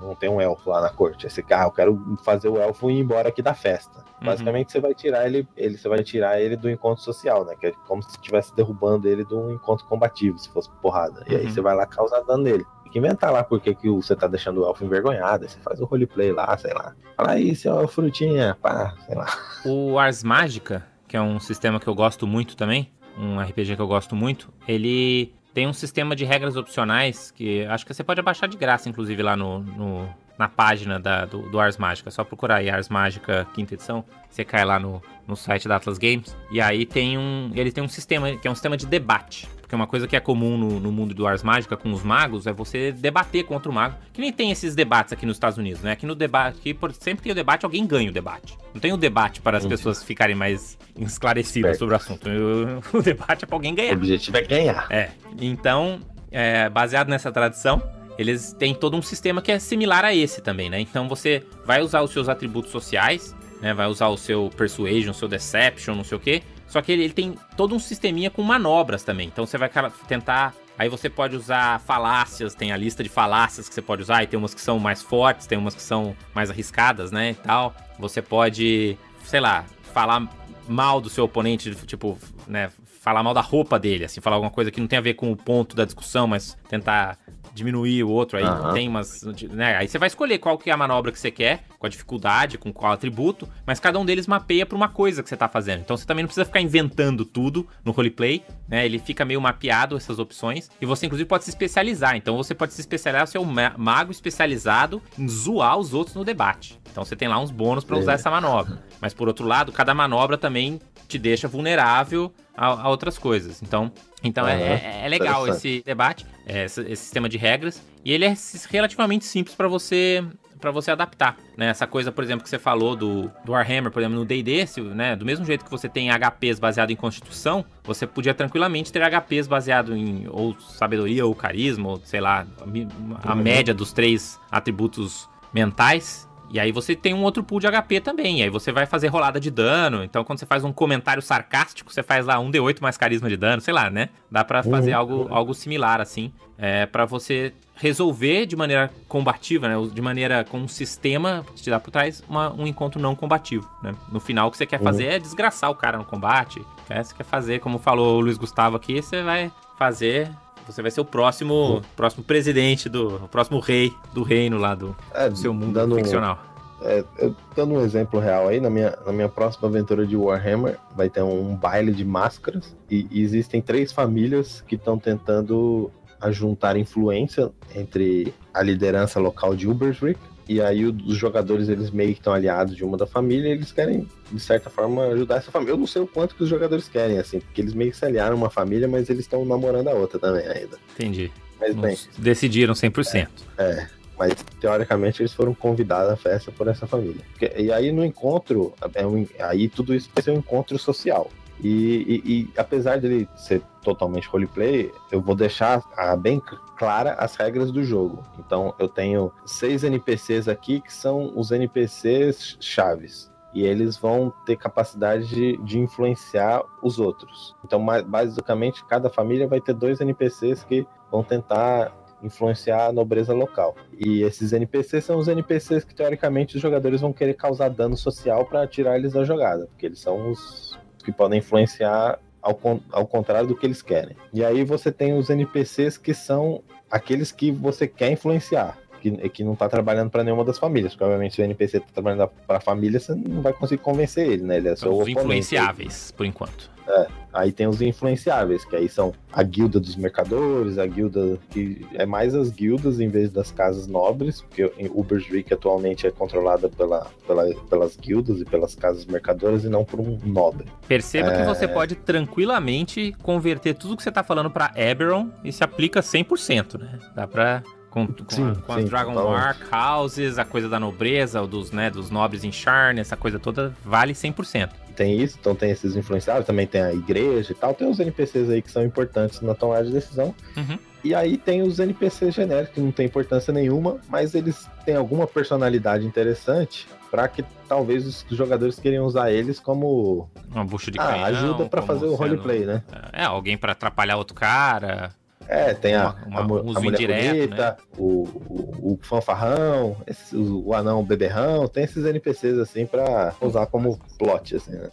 não 0.00 0.14
tem 0.14 0.28
um 0.28 0.40
elfo 0.40 0.68
lá 0.68 0.80
na 0.80 0.90
corte. 0.90 1.26
Esse 1.26 1.42
cara, 1.42 1.64
eu 1.66 1.70
quero 1.70 2.18
fazer 2.22 2.48
o 2.48 2.58
elfo 2.60 2.90
ir 2.90 2.98
embora 3.00 3.30
aqui 3.30 3.40
da 3.40 3.54
festa. 3.54 4.00
Uhum. 4.20 4.26
Basicamente 4.26 4.70
você 4.70 4.78
vai 4.80 4.94
tirar 4.94 5.26
ele, 5.26 5.48
ele, 5.56 5.78
você 5.78 5.88
vai 5.88 6.02
tirar 6.02 6.40
ele 6.40 6.54
do 6.56 6.68
encontro 6.68 7.02
social, 7.02 7.44
né? 7.46 7.54
Que 7.58 7.68
é 7.68 7.72
como 7.88 8.02
se 8.02 8.10
estivesse 8.10 8.54
derrubando 8.54 9.08
ele 9.08 9.24
de 9.24 9.34
um 9.34 9.50
encontro 9.52 9.86
combativo, 9.86 10.38
se 10.38 10.50
fosse 10.50 10.68
porrada. 10.82 11.24
E 11.26 11.34
aí 11.34 11.44
Uhum. 11.46 11.50
você 11.50 11.60
vai 11.62 11.74
lá 11.74 11.86
causar 11.86 12.20
dano 12.20 12.42
nele. 12.42 12.64
Tem 12.82 12.92
que 12.92 12.98
inventar 12.98 13.32
lá 13.32 13.42
porque 13.42 13.74
que 13.74 13.88
você 13.88 14.14
tá 14.14 14.26
deixando 14.26 14.60
o 14.60 14.66
elfo 14.66 14.84
envergonhado. 14.84 15.44
Aí 15.44 15.48
você 15.50 15.58
faz 15.60 15.80
o 15.80 15.86
roleplay 15.86 16.30
lá, 16.30 16.54
sei 16.58 16.74
lá. 16.74 16.94
Fala 17.16 17.30
aí, 17.30 17.56
seu 17.56 17.88
frutinha, 17.88 18.54
pá, 18.60 18.94
sei 19.06 19.14
lá. 19.14 19.26
O 19.64 19.98
Ars 19.98 20.22
Magica, 20.22 20.84
que 21.08 21.16
é 21.16 21.22
um 21.22 21.40
sistema 21.40 21.80
que 21.80 21.88
eu 21.88 21.94
gosto 21.94 22.26
muito 22.26 22.54
também, 22.54 22.92
um 23.18 23.40
RPG 23.40 23.76
que 23.76 23.82
eu 23.82 23.86
gosto 23.86 24.14
muito, 24.16 24.52
ele 24.66 25.32
tem 25.54 25.66
um 25.66 25.72
sistema 25.72 26.16
de 26.16 26.24
regras 26.24 26.56
opcionais 26.56 27.30
que 27.30 27.64
acho 27.66 27.84
que 27.84 27.92
você 27.92 28.02
pode 28.02 28.20
abaixar 28.20 28.48
de 28.48 28.56
graça, 28.56 28.88
inclusive, 28.88 29.22
lá 29.22 29.36
no, 29.36 29.58
no- 29.60 30.08
na 30.38 30.48
página 30.48 30.98
da- 30.98 31.26
do, 31.26 31.42
do 31.50 31.60
Ars 31.60 31.76
Magica. 31.76 32.08
É 32.08 32.10
só 32.12 32.24
procurar 32.24 32.56
aí 32.56 32.70
Ars 32.70 32.88
Magica 32.88 33.46
quinta 33.54 33.74
edição, 33.74 34.02
você 34.30 34.44
cai 34.44 34.64
lá 34.64 34.78
no, 34.78 35.02
no 35.28 35.36
site 35.36 35.68
da 35.68 35.76
Atlas 35.76 35.98
Games. 35.98 36.34
E 36.50 36.60
aí 36.60 36.86
tem 36.86 37.18
um. 37.18 37.50
Ele 37.54 37.70
tem 37.70 37.84
um 37.84 37.88
sistema 37.88 38.34
que 38.36 38.48
é 38.48 38.50
um 38.50 38.54
sistema 38.54 38.76
de 38.76 38.86
debate. 38.86 39.46
Porque 39.72 39.76
uma 39.80 39.86
coisa 39.86 40.06
que 40.06 40.14
é 40.14 40.20
comum 40.20 40.58
no, 40.58 40.78
no 40.78 40.92
mundo 40.92 41.14
do 41.14 41.26
Ars 41.26 41.42
Magica 41.42 41.78
com 41.78 41.90
os 41.92 42.02
magos 42.02 42.46
é 42.46 42.52
você 42.52 42.92
debater 42.92 43.42
contra 43.44 43.70
o 43.70 43.74
mago. 43.74 43.96
Que 44.12 44.20
nem 44.20 44.30
tem 44.30 44.50
esses 44.50 44.74
debates 44.74 45.14
aqui 45.14 45.24
nos 45.24 45.36
Estados 45.36 45.56
Unidos, 45.56 45.80
né? 45.80 45.92
Aqui 45.92 46.04
no 46.04 46.14
debate, 46.14 46.58
aqui, 46.58 46.74
por, 46.74 46.92
sempre 46.92 47.22
tem 47.22 47.32
o 47.32 47.34
debate, 47.34 47.64
alguém 47.64 47.86
ganha 47.86 48.10
o 48.10 48.12
debate. 48.12 48.54
Não 48.74 48.80
tem 48.82 48.92
o 48.92 48.98
debate 48.98 49.40
para 49.40 49.56
as 49.56 49.64
Uhum. 49.64 49.70
pessoas 49.70 50.04
ficarem 50.04 50.36
mais 50.36 50.76
esclarecidas 50.94 51.78
sobre 51.78 51.94
o 51.94 51.96
assunto. 51.96 52.28
O, 52.28 52.82
o 52.98 53.02
debate 53.02 53.44
é 53.44 53.46
para 53.46 53.56
alguém 53.56 53.72
O 53.72 53.76
ganhar. 53.76 53.94
objetivo 53.94 54.36
é 54.36 54.42
ganhar. 54.42 54.86
É. 54.90 55.08
Então, 55.40 56.00
é, 56.30 56.68
baseado 56.68 57.08
nessa 57.08 57.32
tradição, 57.32 57.82
eles 58.18 58.52
têm 58.52 58.74
todo 58.74 58.94
um 58.94 59.00
sistema 59.00 59.40
que 59.40 59.50
é 59.50 59.58
similar 59.58 60.04
a 60.04 60.14
esse 60.14 60.42
também, 60.42 60.68
né? 60.68 60.80
Então 60.80 61.08
você 61.08 61.42
vai 61.64 61.80
usar 61.80 62.02
os 62.02 62.10
seus 62.10 62.28
atributos 62.28 62.70
sociais, 62.70 63.34
né? 63.62 63.72
Vai 63.72 63.86
usar 63.86 64.08
o 64.08 64.18
seu 64.18 64.50
Persuasion, 64.54 65.12
o 65.12 65.14
seu 65.14 65.28
Deception, 65.28 65.94
não 65.94 66.04
sei 66.04 66.18
o 66.18 66.20
quê. 66.20 66.42
Só 66.72 66.80
que 66.80 66.90
ele, 66.90 67.04
ele 67.04 67.12
tem 67.12 67.38
todo 67.54 67.74
um 67.74 67.78
sisteminha 67.78 68.30
com 68.30 68.42
manobras 68.42 69.04
também. 69.04 69.28
Então 69.28 69.44
você 69.44 69.58
vai 69.58 69.70
tentar. 70.08 70.54
Aí 70.78 70.88
você 70.88 71.10
pode 71.10 71.36
usar 71.36 71.78
falácias, 71.80 72.54
tem 72.54 72.72
a 72.72 72.78
lista 72.78 73.02
de 73.02 73.10
falácias 73.10 73.68
que 73.68 73.74
você 73.74 73.82
pode 73.82 74.00
usar, 74.00 74.22
e 74.22 74.26
tem 74.26 74.38
umas 74.38 74.54
que 74.54 74.60
são 74.60 74.78
mais 74.78 75.02
fortes, 75.02 75.46
tem 75.46 75.58
umas 75.58 75.74
que 75.74 75.82
são 75.82 76.16
mais 76.34 76.48
arriscadas, 76.48 77.12
né? 77.12 77.32
E 77.32 77.34
tal. 77.34 77.74
Você 77.98 78.22
pode, 78.22 78.96
sei 79.22 79.38
lá, 79.38 79.66
falar 79.92 80.26
mal 80.66 80.98
do 80.98 81.10
seu 81.10 81.24
oponente, 81.24 81.74
tipo, 81.86 82.18
né? 82.46 82.70
Falar 83.02 83.22
mal 83.22 83.34
da 83.34 83.42
roupa 83.42 83.78
dele, 83.78 84.06
assim, 84.06 84.22
falar 84.22 84.36
alguma 84.36 84.50
coisa 84.50 84.70
que 84.70 84.80
não 84.80 84.86
tem 84.86 84.98
a 84.98 85.02
ver 85.02 85.12
com 85.12 85.30
o 85.30 85.36
ponto 85.36 85.76
da 85.76 85.84
discussão, 85.84 86.26
mas 86.26 86.56
tentar 86.70 87.18
diminuir 87.54 88.02
o 88.04 88.08
outro. 88.10 88.38
Aí 88.38 88.44
Aham. 88.44 88.72
tem 88.72 88.88
umas. 88.88 89.22
Né? 89.50 89.76
Aí 89.76 89.88
você 89.88 89.98
vai 89.98 90.06
escolher 90.08 90.38
qual 90.38 90.56
que 90.58 90.70
é 90.70 90.72
a 90.72 90.76
manobra 90.76 91.12
que 91.12 91.18
você 91.18 91.30
quer, 91.30 91.64
com 91.78 91.86
a 91.86 91.88
dificuldade, 91.88 92.56
com 92.58 92.72
qual 92.72 92.92
atributo, 92.92 93.48
mas 93.66 93.78
cada 93.80 93.98
um 93.98 94.04
deles 94.04 94.26
mapeia 94.26 94.64
pra 94.64 94.76
uma 94.76 94.88
coisa 94.88 95.22
que 95.22 95.28
você 95.28 95.36
tá 95.36 95.48
fazendo. 95.48 95.80
Então 95.80 95.96
você 95.96 96.06
também 96.06 96.22
não 96.22 96.28
precisa 96.28 96.44
ficar 96.44 96.60
inventando 96.60 97.24
tudo 97.24 97.66
no 97.84 97.92
roleplay, 97.92 98.42
né? 98.68 98.84
Ele 98.86 98.98
fica 98.98 99.24
meio 99.24 99.40
mapeado 99.40 99.96
essas 99.96 100.18
opções. 100.18 100.70
E 100.80 100.86
você, 100.86 101.06
inclusive, 101.06 101.28
pode 101.28 101.44
se 101.44 101.50
especializar. 101.50 102.16
Então 102.16 102.36
você 102.36 102.54
pode 102.54 102.72
se 102.72 102.80
especializar, 102.80 103.26
ser 103.26 103.38
um 103.38 103.44
ma- 103.44 103.74
mago 103.76 104.10
especializado 104.12 105.02
em 105.18 105.28
zoar 105.28 105.76
os 105.78 105.92
outros 105.94 106.16
no 106.16 106.24
debate. 106.24 106.78
Então 106.90 107.04
você 107.04 107.16
tem 107.16 107.28
lá 107.28 107.38
uns 107.38 107.50
bônus 107.50 107.84
pra 107.84 107.96
usar 107.98 108.12
É. 108.12 108.14
essa 108.16 108.30
manobra. 108.30 108.82
Mas 109.00 109.12
por 109.14 109.28
outro 109.28 109.46
lado, 109.46 109.72
cada 109.72 109.94
manobra 109.94 110.36
também 110.38 110.80
te 111.08 111.18
deixa 111.18 111.46
vulnerável 111.48 112.32
a, 112.56 112.66
a 112.66 112.88
outras 112.88 113.18
coisas. 113.18 113.62
Então, 113.62 113.90
então 114.22 114.46
é- 114.46 114.54
Aham. 114.54 114.62
é, 114.64 115.02
é 115.04 115.08
legal 115.08 115.46
esse 115.48 115.82
debate, 115.84 116.24
é, 116.46 116.64
esse, 116.64 116.80
esse 116.82 117.02
sistema 117.02 117.28
de 117.28 117.36
regras. 117.38 117.82
E 118.04 118.12
ele 118.12 118.24
é 118.24 118.34
relativamente 118.70 119.24
simples 119.24 119.54
pra 119.54 119.68
você 119.68 120.24
para 120.60 120.70
você 120.70 120.92
adaptar, 120.92 121.36
né? 121.56 121.66
Essa 121.70 121.88
coisa, 121.88 122.12
por 122.12 122.22
exemplo, 122.22 122.44
que 122.44 122.48
você 122.48 122.56
falou 122.56 122.94
do, 122.94 123.28
do 123.44 123.50
Warhammer, 123.50 123.90
por 123.90 124.00
exemplo, 124.00 124.16
no 124.16 124.24
D&D, 124.24 124.64
né? 124.94 125.16
Do 125.16 125.24
mesmo 125.26 125.44
jeito 125.44 125.64
que 125.64 125.70
você 125.70 125.88
tem 125.88 126.08
HPs 126.08 126.60
baseado 126.60 126.92
em 126.92 126.94
Constituição, 126.94 127.64
você 127.82 128.06
podia 128.06 128.32
tranquilamente 128.32 128.92
ter 128.92 129.02
HPs 129.02 129.48
baseado 129.48 129.96
em 129.96 130.24
ou 130.30 130.56
sabedoria 130.60 131.26
ou 131.26 131.34
carisma, 131.34 131.88
ou 131.88 132.00
sei 132.04 132.20
lá, 132.20 132.46
a, 132.60 133.28
a 133.28 133.34
Uhum. 133.34 133.42
média 133.42 133.74
dos 133.74 133.92
três 133.92 134.38
atributos 134.52 135.28
mentais. 135.52 136.28
E 136.52 136.60
aí 136.60 136.70
você 136.70 136.94
tem 136.94 137.14
um 137.14 137.22
outro 137.22 137.42
pool 137.42 137.58
de 137.58 137.66
HP 137.66 137.98
também. 138.00 138.40
E 138.40 138.42
aí 138.42 138.50
você 138.50 138.70
vai 138.70 138.84
fazer 138.84 139.06
rolada 139.08 139.40
de 139.40 139.50
dano. 139.50 140.04
Então, 140.04 140.22
quando 140.22 140.38
você 140.38 140.44
faz 140.46 140.62
um 140.64 140.72
comentário 140.72 141.22
sarcástico, 141.22 141.90
você 141.92 142.02
faz 142.02 142.26
lá 142.26 142.38
um 142.38 142.50
D8 142.50 142.80
mais 142.82 142.96
carisma 142.98 143.28
de 143.28 143.36
dano, 143.38 143.62
sei 143.62 143.72
lá, 143.72 143.88
né? 143.88 144.10
Dá 144.30 144.44
pra 144.44 144.62
fazer 144.62 144.92
Uhum. 144.92 144.98
algo, 144.98 145.28
algo 145.30 145.54
similar, 145.54 146.00
assim. 146.00 146.30
É, 146.58 146.84
para 146.84 147.06
você 147.06 147.54
resolver 147.74 148.44
de 148.46 148.54
maneira 148.54 148.90
combativa, 149.08 149.66
né? 149.66 149.74
De 149.92 150.00
maneira 150.02 150.44
com 150.44 150.58
um 150.58 150.68
sistema 150.68 151.44
que 151.56 151.62
te 151.62 151.70
dá 151.70 151.80
por 151.80 151.90
trás 151.90 152.22
uma- 152.28 152.52
um 152.52 152.66
encontro 152.66 153.00
não 153.00 153.16
combativo, 153.16 153.68
né? 153.82 153.94
No 154.12 154.20
final, 154.20 154.48
o 154.48 154.50
que 154.50 154.58
você 154.58 154.66
quer 154.66 154.78
fazer 154.80 155.06
é 155.06 155.18
desgraçar 155.18 155.70
o 155.70 155.74
cara 155.74 155.96
no 155.98 156.04
combate. 156.04 156.62
né? 156.90 157.02
Você 157.02 157.14
quer 157.14 157.24
fazer, 157.24 157.60
como 157.60 157.78
falou 157.78 158.18
o 158.18 158.20
Luiz 158.20 158.36
Gustavo 158.36 158.76
aqui, 158.76 159.00
você 159.00 159.22
vai 159.22 159.50
fazer. 159.78 160.30
Você 160.66 160.80
vai 160.82 160.90
ser 160.90 161.00
o 161.00 161.04
próximo, 161.04 161.82
próximo 161.96 162.22
presidente 162.24 162.88
do. 162.88 163.16
O 163.16 163.28
próximo 163.28 163.58
rei 163.60 163.92
do 164.14 164.22
reino 164.22 164.58
lá 164.58 164.74
do, 164.74 164.94
É, 165.14 165.28
do 165.28 165.36
seu 165.36 165.52
mundo 165.52 165.72
dando 165.72 165.94
um- 165.94 165.98
ficcional. 165.98 166.38
É, 166.84 167.04
eu- 167.18 167.34
dando 167.54 167.74
um 167.74 167.80
exemplo 167.80 168.18
real 168.18 168.48
aí, 168.48 168.60
na 168.60 168.68
minha, 168.68 168.96
na 169.06 169.12
minha 169.12 169.28
próxima 169.28 169.68
aventura 169.68 170.04
de 170.04 170.16
Warhammer, 170.16 170.76
vai 170.96 171.08
ter 171.08 171.22
um 171.22 171.54
baile 171.54 171.92
de 171.92 172.04
máscaras 172.04 172.76
e, 172.90 173.06
e 173.10 173.22
existem 173.22 173.60
três 173.62 173.92
famílias 173.92 174.62
que 174.66 174.74
estão 174.74 174.98
tentando 174.98 175.90
ajuntar 176.20 176.76
influência 176.76 177.50
entre 177.74 178.34
a 178.54 178.62
liderança 178.62 179.20
local 179.20 179.54
de 179.54 179.68
Ubersrick 179.68 180.18
e 180.48 180.60
aí 180.60 180.84
os 180.84 181.16
jogadores 181.16 181.68
eles 181.68 181.90
meio 181.90 182.12
que 182.12 182.20
estão 182.20 182.32
aliados 182.32 182.76
de 182.76 182.84
uma 182.84 182.96
da 182.96 183.06
família 183.06 183.48
e 183.48 183.52
eles 183.52 183.72
querem 183.72 184.08
de 184.30 184.40
certa 184.40 184.68
forma 184.70 185.04
ajudar 185.08 185.36
essa 185.36 185.50
família. 185.50 185.72
Eu 185.72 185.76
não 185.78 185.86
sei 185.86 186.02
o 186.02 186.06
quanto 186.06 186.34
que 186.34 186.42
os 186.42 186.48
jogadores 186.48 186.88
querem 186.88 187.18
assim, 187.18 187.40
porque 187.40 187.60
eles 187.60 187.74
meio 187.74 187.90
que 187.90 187.96
se 187.96 188.04
aliaram 188.04 188.36
uma 188.36 188.50
família, 188.50 188.86
mas 188.88 189.08
eles 189.08 189.24
estão 189.24 189.44
namorando 189.44 189.88
a 189.88 189.92
outra 189.92 190.18
também 190.18 190.46
ainda. 190.46 190.76
Entendi. 190.94 191.30
Mas 191.60 191.74
bem, 191.76 191.96
decidiram 192.18 192.74
100%. 192.74 193.28
é, 193.58 193.86
mas 194.18 194.34
teoricamente 194.60 195.22
eles 195.22 195.32
foram 195.32 195.54
convidados 195.54 196.10
à 196.12 196.16
festa 196.16 196.50
por 196.50 196.66
essa 196.68 196.86
família. 196.86 197.22
E 197.56 197.70
aí 197.72 197.92
no 197.92 198.04
encontro, 198.04 198.74
é 198.94 199.06
um- 199.06 199.26
aí 199.38 199.68
tudo 199.68 199.94
isso 199.94 200.08
vai 200.14 200.22
ser 200.22 200.32
um 200.32 200.38
encontro 200.38 200.78
social. 200.78 201.30
E, 201.62 202.22
e- 202.24 202.32
e 202.32 202.52
apesar 202.58 202.98
dele 202.98 203.28
ser 203.36 203.62
totalmente 203.82 204.28
roleplay, 204.28 204.92
eu 205.10 205.20
vou 205.20 205.34
deixar 205.36 205.82
ah, 205.96 206.16
bem 206.16 206.42
clara 206.76 207.12
as 207.14 207.36
regras 207.36 207.70
do 207.70 207.84
jogo. 207.84 208.22
Então 208.38 208.74
eu 208.78 208.88
tenho 208.88 209.32
seis 209.46 209.84
NPCs 209.84 210.48
aqui 210.48 210.80
que 210.80 210.92
são 210.92 211.32
os 211.36 211.52
NPCs 211.52 212.56
chaves. 212.60 213.30
E 213.54 213.64
eles 213.64 213.96
vão 213.98 214.32
ter 214.46 214.56
capacidade 214.56 215.28
de, 215.28 215.58
de 215.58 215.78
influenciar 215.78 216.62
os 216.82 216.98
outros. 216.98 217.54
Então, 217.62 217.84
basicamente, 218.06 218.82
cada 218.86 219.10
família 219.10 219.46
vai 219.46 219.60
ter 219.60 219.74
dois 219.74 220.00
NPCs 220.00 220.64
que 220.64 220.86
vão 221.10 221.22
tentar 221.22 221.92
influenciar 222.22 222.86
a 222.86 222.92
nobreza 222.92 223.34
local. 223.34 223.76
E 223.98 224.22
esses 224.22 224.54
NPCs 224.54 225.04
são 225.04 225.18
os 225.18 225.28
NPCs 225.28 225.84
que 225.84 225.94
teoricamente 225.94 226.56
os 226.56 226.62
jogadores 226.62 227.02
vão 227.02 227.12
querer 227.12 227.34
causar 227.34 227.68
dano 227.68 227.96
social 227.96 228.46
para 228.46 228.66
tirar 228.66 228.96
eles 228.96 229.12
da 229.12 229.22
jogada, 229.22 229.66
porque 229.66 229.84
eles 229.84 229.98
são 229.98 230.30
os 230.30 230.78
que 231.02 231.12
podem 231.12 231.40
influenciar 231.40 232.18
ao, 232.40 232.58
ao 232.90 233.06
contrário 233.06 233.48
do 233.48 233.56
que 233.56 233.66
eles 233.66 233.82
querem. 233.82 234.16
E 234.32 234.44
aí 234.44 234.64
você 234.64 234.90
tem 234.90 235.12
os 235.14 235.30
NPCs 235.30 235.96
que 235.96 236.14
são 236.14 236.62
aqueles 236.90 237.32
que 237.32 237.50
você 237.50 237.86
quer 237.86 238.10
influenciar, 238.10 238.78
que, 239.02 239.28
que 239.28 239.44
não 239.44 239.56
tá 239.56 239.68
trabalhando 239.68 240.10
para 240.10 240.22
nenhuma 240.22 240.44
das 240.44 240.58
famílias. 240.58 240.94
Provavelmente 240.94 241.34
se 241.34 241.42
o 241.42 241.44
NPC 241.44 241.80
tá 241.80 241.86
trabalhando 241.92 242.30
para 242.46 242.58
a 242.58 242.60
família, 242.60 243.00
você 243.00 243.14
não 243.14 243.42
vai 243.42 243.52
conseguir 243.52 243.82
convencer 243.82 244.28
ele, 244.28 244.44
né? 244.44 244.58
Ele 244.58 244.68
é 244.68 244.76
só 244.76 244.90
Os 244.90 245.08
influenciáveis, 245.08 246.12
por 246.16 246.24
enquanto. 246.24 246.70
É, 246.86 247.06
aí 247.32 247.52
tem 247.52 247.66
os 247.68 247.80
influenciáveis, 247.80 248.64
que 248.64 248.74
aí 248.74 248.88
são 248.88 249.14
a 249.32 249.42
guilda 249.42 249.78
dos 249.78 249.94
mercadores, 249.94 250.78
a 250.78 250.86
guilda 250.86 251.38
que 251.50 251.86
é 251.94 252.04
mais 252.04 252.34
as 252.34 252.50
guildas 252.50 252.98
em 252.98 253.08
vez 253.08 253.30
das 253.30 253.52
casas 253.52 253.86
nobres, 253.86 254.42
porque 254.42 254.70
Ubersreik 254.92 255.54
atualmente 255.54 256.06
é 256.06 256.10
controlada 256.10 256.68
pela, 256.68 257.06
pela, 257.24 257.54
pelas 257.70 257.96
guildas 257.96 258.40
e 258.40 258.44
pelas 258.44 258.74
casas 258.74 259.06
mercadoras 259.06 259.64
e 259.64 259.68
não 259.68 259.84
por 259.84 260.00
um 260.00 260.18
nobre. 260.24 260.66
Perceba 260.88 261.32
é... 261.32 261.38
que 261.38 261.44
você 261.44 261.68
pode 261.68 261.94
tranquilamente 261.94 263.14
converter 263.22 263.74
tudo 263.74 263.96
que 263.96 264.02
você 264.02 264.10
tá 264.10 264.24
falando 264.24 264.50
para 264.50 264.72
Eberron 264.74 265.30
e 265.44 265.52
se 265.52 265.62
aplica 265.62 266.00
100%, 266.00 266.80
né? 266.80 266.98
Dá 267.14 267.28
pra 267.28 267.62
com, 267.92 268.06
com, 268.06 268.24
sim, 268.28 268.50
a, 268.50 268.54
com 268.54 268.74
sim, 268.74 268.80
as 268.80 268.88
Dragon 268.88 269.14
Mark 269.14 269.60
Houses, 269.70 270.38
a 270.38 270.44
coisa 270.44 270.68
da 270.68 270.80
nobreza, 270.80 271.46
dos, 271.46 271.70
né, 271.70 271.90
dos 271.90 272.10
nobres 272.10 272.42
em 272.42 272.50
Sharn, 272.50 272.98
essa 272.98 273.16
coisa 273.16 273.38
toda 273.38 273.74
vale 273.84 274.14
100% 274.14 274.70
tem 274.92 275.20
isso, 275.20 275.38
então 275.40 275.54
tem 275.54 275.70
esses 275.70 275.96
influenciáveis, 275.96 276.46
também 276.46 276.66
tem 276.66 276.82
a 276.82 276.92
igreja 276.92 277.52
e 277.52 277.54
tal, 277.54 277.72
tem 277.72 277.88
os 277.88 277.98
NPCs 277.98 278.50
aí 278.50 278.60
que 278.60 278.70
são 278.70 278.84
importantes 278.84 279.40
na 279.40 279.54
tomada 279.54 279.84
de 279.84 279.90
decisão. 279.90 280.34
Uhum. 280.54 280.78
E 281.02 281.14
aí 281.14 281.36
tem 281.36 281.62
os 281.62 281.80
NPCs 281.80 282.34
genéricos, 282.34 282.74
que 282.74 282.80
não 282.80 282.92
tem 282.92 283.06
importância 283.06 283.52
nenhuma, 283.52 283.98
mas 284.08 284.34
eles 284.34 284.68
têm 284.84 284.94
alguma 284.94 285.26
personalidade 285.26 286.06
interessante 286.06 286.86
para 287.10 287.26
que 287.26 287.44
talvez 287.68 288.06
os 288.06 288.24
jogadores 288.30 288.78
queiram 288.78 289.04
usar 289.04 289.30
eles 289.32 289.58
como 289.58 290.30
uma 290.50 290.64
bucha 290.64 290.90
de 290.90 290.98
ah, 291.00 291.06
canhão, 291.06 291.24
ajuda 291.24 291.64
para 291.66 291.82
fazer 291.82 292.06
o 292.06 292.14
roleplay, 292.14 292.64
né? 292.64 292.82
É, 293.12 293.24
alguém 293.24 293.58
para 293.58 293.72
atrapalhar 293.72 294.16
outro 294.16 294.34
cara. 294.34 295.10
É, 295.48 295.74
tem 295.74 295.94
a, 295.94 296.14
uma, 296.26 296.40
uma, 296.40 296.56
a, 296.56 296.78
a 296.78 296.80
mulher 296.80 297.00
indireto, 297.00 297.30
bonita, 297.30 297.70
né? 297.70 297.76
o, 297.98 298.22
o, 298.24 298.92
o, 298.92 298.98
fanfarrão, 299.02 299.96
esse, 300.06 300.36
o, 300.36 300.68
o, 300.68 300.74
anão 300.74 301.04
beberrão, 301.04 301.68
tem 301.68 301.84
esses 301.84 302.04
NPCs 302.04 302.58
assim 302.58 302.86
pra 302.86 303.34
usar 303.40 303.66
como 303.66 303.98
plot, 304.18 304.56
assim, 304.56 304.72
né? 304.72 304.88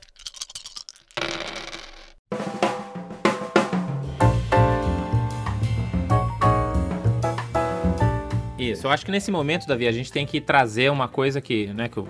Isso, 8.58 8.86
eu 8.86 8.92
acho 8.92 9.06
que 9.06 9.12
nesse 9.12 9.32
momento, 9.32 9.66
Davi, 9.66 9.88
a 9.88 9.92
gente 9.92 10.12
tem 10.12 10.26
que 10.26 10.42
trazer 10.42 10.92
uma 10.92 11.08
coisa 11.08 11.40
que, 11.40 11.68
né, 11.68 11.88
que 11.88 11.98
eu 11.98 12.08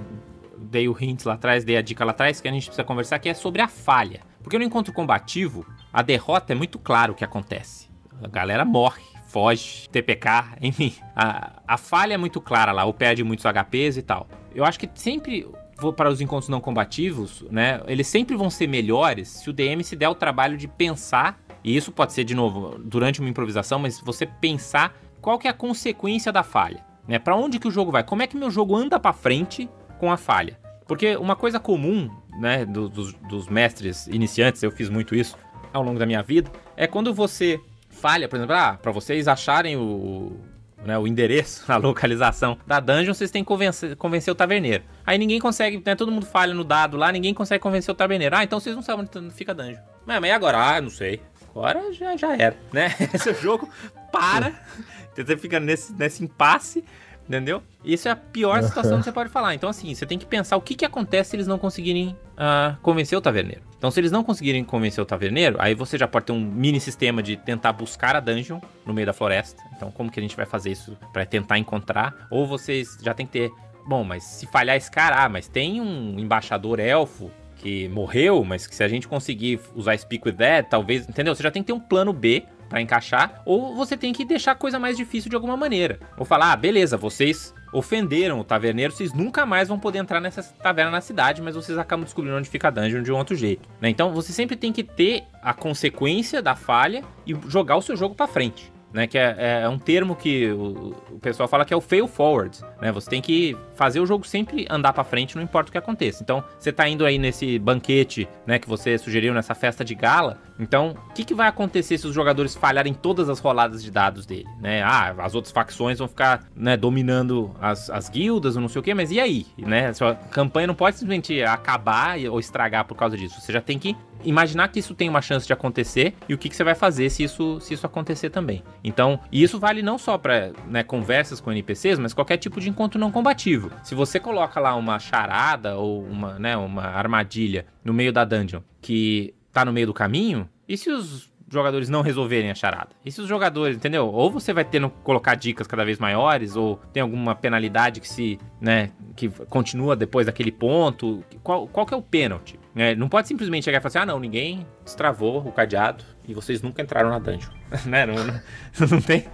dei 0.58 0.90
o 0.90 0.98
hint 1.00 1.26
lá 1.26 1.34
atrás, 1.34 1.64
dei 1.64 1.78
a 1.78 1.82
dica 1.82 2.04
lá 2.04 2.12
atrás, 2.12 2.42
que 2.42 2.48
a 2.48 2.52
gente 2.52 2.66
precisa 2.66 2.84
conversar, 2.84 3.20
que 3.20 3.30
é 3.30 3.34
sobre 3.34 3.62
a 3.62 3.68
falha. 3.68 4.22
Porque 4.42 4.58
no 4.58 4.64
encontro 4.64 4.94
combativo, 4.94 5.66
a 5.92 6.02
derrota 6.02 6.54
é 6.54 6.56
muito 6.56 6.80
claro 6.80 7.14
o 7.14 7.16
que 7.16 7.24
acontece. 7.24 7.89
A 8.22 8.28
galera 8.28 8.66
morre, 8.66 9.02
foge, 9.28 9.88
TPK, 9.90 10.58
enfim. 10.62 10.94
A, 11.16 11.62
a 11.68 11.78
falha 11.78 12.14
é 12.14 12.18
muito 12.18 12.42
clara 12.42 12.72
lá, 12.72 12.86
ou 12.86 12.94
perde 12.94 13.24
muitos 13.24 13.46
HPs 13.46 13.98
e 13.98 14.02
tal. 14.02 14.28
Eu 14.54 14.66
acho 14.66 14.80
que 14.80 14.90
sempre 14.94 15.48
para 15.96 16.10
os 16.10 16.20
encontros 16.20 16.50
não 16.50 16.60
combativos, 16.60 17.46
né? 17.50 17.82
Eles 17.88 18.08
sempre 18.08 18.36
vão 18.36 18.50
ser 18.50 18.68
melhores 18.68 19.30
se 19.30 19.50
o 19.50 19.54
DM 19.54 19.84
se 19.84 19.96
der 19.96 20.10
o 20.10 20.16
trabalho 20.16 20.58
de 20.58 20.68
pensar, 20.68 21.40
e 21.64 21.76
isso 21.76 21.92
pode 21.92 22.14
ser 22.14 22.24
de 22.24 22.36
novo 22.36 22.78
durante 22.80 23.20
uma 23.22 23.30
improvisação, 23.30 23.80
mas 23.80 24.00
você 24.02 24.26
pensar 24.26 24.94
qual 25.22 25.38
que 25.38 25.48
é 25.48 25.52
a 25.52 25.54
consequência 25.54 26.32
da 26.32 26.44
falha, 26.44 26.84
né? 27.08 27.20
Para 27.20 27.36
onde 27.36 27.60
que 27.60 27.68
o 27.68 27.72
jogo 27.72 27.92
vai? 27.92 28.04
Como 28.04 28.22
é 28.22 28.28
que 28.28 28.36
meu 28.36 28.52
jogo 28.52 28.76
anda 28.76 29.00
para 29.00 29.14
frente 29.14 29.70
com 30.00 30.12
a 30.12 30.18
falha? 30.18 30.60
Porque 30.88 31.16
uma 31.16 31.36
coisa 31.36 31.60
comum, 31.60 32.10
né, 32.40 32.66
do, 32.66 32.90
dos, 32.90 33.14
dos 33.14 33.48
mestres 33.48 34.08
iniciantes, 34.08 34.64
eu 34.64 34.72
fiz 34.72 34.90
muito 34.90 35.16
isso 35.16 35.38
ao 35.72 35.84
longo 35.84 36.00
da 36.00 36.06
minha 36.06 36.24
vida, 36.24 36.52
é 36.76 36.88
quando 36.88 37.14
você 37.14 37.62
falha, 37.90 38.28
por 38.28 38.38
exemplo, 38.38 38.56
ah, 38.56 38.78
para 38.82 38.92
vocês 38.92 39.28
acharem 39.28 39.76
o, 39.76 40.40
né, 40.84 40.98
o 40.98 41.08
endereço, 41.08 41.64
a 41.72 41.78
localização 41.78 42.58
da 42.66 42.80
dungeon, 42.80 43.14
vocês 43.14 43.32
têm 43.32 43.44
que 43.44 43.48
convencer, 43.48 43.96
convencer 43.96 44.32
o 44.32 44.36
taverneiro. 44.36 44.84
Aí 45.06 45.18
ninguém 45.18 45.40
consegue, 45.40 45.82
né, 45.86 45.96
todo 45.96 46.12
mundo 46.12 46.26
falha 46.26 46.54
no 46.54 46.64
dado 46.64 46.98
lá, 46.98 47.12
ninguém 47.12 47.34
consegue 47.34 47.62
convencer 47.62 47.92
o 47.92 47.96
taverneiro. 47.96 48.36
Ah, 48.36 48.44
então 48.44 48.60
vocês 48.60 48.76
não 48.76 48.84
sabem 48.84 49.08
onde 49.16 49.34
fica 49.34 49.52
a 49.52 49.56
dungeon. 49.56 49.82
Mas, 50.06 50.22
mas 50.22 50.30
e 50.30 50.34
agora? 50.34 50.58
Ah, 50.58 50.82
não 50.82 50.90
sei. 50.90 51.22
Agora 51.50 51.92
já, 51.92 52.16
já 52.16 52.36
era, 52.36 52.58
né? 52.72 52.96
Esse 53.14 53.34
jogo 53.34 53.70
para, 54.12 54.54
você 55.16 55.36
fica 55.38 55.60
nesse, 55.60 55.94
nesse 55.94 56.24
impasse 56.24 56.84
Entendeu? 57.30 57.62
Isso 57.86 58.08
é 58.08 58.12
a 58.12 58.16
pior 58.16 58.64
situação 58.64 58.98
que 58.98 59.04
você 59.04 59.12
pode 59.12 59.30
falar. 59.30 59.54
Então, 59.54 59.70
assim, 59.70 59.94
você 59.94 60.04
tem 60.04 60.18
que 60.18 60.26
pensar 60.26 60.58
o 60.58 60.62
que, 60.62 60.74
que 60.74 60.84
acontece 60.84 61.30
se 61.30 61.36
eles 61.36 61.46
não 61.46 61.60
conseguirem 61.60 62.18
uh, 62.34 62.76
convencer 62.82 63.16
o 63.16 63.22
taverneiro. 63.22 63.62
Então, 63.78 63.92
se 63.92 64.00
eles 64.00 64.12
não 64.12 64.24
conseguirem 64.24 64.64
convencer 64.64 65.00
o 65.00 65.06
taverneiro, 65.06 65.56
aí 65.60 65.76
você 65.76 65.96
já 65.96 66.08
pode 66.08 66.26
ter 66.26 66.32
um 66.32 66.40
mini 66.40 66.80
sistema 66.80 67.22
de 67.22 67.38
tentar 67.38 67.72
buscar 67.72 68.16
a 68.16 68.20
dungeon 68.20 68.60
no 68.84 68.96
meio 68.96 69.06
da 69.06 69.14
floresta. 69.14 69.62
Então, 69.78 69.92
como 69.92 70.12
que 70.12 70.20
a 70.20 70.24
gente 70.24 70.36
vai 70.36 70.48
fazer 70.48 70.72
isso 70.72 70.98
para 71.14 71.24
tentar 71.24 71.60
encontrar? 71.60 72.28
Ou 72.32 72.48
vocês 72.48 72.98
já 73.00 73.14
tem 73.14 73.28
que 73.28 73.32
ter. 73.32 73.52
Bom, 73.88 74.04
mas 74.04 74.24
se 74.24 74.48
falhar 74.48 74.76
esse 74.76 74.90
cara, 74.90 75.24
ah, 75.24 75.30
mas 75.30 75.48
tem 75.48 75.80
um 75.80 76.18
embaixador 76.20 76.80
elfo 76.80 77.30
que 77.58 77.88
morreu, 77.90 78.44
mas 78.44 78.66
que 78.66 78.76
se 78.76 78.84
a 78.84 78.88
gente 78.88 79.08
conseguir 79.08 79.60
usar 79.76 79.96
Speak 79.98 80.28
with 80.28 80.36
That, 80.36 80.68
talvez. 80.68 81.08
Entendeu? 81.08 81.36
Você 81.36 81.44
já 81.44 81.52
tem 81.52 81.62
que 81.62 81.68
ter 81.68 81.74
um 81.74 81.80
plano 81.80 82.12
B 82.12 82.44
para 82.70 82.80
encaixar, 82.82 83.42
ou 83.44 83.76
você 83.76 83.98
tem 83.98 84.14
que 84.14 84.24
deixar 84.24 84.52
a 84.52 84.56
coisa 84.56 84.80
mais 84.80 84.96
difícil 84.96 85.30
de 85.30 85.36
alguma 85.36 85.58
maneira. 85.58 86.00
Ou 86.18 86.24
falar, 86.24 86.54
ah, 86.54 86.56
beleza, 86.56 86.96
vocês 86.96 87.54
ofenderam 87.74 88.40
o 88.40 88.44
taverneiro, 88.44 88.94
vocês 88.94 89.14
nunca 89.14 89.46
mais 89.46 89.68
vão 89.68 89.80
poder 89.80 90.00
entrar 90.00 90.22
nessa 90.22 90.44
taverna 90.44 90.92
na 90.92 91.02
cidade, 91.02 91.42
mas 91.42 91.56
vocês 91.56 91.78
acabam 91.78 92.04
descobrindo 92.04 92.38
onde 92.38 92.50
fica 92.50 92.68
a 92.68 92.72
dungeon 92.72 93.02
de 93.02 93.12
um 93.12 93.18
outro 93.18 93.36
jeito. 93.36 93.68
Né? 93.82 93.90
Então 93.90 94.14
você 94.14 94.32
sempre 94.32 94.56
tem 94.56 94.72
que 94.72 94.84
ter 94.84 95.24
a 95.42 95.54
consequência 95.54 96.42
da 96.42 96.56
falha 96.56 97.04
e 97.26 97.36
jogar 97.48 97.76
o 97.76 97.82
seu 97.82 97.98
jogo 97.98 98.16
para 98.16 98.28
frente 98.28 98.72
né? 98.92 99.08
Que 99.08 99.18
é, 99.18 99.62
é 99.64 99.70
um 99.70 99.78
termo 99.78 100.16
que 100.16 100.52
o, 100.52 100.96
o, 101.12 101.20
pessoal 101.20 101.48
fala 101.48 101.66
que 101.66 101.74
é 101.74 101.78
o 101.78 101.82
fail 101.82 102.08
forward, 102.08 102.60
né? 102.82 102.92
Você 102.92 103.10
tem 103.10 103.22
que 103.22 103.56
fazer 103.80 104.02
o 104.02 104.06
jogo 104.06 104.28
sempre 104.28 104.68
andar 104.70 104.92
para 104.92 105.06
frente, 105.06 105.38
não 105.38 105.42
importa 105.42 105.70
o 105.70 105.72
que 105.72 105.78
aconteça. 105.78 106.22
Então, 106.22 106.44
você 106.60 106.70
tá 106.70 106.86
indo 106.90 107.06
aí 107.06 107.18
nesse 107.18 107.58
banquete, 107.58 108.28
né? 108.46 108.60
Que 108.60 108.68
você 108.68 108.98
sugeriu 108.98 109.34
nessa 109.34 109.56
festa 109.56 109.86
de 109.86 109.96
gala. 109.96 110.38
Então, 110.60 110.98
o 111.10 111.14
que, 111.14 111.24
que 111.24 111.34
vai 111.34 111.48
acontecer 111.48 111.98
se 111.98 112.06
os 112.06 112.14
jogadores 112.14 112.54
falharem 112.54 112.94
todas 112.94 113.30
as 113.30 113.40
roladas 113.40 113.82
de 113.82 113.90
dados 113.90 114.26
dele, 114.26 114.50
né? 114.60 114.84
Ah, 114.84 115.16
as 115.20 115.34
outras 115.34 115.54
facções 115.54 115.98
vão 115.98 116.10
ficar, 116.10 116.44
né? 116.54 116.76
Dominando 116.76 117.56
as, 117.62 117.90
as 117.90 118.10
guildas 118.10 118.58
ou 118.58 118.62
não 118.62 118.68
sei 118.68 118.82
o 118.82 118.84
que, 118.84 118.94
mas 118.94 119.12
e 119.12 119.20
aí, 119.22 119.46
né? 119.58 119.94
Sua 119.94 120.14
campanha 120.14 120.68
não 120.68 120.76
pode 120.76 120.98
simplesmente 120.98 121.42
acabar 121.42 122.20
ou 122.30 122.38
estragar 122.38 122.84
por 122.84 122.96
causa 122.96 123.16
disso. 123.16 123.40
Você 123.40 123.54
já 123.54 123.62
tem 123.62 123.80
que 123.80 123.96
imaginar 124.24 124.68
que 124.68 124.80
isso 124.80 124.94
tem 124.94 125.10
uma 125.10 125.22
chance 125.22 125.48
de 125.48 125.54
acontecer 125.54 126.14
e 126.28 126.34
o 126.34 126.38
que, 126.38 126.50
que 126.50 126.56
você 126.56 126.64
vai 126.64 126.76
fazer 126.76 127.10
se 127.10 127.24
isso, 127.24 127.60
se 127.62 127.74
isso 127.74 127.86
acontecer 127.86 128.30
também. 128.30 128.64
Então, 128.84 129.20
e 129.32 129.42
isso 129.42 129.60
vale 129.60 129.82
não 129.82 129.98
só 129.98 130.18
para 130.18 130.52
né, 130.68 130.84
conversas 130.84 131.40
com 131.40 131.52
NPCs, 131.52 132.00
mas 132.00 132.14
qualquer 132.14 132.38
tipo 132.38 132.60
de 132.60 132.70
encontro 132.70 133.00
não 133.00 133.12
combativo. 133.12 133.69
Se 133.84 133.96
você 133.96 134.20
coloca 134.20 134.60
lá 134.60 134.76
uma 134.76 135.00
charada 135.00 135.78
ou 135.78 136.04
uma, 136.04 136.40
né, 136.40 136.56
uma 136.58 136.84
armadilha 136.84 137.66
no 137.84 137.94
meio 137.94 138.12
da 138.12 138.26
dungeon 138.26 138.62
que 138.82 139.34
tá 139.52 139.66
no 139.66 139.74
meio 139.74 139.88
do 139.88 139.94
caminho, 139.94 140.50
e 140.68 140.78
se 140.78 140.90
os 140.90 141.30
jogadores 141.52 141.90
não 141.90 142.02
resolverem 142.02 142.52
a 142.52 142.56
charada? 142.56 142.90
E 143.04 143.12
se 143.12 143.20
os 143.22 143.28
jogadores, 143.28 143.76
entendeu? 143.76 144.08
Ou 144.08 144.32
você 144.32 144.54
vai 144.54 144.64
tendo 144.64 144.90
colocar 144.90 145.36
dicas 145.36 145.68
cada 145.68 145.84
vez 145.84 145.98
maiores, 145.98 146.56
ou 146.56 146.78
tem 146.94 147.02
alguma 147.02 147.36
penalidade 147.36 148.00
que 148.00 148.08
se, 148.08 148.40
né, 148.62 148.92
que 149.16 149.30
continua 149.30 149.96
depois 149.96 150.28
daquele 150.28 150.52
ponto. 150.52 151.24
Qual, 151.44 151.68
qual 151.68 151.86
que 151.86 151.94
é 151.94 151.98
o 151.98 152.02
pênalti? 152.02 152.60
É, 152.76 152.96
não 152.96 153.10
pode 153.10 153.28
simplesmente 153.28 153.66
chegar 153.66 153.80
e 153.80 153.82
falar 153.82 153.90
assim, 153.90 154.00
ah 154.00 154.06
não, 154.06 154.20
ninguém 154.20 154.66
destravou 154.84 155.40
o 155.40 155.52
cadeado 155.52 156.04
e 156.28 156.34
vocês 156.34 156.62
nunca 156.62 156.82
entraram 156.82 157.10
na 157.10 157.20
dungeon. 157.20 157.52
né? 157.86 158.06
Não, 158.06 158.16
não, 158.16 158.40
não, 158.92 159.02
tem. 159.02 159.26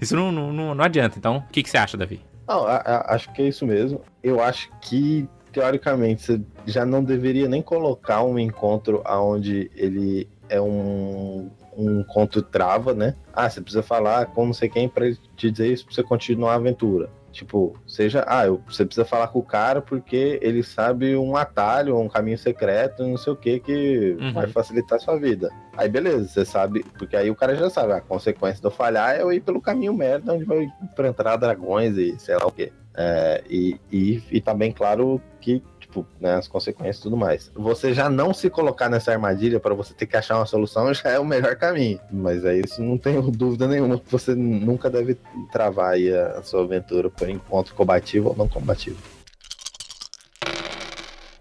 Isso 0.00 0.14
não, 0.14 0.30
não, 0.30 0.74
não 0.74 0.84
adianta. 0.84 1.18
Então, 1.18 1.38
o 1.38 1.42
que, 1.50 1.62
que 1.62 1.70
você 1.70 1.78
acha, 1.78 1.96
Davi? 1.96 2.20
Não, 2.46 2.66
a, 2.66 2.76
a, 2.76 3.14
acho 3.14 3.32
que 3.32 3.42
é 3.42 3.48
isso 3.48 3.66
mesmo. 3.66 4.00
Eu 4.22 4.40
acho 4.40 4.70
que, 4.80 5.28
teoricamente, 5.52 6.22
você 6.22 6.40
já 6.66 6.84
não 6.86 7.02
deveria 7.02 7.48
nem 7.48 7.62
colocar 7.62 8.22
um 8.22 8.38
encontro 8.38 9.02
onde 9.06 9.70
ele 9.74 10.28
é 10.48 10.60
um, 10.60 11.50
um 11.76 12.00
encontro 12.00 12.42
trava, 12.42 12.94
né? 12.94 13.14
Ah, 13.32 13.50
você 13.50 13.60
precisa 13.60 13.82
falar 13.82 14.26
com 14.26 14.46
não 14.46 14.52
sei 14.54 14.68
quem 14.68 14.88
para 14.88 15.12
te 15.36 15.50
dizer 15.50 15.72
isso 15.72 15.84
pra 15.84 15.94
você 15.94 16.02
continuar 16.02 16.52
a 16.52 16.56
aventura. 16.56 17.10
Tipo, 17.36 17.76
seja, 17.86 18.24
ah, 18.26 18.46
eu, 18.46 18.62
você 18.66 18.82
precisa 18.82 19.04
falar 19.04 19.28
com 19.28 19.40
o 19.40 19.44
cara 19.44 19.82
porque 19.82 20.38
ele 20.40 20.62
sabe 20.62 21.14
um 21.14 21.36
atalho, 21.36 21.98
um 22.00 22.08
caminho 22.08 22.38
secreto, 22.38 23.06
não 23.06 23.18
sei 23.18 23.30
o 23.34 23.36
que, 23.36 23.60
que 23.60 24.16
uhum. 24.18 24.32
vai 24.32 24.46
facilitar 24.46 24.96
a 24.96 25.00
sua 25.00 25.18
vida. 25.18 25.50
Aí 25.76 25.86
beleza, 25.86 26.26
você 26.26 26.46
sabe, 26.46 26.82
porque 26.96 27.14
aí 27.14 27.30
o 27.30 27.34
cara 27.34 27.54
já 27.54 27.68
sabe, 27.68 27.92
a 27.92 28.00
consequência 28.00 28.58
de 28.58 28.66
eu 28.66 28.70
falhar 28.70 29.16
é 29.16 29.20
eu 29.20 29.30
ir 29.30 29.40
pelo 29.40 29.60
caminho 29.60 29.92
merda, 29.92 30.32
onde 30.32 30.46
vai 30.46 30.66
enfrentar 30.82 31.36
dragões 31.36 31.98
e 31.98 32.18
sei 32.18 32.36
lá 32.36 32.46
o 32.46 32.50
que. 32.50 32.72
É, 32.96 33.44
e, 33.50 33.78
e, 33.92 34.22
e 34.30 34.40
tá 34.40 34.54
bem 34.54 34.72
claro 34.72 35.20
que 35.38 35.62
tipo, 35.96 36.06
né, 36.20 36.34
as 36.34 36.48
consequências 36.48 36.98
e 36.98 37.02
tudo 37.02 37.16
mais. 37.16 37.50
Você 37.54 37.94
já 37.94 38.10
não 38.10 38.34
se 38.34 38.50
colocar 38.50 38.88
nessa 38.88 39.12
armadilha 39.12 39.58
para 39.58 39.74
você 39.74 39.94
ter 39.94 40.06
que 40.06 40.16
achar 40.16 40.36
uma 40.36 40.46
solução 40.46 40.92
já 40.94 41.10
é 41.10 41.18
o 41.18 41.24
melhor 41.24 41.56
caminho. 41.56 41.98
Mas 42.10 42.44
aí 42.44 42.60
isso 42.60 42.82
não 42.82 42.98
tenho 42.98 43.22
dúvida 43.30 43.66
nenhuma 43.66 43.98
que 43.98 44.10
você 44.10 44.34
nunca 44.34 44.90
deve 44.90 45.16
travar 45.50 45.94
aí 45.94 46.12
a, 46.12 46.42
sua 46.42 46.62
aventura 46.62 47.08
por 47.08 47.28
encontro 47.28 47.74
combativo 47.74 48.30
ou 48.30 48.36
não 48.36 48.48
combativo. 48.48 48.98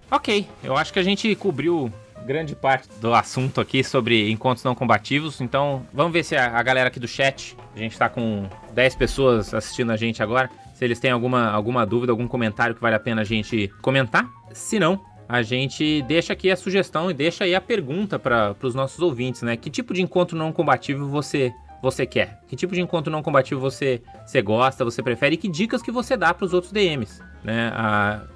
Ok, 0.09 0.47
eu 0.63 0.77
acho 0.77 0.93
que 0.93 0.99
a 0.99 1.03
gente 1.03 1.35
cobriu 1.35 1.91
grande 2.25 2.55
parte 2.55 2.87
do 2.99 3.13
assunto 3.13 3.59
aqui 3.59 3.83
sobre 3.83 4.31
encontros 4.31 4.63
não 4.63 4.73
combativos. 4.73 5.41
Então, 5.41 5.85
vamos 5.93 6.13
ver 6.13 6.23
se 6.23 6.35
a, 6.35 6.57
a 6.57 6.63
galera 6.63 6.87
aqui 6.87 6.99
do 6.99 7.07
chat, 7.07 7.55
a 7.75 7.79
gente 7.79 7.97
tá 7.97 8.07
com 8.07 8.47
10 8.73 8.95
pessoas 8.95 9.53
assistindo 9.53 9.91
a 9.91 9.97
gente 9.97 10.23
agora, 10.23 10.49
se 10.75 10.83
eles 10.83 10.99
têm 10.99 11.11
alguma, 11.11 11.49
alguma 11.49 11.85
dúvida, 11.85 12.11
algum 12.11 12.27
comentário 12.27 12.75
que 12.75 12.81
vale 12.81 12.95
a 12.95 12.99
pena 12.99 13.21
a 13.21 13.25
gente 13.25 13.71
comentar. 13.81 14.29
Se 14.55 14.79
não, 14.79 15.03
a 15.27 15.41
gente 15.41 16.01
deixa 16.03 16.31
aqui 16.31 16.49
a 16.49 16.55
sugestão 16.55 17.11
e 17.11 17.13
deixa 17.13 17.43
aí 17.43 17.53
a 17.53 17.59
pergunta 17.59 18.17
para 18.17 18.55
os 18.63 18.73
nossos 18.73 18.99
ouvintes, 18.99 19.41
né? 19.41 19.57
Que 19.57 19.69
tipo 19.69 19.93
de 19.93 20.01
encontro 20.01 20.37
não 20.37 20.51
combativo 20.51 21.07
você 21.09 21.53
você 21.81 22.05
quer? 22.05 22.39
Que 22.47 22.55
tipo 22.55 22.73
de 22.73 22.81
encontro 22.81 23.11
não 23.11 23.21
combativo 23.21 23.61
você, 23.61 24.01
você 24.25 24.41
gosta, 24.41 24.83
você 24.83 25.03
prefere? 25.03 25.35
E 25.35 25.37
que 25.37 25.47
dicas 25.47 25.83
que 25.83 25.91
você 25.91 26.17
dá 26.17 26.33
para 26.33 26.45
os 26.45 26.53
outros 26.53 26.71
DMs? 26.71 27.21
Né? 27.43 27.71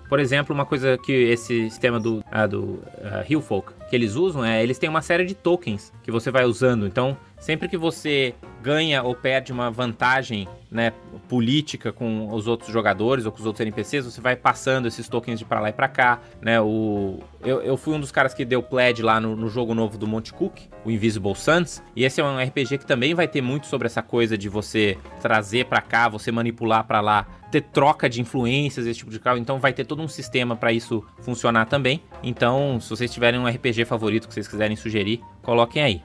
Por 0.08 0.20
exemplo, 0.20 0.54
uma 0.54 0.66
coisa 0.66 1.00
que 1.00 1.12
esse 1.12 1.68
sistema 1.70 2.00
do, 2.00 2.24
ah, 2.30 2.46
do 2.46 2.84
Hillfolk 3.28 3.74
que 3.90 3.96
eles 3.96 4.16
usam 4.16 4.46
é 4.46 4.62
eles 4.62 4.78
têm 4.78 4.88
uma 4.88 5.02
série 5.02 5.26
de 5.26 5.34
tokens 5.34 5.92
que 6.04 6.12
você 6.12 6.30
vai 6.30 6.46
usando. 6.46 6.86
Então, 6.86 7.18
sempre 7.40 7.68
que 7.68 7.78
você 7.78 8.36
ganha 8.62 9.02
ou 9.02 9.16
perde 9.16 9.52
uma 9.52 9.72
vantagem 9.72 10.48
né, 10.70 10.94
política 11.28 11.92
com 11.92 12.32
os 12.32 12.48
outros 12.48 12.72
jogadores 12.72 13.26
ou 13.26 13.32
com 13.32 13.40
os 13.40 13.46
outros 13.46 13.62
NPCs, 13.62 14.06
você 14.06 14.22
vai 14.22 14.36
passando 14.36 14.88
esses 14.88 15.08
tokens 15.08 15.40
de 15.40 15.46
para 15.46 15.60
lá 15.60 15.70
e 15.70 15.74
para 15.74 15.88
cá, 15.88 16.20
né? 16.42 16.62
O, 16.62 17.20
eu, 17.42 17.62
eu 17.62 17.78
fui 17.78 17.96
um 17.96 18.00
dos 18.00 18.12
caras 18.12 18.34
que 18.34 18.46
deu 18.46 18.62
pledge 18.62 19.02
lá 19.02 19.20
no, 19.20 19.36
no, 19.36 19.50
jogo 19.50 19.74
novo 19.74 19.98
do 19.98 20.06
Monte 20.06 20.32
Cook, 20.34 20.60
o 20.86 20.92
Invisible 20.92 21.36
Suns, 21.36 21.82
e 21.96 22.04
esse 22.04 22.22
é 22.22 22.24
um 22.24 22.38
RPG 22.38 22.78
que 22.78 22.86
também 22.86 23.14
vai 23.14 23.28
ter 23.28 23.42
muito 23.42 23.68
sobre 23.68 23.88
essa 23.88 24.02
coisa 24.02 24.38
de 24.38 24.48
você 24.48 24.98
trazer 25.22 25.66
para 25.66 25.82
cá, 25.82 26.08
você 26.08 26.32
manipular 26.32 26.86
para 26.86 27.02
lá 27.02 27.26
ter 27.50 27.62
troca 27.62 28.08
de 28.08 28.22
influências, 28.22 28.86
esse 28.86 29.00
tipo 29.00 29.12
de 29.12 29.20
carro. 29.20 29.40
Então 29.40 29.60
vai 29.60 29.74
ter 29.74 29.86
todo 29.86 30.02
um 30.02 30.08
sistema 30.08 30.56
para 30.56 30.72
isso 30.72 31.04
funcionar 31.22 31.66
também. 31.66 32.04
Então, 32.22 32.80
se 32.80 32.90
vocês 32.90 33.12
tiverem 33.12 33.40
um 33.40 33.48
RPG 33.48 33.86
favorito 33.86 34.28
que 34.28 34.34
vocês 34.34 34.48
quiserem 34.48 34.76
sugerir, 34.76 35.22
coloquem 35.42 35.82
aí. 35.82 36.02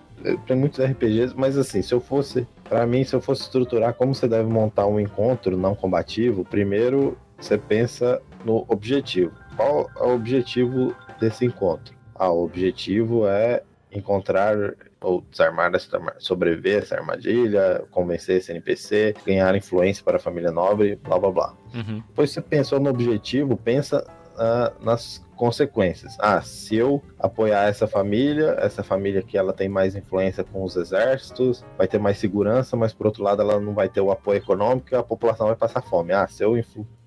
Tem 0.46 0.56
muitos 0.56 0.80
RPGs, 0.80 1.34
mas 1.36 1.58
assim, 1.58 1.82
se 1.82 1.92
eu 1.92 2.00
fosse, 2.00 2.46
para 2.64 2.86
mim, 2.86 3.04
se 3.04 3.14
eu 3.14 3.20
fosse 3.20 3.42
estruturar 3.42 3.94
como 3.94 4.14
você 4.14 4.26
deve 4.26 4.48
montar 4.48 4.86
um 4.86 4.98
encontro 4.98 5.56
não 5.56 5.74
combativo, 5.74 6.44
primeiro 6.44 7.16
você 7.38 7.58
pensa 7.58 8.22
no 8.44 8.64
objetivo. 8.68 9.32
Qual 9.56 9.90
é 9.96 10.02
o 10.02 10.14
objetivo 10.14 10.94
desse 11.20 11.44
encontro? 11.44 11.94
Ah, 12.14 12.30
o 12.30 12.44
objetivo 12.44 13.26
é 13.26 13.62
encontrar 13.92 14.56
ou 15.00 15.20
desarmar 15.30 15.72
essa, 15.74 16.00
sobreviver 16.18 16.82
essa 16.82 16.96
armadilha, 16.96 17.84
convencer 17.90 18.38
esse 18.38 18.50
NPC, 18.50 19.14
ganhar 19.24 19.54
influência 19.54 20.02
para 20.02 20.16
a 20.16 20.20
família 20.20 20.50
nobre, 20.50 20.96
blá 20.96 21.18
blá 21.18 21.30
blá. 21.30 21.54
Uhum. 21.74 22.02
Depois 22.08 22.30
você 22.30 22.40
pensou 22.40 22.80
no 22.80 22.90
objetivo, 22.90 23.56
pensa 23.56 24.04
uh, 24.34 24.84
nas 24.84 25.24
consequências. 25.36 26.16
Ah, 26.20 26.40
se 26.40 26.76
eu 26.76 27.02
apoiar 27.18 27.68
essa 27.68 27.86
família, 27.86 28.56
essa 28.58 28.82
família 28.82 29.22
que 29.22 29.36
ela 29.36 29.52
tem 29.52 29.68
mais 29.68 29.96
influência 29.96 30.44
com 30.44 30.62
os 30.62 30.76
exércitos, 30.76 31.64
vai 31.76 31.88
ter 31.88 31.98
mais 31.98 32.18
segurança, 32.18 32.76
mas 32.76 32.92
por 32.92 33.06
outro 33.06 33.22
lado 33.22 33.42
ela 33.42 33.60
não 33.60 33.74
vai 33.74 33.88
ter 33.88 34.00
o 34.00 34.10
apoio 34.10 34.38
econômico 34.38 34.94
a 34.94 35.02
população 35.02 35.48
vai 35.48 35.56
passar 35.56 35.82
fome. 35.82 36.12
Ah, 36.12 36.26
se 36.26 36.42
eu, 36.42 36.56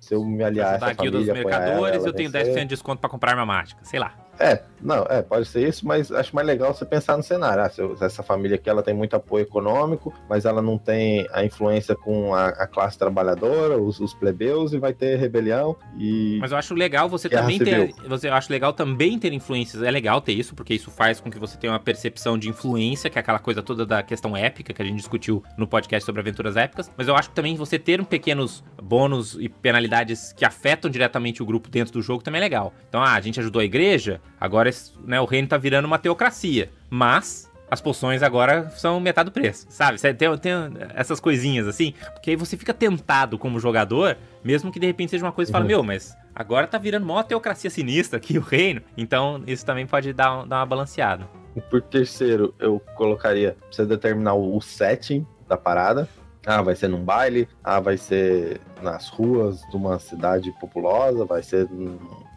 se 0.08 0.14
eu 0.14 0.24
me 0.24 0.42
aliar 0.42 0.72
a 0.72 0.76
essa 0.76 0.94
família, 0.94 1.18
dos 1.18 1.26
mercadores, 1.26 1.96
ela, 1.96 2.06
eu 2.06 2.12
tenho 2.14 2.30
10% 2.30 2.54
de 2.60 2.64
desconto 2.64 2.98
para 2.98 3.10
comprar 3.10 3.32
arma 3.32 3.44
mágica, 3.44 3.84
sei 3.84 4.00
lá. 4.00 4.14
É, 4.40 4.62
não, 4.80 5.04
é, 5.10 5.20
pode 5.20 5.46
ser 5.46 5.68
isso, 5.68 5.86
mas 5.86 6.12
acho 6.12 6.34
mais 6.34 6.46
legal 6.46 6.72
você 6.72 6.84
pensar 6.84 7.16
no 7.16 7.22
cenário. 7.22 7.62
Ah, 7.62 7.68
se 7.68 7.82
essa 8.04 8.22
família 8.22 8.54
aqui 8.54 8.70
ela 8.70 8.82
tem 8.82 8.94
muito 8.94 9.16
apoio 9.16 9.42
econômico, 9.42 10.14
mas 10.28 10.44
ela 10.44 10.62
não 10.62 10.78
tem 10.78 11.26
a 11.32 11.44
influência 11.44 11.96
com 11.96 12.32
a, 12.34 12.48
a 12.48 12.66
classe 12.66 12.96
trabalhadora, 12.96 13.76
os, 13.76 13.98
os, 13.98 14.14
plebeus, 14.14 14.72
e 14.72 14.78
vai 14.78 14.92
ter 14.92 15.18
rebelião. 15.18 15.76
E 15.98 16.38
mas 16.40 16.52
eu 16.52 16.58
acho 16.58 16.74
legal 16.74 17.08
você 17.08 17.28
também 17.28 17.58
ter. 17.58 17.92
Você, 18.06 18.28
eu 18.28 18.34
acho 18.34 18.52
legal 18.52 18.72
também 18.72 19.18
ter 19.18 19.32
influências. 19.32 19.82
É 19.82 19.90
legal 19.90 20.20
ter 20.20 20.32
isso, 20.32 20.54
porque 20.54 20.72
isso 20.72 20.90
faz 20.90 21.20
com 21.20 21.30
que 21.30 21.38
você 21.38 21.58
tenha 21.58 21.72
uma 21.72 21.80
percepção 21.80 22.38
de 22.38 22.48
influência, 22.48 23.10
que 23.10 23.18
é 23.18 23.20
aquela 23.20 23.40
coisa 23.40 23.62
toda 23.62 23.84
da 23.84 24.02
questão 24.02 24.36
épica 24.36 24.72
que 24.72 24.80
a 24.80 24.84
gente 24.84 24.96
discutiu 24.96 25.42
no 25.56 25.66
podcast 25.66 26.06
sobre 26.06 26.20
aventuras 26.20 26.56
épicas. 26.56 26.90
Mas 26.96 27.08
eu 27.08 27.16
acho 27.16 27.30
que 27.30 27.34
também 27.34 27.56
você 27.56 27.78
ter 27.78 28.00
um 28.00 28.04
pequenos 28.04 28.62
bônus 28.80 29.36
e 29.40 29.48
penalidades 29.48 29.97
que 30.36 30.44
afetam 30.44 30.90
diretamente 30.90 31.42
o 31.42 31.46
grupo 31.46 31.68
dentro 31.68 31.92
do 31.92 32.02
jogo 32.02 32.22
também 32.22 32.40
é 32.40 32.44
legal. 32.44 32.72
Então, 32.88 33.02
ah, 33.02 33.14
a 33.14 33.20
gente 33.20 33.40
ajudou 33.40 33.60
a 33.60 33.64
igreja 33.64 34.20
Agora 34.40 34.70
né, 35.04 35.20
o 35.20 35.24
reino 35.24 35.48
tá 35.48 35.56
virando 35.56 35.86
uma 35.86 35.98
teocracia. 35.98 36.70
Mas 36.88 37.50
as 37.70 37.80
poções 37.80 38.22
agora 38.22 38.70
são 38.70 38.98
metade 38.98 39.28
do 39.28 39.32
preço, 39.32 39.66
sabe? 39.68 39.98
Tem, 40.00 40.38
tem 40.38 40.52
essas 40.94 41.20
coisinhas 41.20 41.66
assim, 41.68 41.92
porque 42.14 42.30
aí 42.30 42.36
você 42.36 42.56
fica 42.56 42.72
tentado 42.72 43.36
como 43.36 43.60
jogador, 43.60 44.16
mesmo 44.42 44.72
que 44.72 44.80
de 44.80 44.86
repente 44.86 45.10
seja 45.10 45.24
uma 45.24 45.32
coisa 45.32 45.50
e 45.50 45.52
uhum. 45.52 45.58
fala, 45.58 45.66
meu, 45.66 45.82
mas 45.82 46.16
agora 46.34 46.66
tá 46.66 46.78
virando 46.78 47.04
uma 47.04 47.22
teocracia 47.22 47.68
sinistra 47.68 48.16
aqui 48.16 48.38
o 48.38 48.40
reino. 48.40 48.80
Então 48.96 49.42
isso 49.46 49.66
também 49.66 49.86
pode 49.86 50.12
dar, 50.14 50.46
dar 50.46 50.60
uma 50.60 50.66
balanceada. 50.66 51.28
Por 51.68 51.82
terceiro, 51.82 52.54
eu 52.58 52.80
colocaria 52.94 53.56
você 53.70 53.84
determinar 53.84 54.34
o 54.34 54.58
setting 54.60 55.26
da 55.48 55.56
parada. 55.56 56.08
Ah, 56.48 56.62
vai 56.62 56.74
ser 56.74 56.88
num 56.88 57.04
baile, 57.04 57.46
ah, 57.62 57.78
vai 57.78 57.98
ser 57.98 58.58
nas 58.80 59.10
ruas 59.10 59.60
de 59.70 59.76
uma 59.76 59.98
cidade 59.98 60.50
populosa, 60.52 61.26
vai 61.26 61.42
ser 61.42 61.68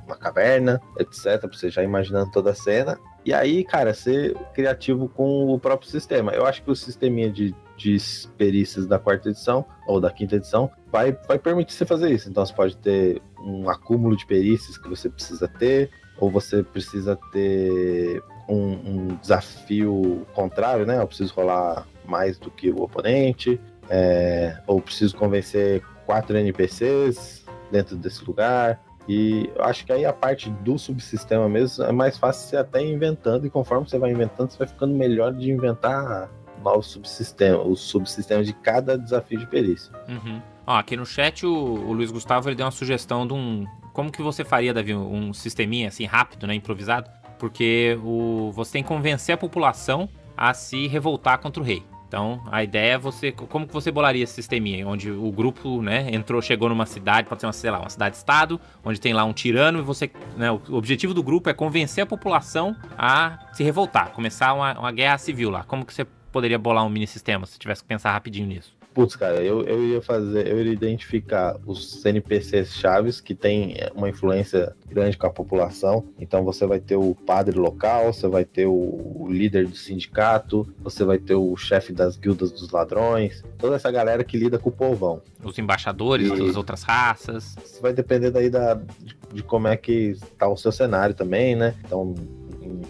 uma 0.05 0.17
caverna, 0.17 0.81
etc. 0.99 1.41
Você 1.49 1.69
já 1.69 1.81
imaginando 1.81 2.29
toda 2.29 2.51
a 2.51 2.53
cena. 2.53 2.99
E 3.23 3.33
aí, 3.33 3.63
cara, 3.63 3.93
ser 3.93 4.35
criativo 4.53 5.07
com 5.07 5.53
o 5.53 5.57
próprio 5.57 5.89
sistema. 5.89 6.33
Eu 6.33 6.45
acho 6.45 6.61
que 6.61 6.69
o 6.69 6.75
sisteminha 6.75 7.31
de, 7.31 7.55
de 7.77 7.97
perícias 8.37 8.85
da 8.85 8.99
quarta 8.99 9.29
edição, 9.29 9.65
ou 9.87 10.01
da 10.01 10.11
quinta 10.11 10.35
edição, 10.35 10.69
vai, 10.91 11.17
vai 11.25 11.39
permitir 11.39 11.73
você 11.73 11.85
fazer 11.85 12.11
isso. 12.11 12.29
Então 12.29 12.45
você 12.45 12.53
pode 12.53 12.75
ter 12.75 13.21
um 13.39 13.69
acúmulo 13.69 14.17
de 14.17 14.25
perícias 14.25 14.77
que 14.77 14.89
você 14.89 15.09
precisa 15.09 15.47
ter, 15.47 15.89
ou 16.19 16.29
você 16.29 16.61
precisa 16.61 17.17
ter 17.31 18.21
um, 18.49 18.71
um 18.71 19.07
desafio 19.21 20.27
contrário, 20.33 20.85
né? 20.85 20.99
Eu 20.99 21.07
preciso 21.07 21.33
rolar 21.33 21.87
mais 22.05 22.37
do 22.37 22.51
que 22.51 22.69
o 22.69 22.81
oponente, 22.81 23.57
é, 23.91 24.57
ou 24.65 24.81
preciso 24.81 25.17
convencer 25.17 25.83
quatro 26.05 26.37
NPCs 26.37 27.45
dentro 27.69 27.97
desse 27.97 28.23
lugar. 28.23 28.81
E 29.07 29.51
eu 29.53 29.65
acho 29.65 29.85
que 29.85 29.91
aí 29.91 30.05
a 30.05 30.13
parte 30.13 30.49
do 30.49 30.79
subsistema 30.79 31.49
mesmo 31.49 31.83
é 31.83 31.91
mais 31.91 32.17
fácil 32.17 32.47
você 32.47 32.57
até 32.57 32.81
inventando, 32.81 33.45
e 33.45 33.49
conforme 33.49 33.87
você 33.87 33.99
vai 33.99 34.11
inventando, 34.11 34.49
você 34.49 34.57
vai 34.57 34.67
ficando 34.67 34.95
melhor 34.95 35.33
de 35.33 35.51
inventar 35.51 36.29
novos 36.63 36.87
subsistemas, 36.87 37.65
os 37.65 37.81
subsistemas 37.81 38.47
de 38.47 38.53
cada 38.53 38.97
desafio 38.97 39.39
de 39.39 39.47
perícia. 39.47 39.91
Uhum. 40.07 40.41
Ó, 40.65 40.77
aqui 40.77 40.95
no 40.95 41.05
chat 41.05 41.45
o, 41.45 41.51
o, 41.51 41.91
Luiz 41.91 42.11
Gustavo 42.11 42.47
ele 42.47 42.55
deu 42.55 42.65
uma 42.65 42.71
sugestão 42.71 43.27
de 43.27 43.33
um. 43.33 43.65
Como 43.91 44.11
que 44.11 44.21
você 44.21 44.45
faria, 44.45 44.73
Davi, 44.73 44.95
um 44.95 45.33
sisteminha 45.33 45.89
assim 45.89 46.05
rápido, 46.05 46.47
né? 46.47 46.53
Improvisado? 46.53 47.09
Porque 47.37 47.99
o, 48.03 48.51
você 48.53 48.73
tem 48.73 48.83
que 48.83 48.87
convencer 48.87 49.33
a 49.35 49.37
população 49.37 50.07
a 50.37 50.53
se 50.53 50.87
revoltar 50.87 51.39
contra 51.39 51.61
o 51.61 51.65
rei. 51.65 51.83
Então, 52.11 52.43
a 52.51 52.61
ideia 52.61 52.95
é 52.95 52.97
você. 52.97 53.31
Como 53.31 53.65
que 53.65 53.71
você 53.71 53.89
bolaria 53.89 54.25
esse 54.25 54.33
sisteminha? 54.33 54.85
Onde 54.85 55.09
o 55.09 55.31
grupo, 55.31 55.81
né, 55.81 56.09
entrou, 56.11 56.41
chegou 56.41 56.67
numa 56.67 56.85
cidade, 56.85 57.29
pode 57.29 57.39
ser 57.39 57.47
uma, 57.47 57.53
sei 57.53 57.71
lá, 57.71 57.79
uma 57.79 57.89
cidade-estado, 57.89 58.59
onde 58.83 58.99
tem 58.99 59.13
lá 59.13 59.23
um 59.23 59.31
tirano 59.31 59.79
e 59.79 59.81
você. 59.81 60.11
Né, 60.35 60.51
o 60.51 60.59
objetivo 60.73 61.13
do 61.13 61.23
grupo 61.23 61.49
é 61.49 61.53
convencer 61.53 62.03
a 62.03 62.05
população 62.05 62.75
a 62.97 63.39
se 63.53 63.63
revoltar, 63.63 64.11
começar 64.11 64.53
uma, 64.53 64.77
uma 64.77 64.91
guerra 64.91 65.17
civil 65.17 65.49
lá. 65.49 65.63
Como 65.63 65.85
que 65.85 65.93
você 65.93 66.03
poderia 66.33 66.59
bolar 66.59 66.85
um 66.85 66.89
mini 66.89 67.07
sistema 67.07 67.45
se 67.45 67.57
tivesse 67.57 67.81
que 67.81 67.87
pensar 67.87 68.11
rapidinho 68.11 68.45
nisso? 68.45 68.80
Putz, 68.93 69.15
cara, 69.15 69.41
eu, 69.41 69.63
eu 69.63 69.83
ia 69.85 70.01
fazer, 70.01 70.47
eu 70.47 70.59
iria 70.59 70.73
identificar 70.73 71.57
os 71.65 72.03
NPCs 72.05 72.73
chaves 72.73 73.21
que 73.21 73.33
tem 73.33 73.75
uma 73.95 74.09
influência 74.09 74.75
grande 74.87 75.17
com 75.17 75.27
a 75.27 75.29
população. 75.29 76.05
Então 76.19 76.43
você 76.43 76.65
vai 76.65 76.79
ter 76.79 76.97
o 76.97 77.15
padre 77.15 77.57
local, 77.57 78.11
você 78.11 78.27
vai 78.27 78.43
ter 78.43 78.65
o 78.65 79.27
líder 79.29 79.67
do 79.67 79.75
sindicato, 79.75 80.67
você 80.79 81.05
vai 81.05 81.17
ter 81.17 81.35
o 81.35 81.55
chefe 81.55 81.93
das 81.93 82.17
guildas 82.17 82.51
dos 82.51 82.69
ladrões, 82.71 83.43
toda 83.57 83.77
essa 83.77 83.89
galera 83.89 84.23
que 84.23 84.37
lida 84.37 84.59
com 84.59 84.69
o 84.69 84.73
povão. 84.73 85.21
Os 85.41 85.57
embaixadores 85.57 86.27
e 86.29 86.45
das 86.47 86.57
outras 86.57 86.83
raças. 86.83 87.55
Isso 87.63 87.81
vai 87.81 87.93
depender 87.93 88.29
daí 88.29 88.49
da, 88.49 88.73
de, 88.73 89.17
de 89.33 89.43
como 89.43 89.67
é 89.67 89.77
que 89.77 90.17
tá 90.37 90.47
o 90.47 90.57
seu 90.57 90.71
cenário 90.71 91.15
também, 91.15 91.55
né? 91.55 91.75
Então 91.85 92.13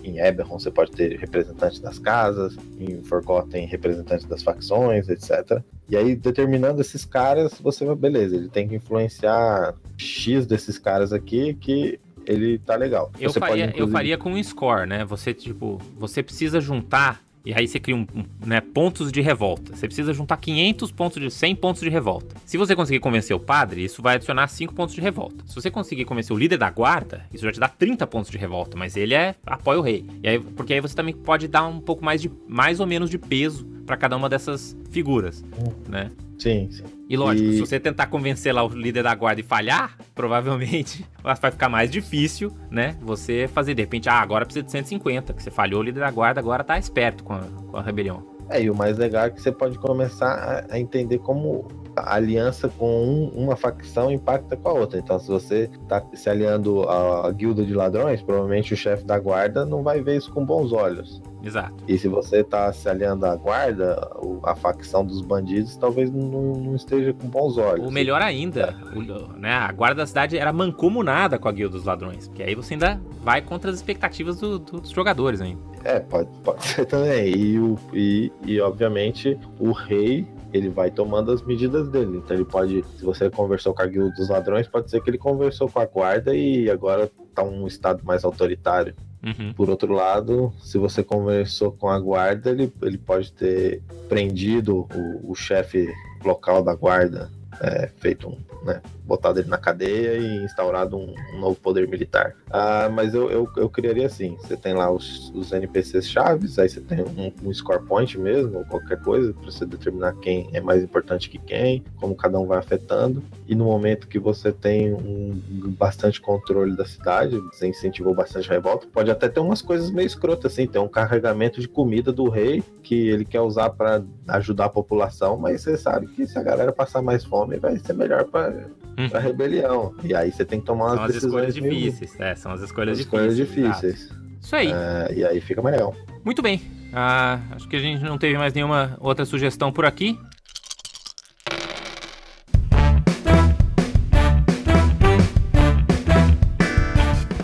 em, 0.04 0.20
Eberron 0.20 0.60
você 0.60 0.72
pode 0.72 0.92
ter 0.92 1.18
representantes 1.18 1.80
das 1.80 2.00
casas, 2.00 2.58
em 2.80 3.02
Forgotten 3.04 3.66
representantes 3.66 4.26
das 4.26 4.44
facções, 4.44 5.10
etc. 5.10 5.62
E 5.90 5.98
aí, 5.98 6.16
determinando 6.16 6.82
esses 6.82 7.06
caras, 7.06 7.60
você 7.60 7.86
vai, 7.86 7.96
beleza, 7.96 8.36
ele 8.36 8.50
tem 8.50 8.68
que 8.68 8.76
influenciar 8.76 9.76
X 9.98 10.46
desses 10.46 10.78
caras 10.78 11.12
aqui 11.12 11.54
que 11.56 12.00
ele 12.26 12.60
tá 12.60 12.76
legal. 12.76 13.12
Eu, 13.20 13.32
faria, 13.34 13.48
pode, 13.48 13.62
inclusive... 13.64 13.82
eu 13.82 13.92
faria 13.92 14.18
com 14.18 14.32
um 14.32 14.44
score, 14.44 14.88
né? 14.88 15.04
Você, 15.06 15.34
tipo, 15.34 15.80
você 15.98 16.22
precisa 16.22 16.62
juntar 16.62 17.22
e 17.46 17.54
aí 17.54 17.68
você 17.68 17.80
cria 17.80 17.96
um, 17.96 18.06
né, 18.46 18.62
pontos 18.62 19.12
de 19.12 19.22
revolta. 19.22 19.76
Você 19.76 19.88
precisa 19.88 20.14
juntar 20.14 20.38
500 20.38 20.92
pontos 20.92 21.22
de 21.22 21.30
100 21.32 21.56
pontos 21.56 21.82
de 21.82 21.90
revolta. 21.90 22.36
Se 22.46 22.58
você 22.58 22.76
conseguir 22.76 23.00
convencer 23.00 23.36
o 23.36 23.40
padre, 23.40 23.84
isso 23.84 24.02
vai 24.02 24.16
adicionar 24.16 24.48
5 24.48 24.74
pontos 24.74 24.94
de 24.94 25.02
revolta. 25.02 25.44
Se 25.48 25.56
você 25.56 25.72
conseguir 25.72 26.06
convencer 26.06 26.36
o 26.36 26.40
líder 26.40 26.58
da 26.58 26.70
guarda, 26.70 27.26
isso 27.34 27.46
já 27.46 27.52
te 27.52 27.60
dá 27.60 27.68
30 27.68 28.06
pontos 28.08 28.30
de 28.30 28.38
revolta, 28.38 28.78
mas 28.78 28.96
ele 28.96 29.14
é 29.14 29.36
apoia 29.46 29.80
o 29.80 29.82
rei. 29.82 30.06
E 30.24 30.28
aí, 30.28 30.40
porque 30.40 30.74
aí 30.74 30.82
você 30.82 30.96
também 30.96 31.14
pode 31.14 31.48
dar 31.48 31.66
um 31.68 31.80
pouco 31.80 32.04
mais 32.04 32.22
de 32.22 32.32
mais 32.48 32.80
ou 32.80 32.88
menos 32.88 33.10
de 33.10 33.18
peso 33.18 33.66
para 33.86 33.98
cada 33.98 34.16
uma 34.18 34.28
dessas 34.30 34.76
figuras, 34.90 35.44
né? 35.88 36.10
Sim, 36.38 36.70
sim. 36.72 36.84
E 37.08 37.16
lógico, 37.16 37.50
E- 37.50 37.54
se 37.54 37.60
você 37.60 37.80
tentar 37.80 38.08
convencer 38.08 38.54
lá 38.54 38.64
o 38.64 38.70
líder 38.70 39.04
da 39.04 39.14
guarda 39.14 39.42
e 39.42 39.44
falhar, 39.44 39.96
provavelmente 40.16 41.06
vai 41.22 41.36
ficar 41.36 41.70
mais 41.70 41.92
difícil, 41.92 42.52
né? 42.70 42.96
Você 43.02 43.48
fazer, 43.48 43.76
de 43.76 43.82
repente, 43.84 44.10
ah, 44.10 44.20
agora 44.22 44.46
precisa 44.46 44.64
de 44.66 44.72
150, 44.72 45.34
que 45.34 45.44
você 45.44 45.52
falhou 45.52 45.82
o 45.82 45.84
líder 45.84 46.00
da 46.00 46.10
guarda, 46.10 46.40
agora 46.40 46.64
tá 46.64 46.80
esperto 46.80 47.24
com 47.24 47.34
a, 47.34 47.42
com 47.70 47.78
a 47.78 47.82
rebelião. 47.82 48.26
É, 48.50 48.62
e 48.62 48.70
o 48.70 48.76
mais 48.76 48.98
legal 48.98 49.26
é 49.26 49.30
que 49.30 49.42
você 49.42 49.52
pode 49.52 49.78
começar 49.78 50.66
a, 50.70 50.74
a 50.76 50.80
entender 50.80 51.20
como 51.20 51.68
a 51.96 52.16
aliança 52.16 52.68
com 52.70 52.86
um- 53.06 53.44
uma 53.44 53.56
facção 53.56 54.12
impacta 54.12 54.58
com 54.58 54.68
a 54.70 54.74
outra. 54.74 55.00
Então, 55.00 55.18
se 55.20 55.28
você 55.28 55.70
tá 55.88 56.04
se 56.14 56.30
aliando 56.30 56.84
à, 56.90 57.28
à 57.28 57.32
guilda 57.32 57.64
de 57.64 57.74
ladrões, 57.74 58.22
provavelmente 58.22 58.74
o 58.74 58.78
chefe 58.78 59.06
da 59.06 59.18
guarda 59.20 59.66
não 59.66 59.84
vai 59.84 60.02
ver 60.02 60.18
isso 60.18 60.32
com 60.34 60.44
bons 60.46 60.74
olhos. 60.74 61.22
Exato. 61.44 61.74
E 61.88 61.98
se 61.98 62.08
você 62.08 62.44
tá 62.44 62.72
se 62.72 62.88
aliando 62.88 63.26
à 63.26 63.36
guarda, 63.36 64.10
a 64.44 64.56
facção 64.56 65.04
dos 65.06 65.22
bandidos 65.22 65.76
talvez 65.76 66.12
não, 66.12 66.54
não 66.54 66.76
esteja 66.76 67.14
com 67.14 67.28
bons 67.28 67.58
olhos. 67.58 67.86
Ou 67.86 67.92
melhor 67.92 68.22
ainda, 68.22 68.76
o- 68.96 69.38
né, 69.38 69.52
a 69.54 69.72
guarda 69.72 69.96
da 70.02 70.06
cidade 70.08 70.38
era 70.38 70.54
mancomunada 70.54 71.40
com 71.40 71.48
a 71.48 71.52
guilda 71.52 71.76
dos 71.76 71.86
ladrões, 71.86 72.28
porque 72.28 72.44
aí 72.44 72.54
você 72.56 72.76
ainda 72.76 73.02
vai 73.24 73.42
contra 73.42 73.70
as 73.72 73.78
expectativas 73.78 74.40
do- 74.40 74.60
do- 74.60 74.82
dos 74.82 74.92
jogadores 74.92 75.42
ainda. 75.42 75.60
É, 75.84 76.00
pode, 76.00 76.30
pode 76.44 76.64
ser 76.68 76.86
também. 76.86 77.36
E, 77.36 77.60
o, 77.60 77.78
e, 77.94 78.32
e, 78.46 78.62
obviamente, 78.62 79.38
o 79.60 79.72
rei, 79.72 80.28
ele 80.54 80.70
vai 80.70 80.92
tomando 80.92 81.32
as 81.32 81.42
medidas 81.42 81.90
dele. 81.90 82.18
Então, 82.18 82.36
ele 82.38 82.46
pode, 82.46 82.84
se 82.98 83.04
você 83.04 83.30
conversou 83.30 83.74
com 83.74 83.82
a 83.82 83.86
guilda 83.88 84.12
dos 84.16 84.30
ladrões, 84.30 84.68
pode 84.68 84.92
ser 84.92 85.02
que 85.02 85.10
ele 85.10 85.18
conversou 85.18 85.68
com 85.70 85.80
a 85.80 85.86
guarda 85.86 86.36
e 86.36 86.70
agora 86.70 87.10
tá 87.34 87.42
um 87.44 87.66
estado 87.66 88.04
mais 88.06 88.24
autoritário. 88.24 88.94
Uhum. 89.24 89.54
Por 89.54 89.70
outro 89.70 89.94
lado, 89.94 90.52
se 90.60 90.78
você 90.78 91.04
conversou 91.04 91.72
com 91.72 91.88
a 91.88 92.00
guarda, 92.00 92.50
ele, 92.50 92.74
ele 92.82 92.98
pode 92.98 93.32
ter 93.32 93.82
prendido 94.10 94.88
o, 94.96 95.32
o 95.32 95.36
chefe 95.36 95.88
local 96.24 96.64
da 96.64 96.74
guarda, 96.74 97.32
é, 97.60 97.90
feito 97.98 98.30
um, 98.30 98.38
né, 98.64 98.82
botado 99.04 99.40
ele 99.40 99.50
na 99.50 99.58
cadeia 99.58 100.18
e 100.18 100.44
instaurado 100.44 100.98
um, 100.98 101.14
um 101.34 101.40
novo 101.40 101.56
poder 101.60 101.88
militar. 101.88 102.36
Ah, 102.50 102.90
mas 102.90 103.14
eu, 103.14 103.30
eu, 103.30 103.50
eu 103.58 103.70
criaria 103.70 104.06
assim: 104.06 104.38
você 104.40 104.56
tem 104.56 104.74
lá 104.74 104.90
os, 104.92 105.32
os 105.36 105.52
NPCs 105.52 106.08
chaves, 106.08 106.58
aí 106.60 106.70
você 106.70 106.82
tem 106.82 107.02
um, 107.02 107.32
um 107.44 107.54
score 107.54 107.84
point 107.86 108.18
mesmo, 108.18 108.60
ou 108.60 108.66
qualquer 108.66 109.00
coisa, 109.02 109.34
para 109.34 109.52
você 109.52 109.66
determinar 109.66 110.14
quem 110.22 110.50
é 110.54 110.62
mais 110.62 110.84
importante 110.84 111.30
que 111.30 111.38
quem, 111.38 111.84
como 111.98 112.16
cada 112.16 112.40
um 112.40 112.48
vai 112.48 112.60
afetando. 112.60 113.24
E 113.48 113.56
no 113.56 113.66
momento 113.66 114.08
que 114.08 114.20
você 114.20 114.52
tem 114.52 114.94
um 114.94 115.42
bastante 115.78 116.22
controle 116.22 116.76
da 116.76 116.86
cidade, 116.86 117.38
você 117.52 117.68
incentivou 117.68 118.14
bastante 118.14 118.50
a 118.50 118.54
revolta, 118.54 118.88
pode 118.88 119.12
até 119.12 119.28
ter 119.28 119.40
umas 119.40 119.62
coisas 119.62 119.90
meio 119.92 120.06
escrotas, 120.06 120.52
assim, 120.52 120.68
tem 120.68 120.82
um 120.82 120.88
carregamento 120.88 121.60
de 121.60 121.68
comida 121.68 122.12
do 122.12 122.30
rei 122.30 122.64
que 122.84 123.10
ele 123.10 123.26
quer 123.26 123.42
usar 123.42 123.70
para 123.72 124.04
ajudar 124.28 124.66
a 124.66 124.70
população, 124.70 125.38
mas 125.38 125.62
você 125.62 125.78
sabe 125.78 126.08
que 126.08 126.26
se 126.26 126.38
a 126.38 126.44
galera 126.44 126.72
passar 126.72 127.02
mais 127.02 127.24
fome, 127.24 127.41
vai 127.46 127.78
ser 127.78 127.94
melhor 127.94 128.26
para 128.26 128.70
Uhum. 128.98 129.08
a 129.14 129.20
rebelião. 129.20 129.96
E 130.04 130.14
aí 130.14 130.32
você 130.32 130.44
tem 130.44 130.60
que 130.60 130.66
tomar 130.66 130.96
São 130.96 131.04
as 131.06 131.16
escolhas 131.16 131.54
difíceis, 131.54 132.20
é, 132.20 132.36
são 132.36 132.52
as 132.52 132.62
escolhas 132.62 133.00
as 133.00 133.06
escolhas 133.06 133.36
difíceis. 133.38 134.02
exato. 134.04 134.22
Isso 134.42 134.56
aí. 134.56 134.72
É, 134.72 135.14
e 135.16 135.24
aí 135.26 135.40
fica 135.40 135.62
legal. 135.62 135.96
Muito 136.26 136.42
bem. 136.42 136.62
Ah, 136.94 137.40
acho 137.52 137.70
que 137.70 137.76
a 137.78 137.80
gente 137.80 138.04
não 138.04 138.18
teve 138.18 138.38
mais 138.38 138.54
nenhuma 138.54 138.98
outra 139.00 139.24
sugestão 139.24 139.72
por 139.72 139.86
aqui. 139.86 140.20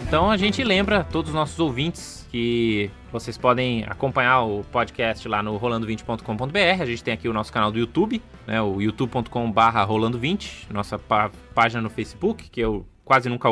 Então 0.07 0.31
a 0.31 0.37
gente 0.37 0.63
lembra 0.63 1.03
todos 1.03 1.29
os 1.31 1.35
nossos 1.35 1.59
ouvintes 1.59 2.25
que 2.31 2.89
vocês 3.11 3.37
podem 3.37 3.83
acompanhar 3.87 4.41
o 4.41 4.63
podcast 4.71 5.27
lá 5.27 5.43
no 5.43 5.59
rolando20.com.br. 5.59 6.81
A 6.81 6.85
gente 6.85 7.03
tem 7.03 7.13
aqui 7.13 7.27
o 7.27 7.33
nosso 7.33 7.51
canal 7.51 7.71
do 7.71 7.77
YouTube, 7.77 8.21
né, 8.45 8.61
o 8.61 8.81
youtube.com/barra 8.81 9.85
rolando20, 9.85 10.71
nossa 10.71 10.97
pá- 10.97 11.29
página 11.53 11.81
no 11.81 11.89
Facebook, 11.89 12.49
que 12.49 12.61
eu 12.61 12.85
quase 13.03 13.27
nunca 13.27 13.49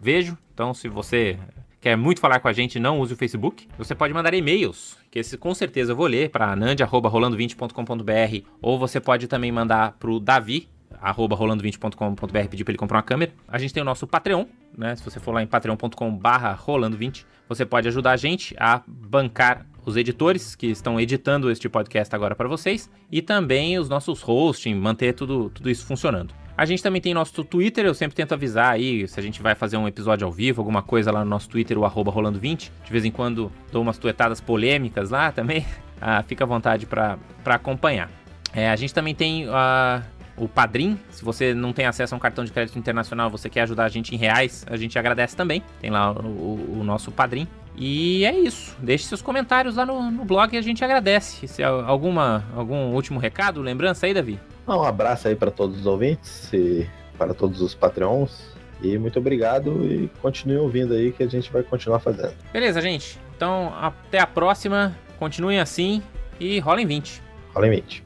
vejo. 0.00 0.38
Então, 0.54 0.72
se 0.72 0.88
você 0.88 1.36
quer 1.80 1.96
muito 1.96 2.20
falar 2.20 2.38
com 2.38 2.46
a 2.48 2.52
gente, 2.52 2.78
não 2.78 3.00
use 3.00 3.14
o 3.14 3.16
Facebook. 3.16 3.66
Você 3.76 3.94
pode 3.94 4.14
mandar 4.14 4.32
e-mails, 4.32 4.96
que 5.10 5.18
esse 5.18 5.36
com 5.36 5.52
certeza 5.54 5.90
eu 5.92 5.96
vou 5.96 6.06
ler, 6.06 6.30
para 6.30 6.54
nand.rolando20.com.br, 6.54 8.46
ou 8.62 8.78
você 8.78 9.00
pode 9.00 9.26
também 9.26 9.50
mandar 9.50 9.96
para 9.98 10.10
o 10.10 10.20
Davi, 10.20 10.68
arroba 11.00 11.36
rolando20.com.br, 11.36 12.48
pedir 12.48 12.64
para 12.64 12.72
ele 12.72 12.78
comprar 12.78 12.98
uma 12.98 13.02
câmera. 13.02 13.32
A 13.48 13.58
gente 13.58 13.72
tem 13.74 13.82
o 13.82 13.86
nosso 13.86 14.06
Patreon, 14.06 14.46
né? 14.76 14.94
Se 14.96 15.04
você 15.04 15.20
for 15.20 15.32
lá 15.32 15.42
em 15.42 15.46
patreon.com 15.46 16.16
barra 16.16 16.56
rolando20, 16.56 17.24
você 17.48 17.64
pode 17.64 17.88
ajudar 17.88 18.12
a 18.12 18.16
gente 18.16 18.54
a 18.58 18.82
bancar 18.86 19.66
os 19.84 19.96
editores 19.96 20.56
que 20.56 20.66
estão 20.66 21.00
editando 21.00 21.50
este 21.50 21.68
podcast 21.68 22.14
agora 22.14 22.34
para 22.34 22.48
vocês 22.48 22.90
e 23.10 23.22
também 23.22 23.78
os 23.78 23.88
nossos 23.88 24.26
hosting, 24.26 24.74
manter 24.74 25.12
tudo, 25.12 25.48
tudo 25.50 25.70
isso 25.70 25.86
funcionando. 25.86 26.34
A 26.58 26.64
gente 26.64 26.82
também 26.82 27.02
tem 27.02 27.12
nosso 27.12 27.44
Twitter, 27.44 27.84
eu 27.84 27.94
sempre 27.94 28.16
tento 28.16 28.32
avisar 28.32 28.72
aí 28.72 29.06
se 29.06 29.20
a 29.20 29.22
gente 29.22 29.42
vai 29.42 29.54
fazer 29.54 29.76
um 29.76 29.86
episódio 29.86 30.26
ao 30.26 30.32
vivo, 30.32 30.60
alguma 30.60 30.82
coisa 30.82 31.12
lá 31.12 31.22
no 31.22 31.28
nosso 31.30 31.48
Twitter, 31.50 31.78
o 31.78 31.84
arroba 31.84 32.10
rolando20. 32.10 32.70
De 32.82 32.90
vez 32.90 33.04
em 33.04 33.10
quando 33.10 33.52
dou 33.70 33.82
umas 33.82 33.98
tuetadas 33.98 34.40
polêmicas 34.40 35.10
lá 35.10 35.30
também. 35.32 35.64
Ah, 35.98 36.22
fica 36.22 36.44
à 36.44 36.46
vontade 36.46 36.84
para 36.84 37.16
acompanhar. 37.46 38.10
É, 38.52 38.68
a 38.68 38.76
gente 38.76 38.92
também 38.92 39.14
tem 39.14 39.46
ah, 39.48 40.02
o 40.36 40.48
Padrim. 40.48 40.98
Se 41.10 41.24
você 41.24 41.54
não 41.54 41.72
tem 41.72 41.86
acesso 41.86 42.14
a 42.14 42.16
um 42.16 42.20
cartão 42.20 42.44
de 42.44 42.52
crédito 42.52 42.78
internacional, 42.78 43.30
você 43.30 43.48
quer 43.48 43.62
ajudar 43.62 43.84
a 43.84 43.88
gente 43.88 44.14
em 44.14 44.18
reais, 44.18 44.64
a 44.68 44.76
gente 44.76 44.98
agradece 44.98 45.34
também. 45.36 45.62
Tem 45.80 45.90
lá 45.90 46.12
o, 46.12 46.26
o- 46.26 46.78
o 46.80 46.84
nosso 46.84 47.10
Padrim. 47.10 47.46
E 47.76 48.24
é 48.24 48.38
isso. 48.38 48.74
Deixe 48.80 49.04
seus 49.04 49.20
comentários 49.20 49.76
lá 49.76 49.84
no, 49.84 50.10
no 50.10 50.24
blog 50.24 50.54
e 50.54 50.58
a 50.58 50.62
gente 50.62 50.82
agradece. 50.84 51.46
Se 51.46 51.62
alguma, 51.62 52.44
algum 52.54 52.94
último 52.94 53.18
recado, 53.18 53.60
lembrança 53.60 54.06
aí, 54.06 54.14
Davi? 54.14 54.38
Um 54.66 54.82
abraço 54.82 55.28
aí 55.28 55.36
para 55.36 55.50
todos 55.50 55.80
os 55.80 55.86
ouvintes 55.86 56.50
e 56.52 56.88
para 57.18 57.32
todos 57.34 57.60
os 57.60 57.74
Patreons. 57.74 58.54
E 58.82 58.98
muito 58.98 59.18
obrigado 59.18 59.84
e 59.84 60.10
continue 60.20 60.56
ouvindo 60.58 60.92
aí 60.94 61.12
que 61.12 61.22
a 61.22 61.28
gente 61.28 61.50
vai 61.52 61.62
continuar 61.62 61.98
fazendo. 62.00 62.32
Beleza, 62.52 62.80
gente. 62.80 63.18
Então, 63.36 63.72
até 63.80 64.18
a 64.18 64.26
próxima. 64.26 64.96
Continuem 65.18 65.60
assim 65.60 66.02
e 66.40 66.58
rolem 66.58 66.86
20. 66.86 67.22
Rola 67.54 67.66
em 67.68 67.70
20. 67.70 68.05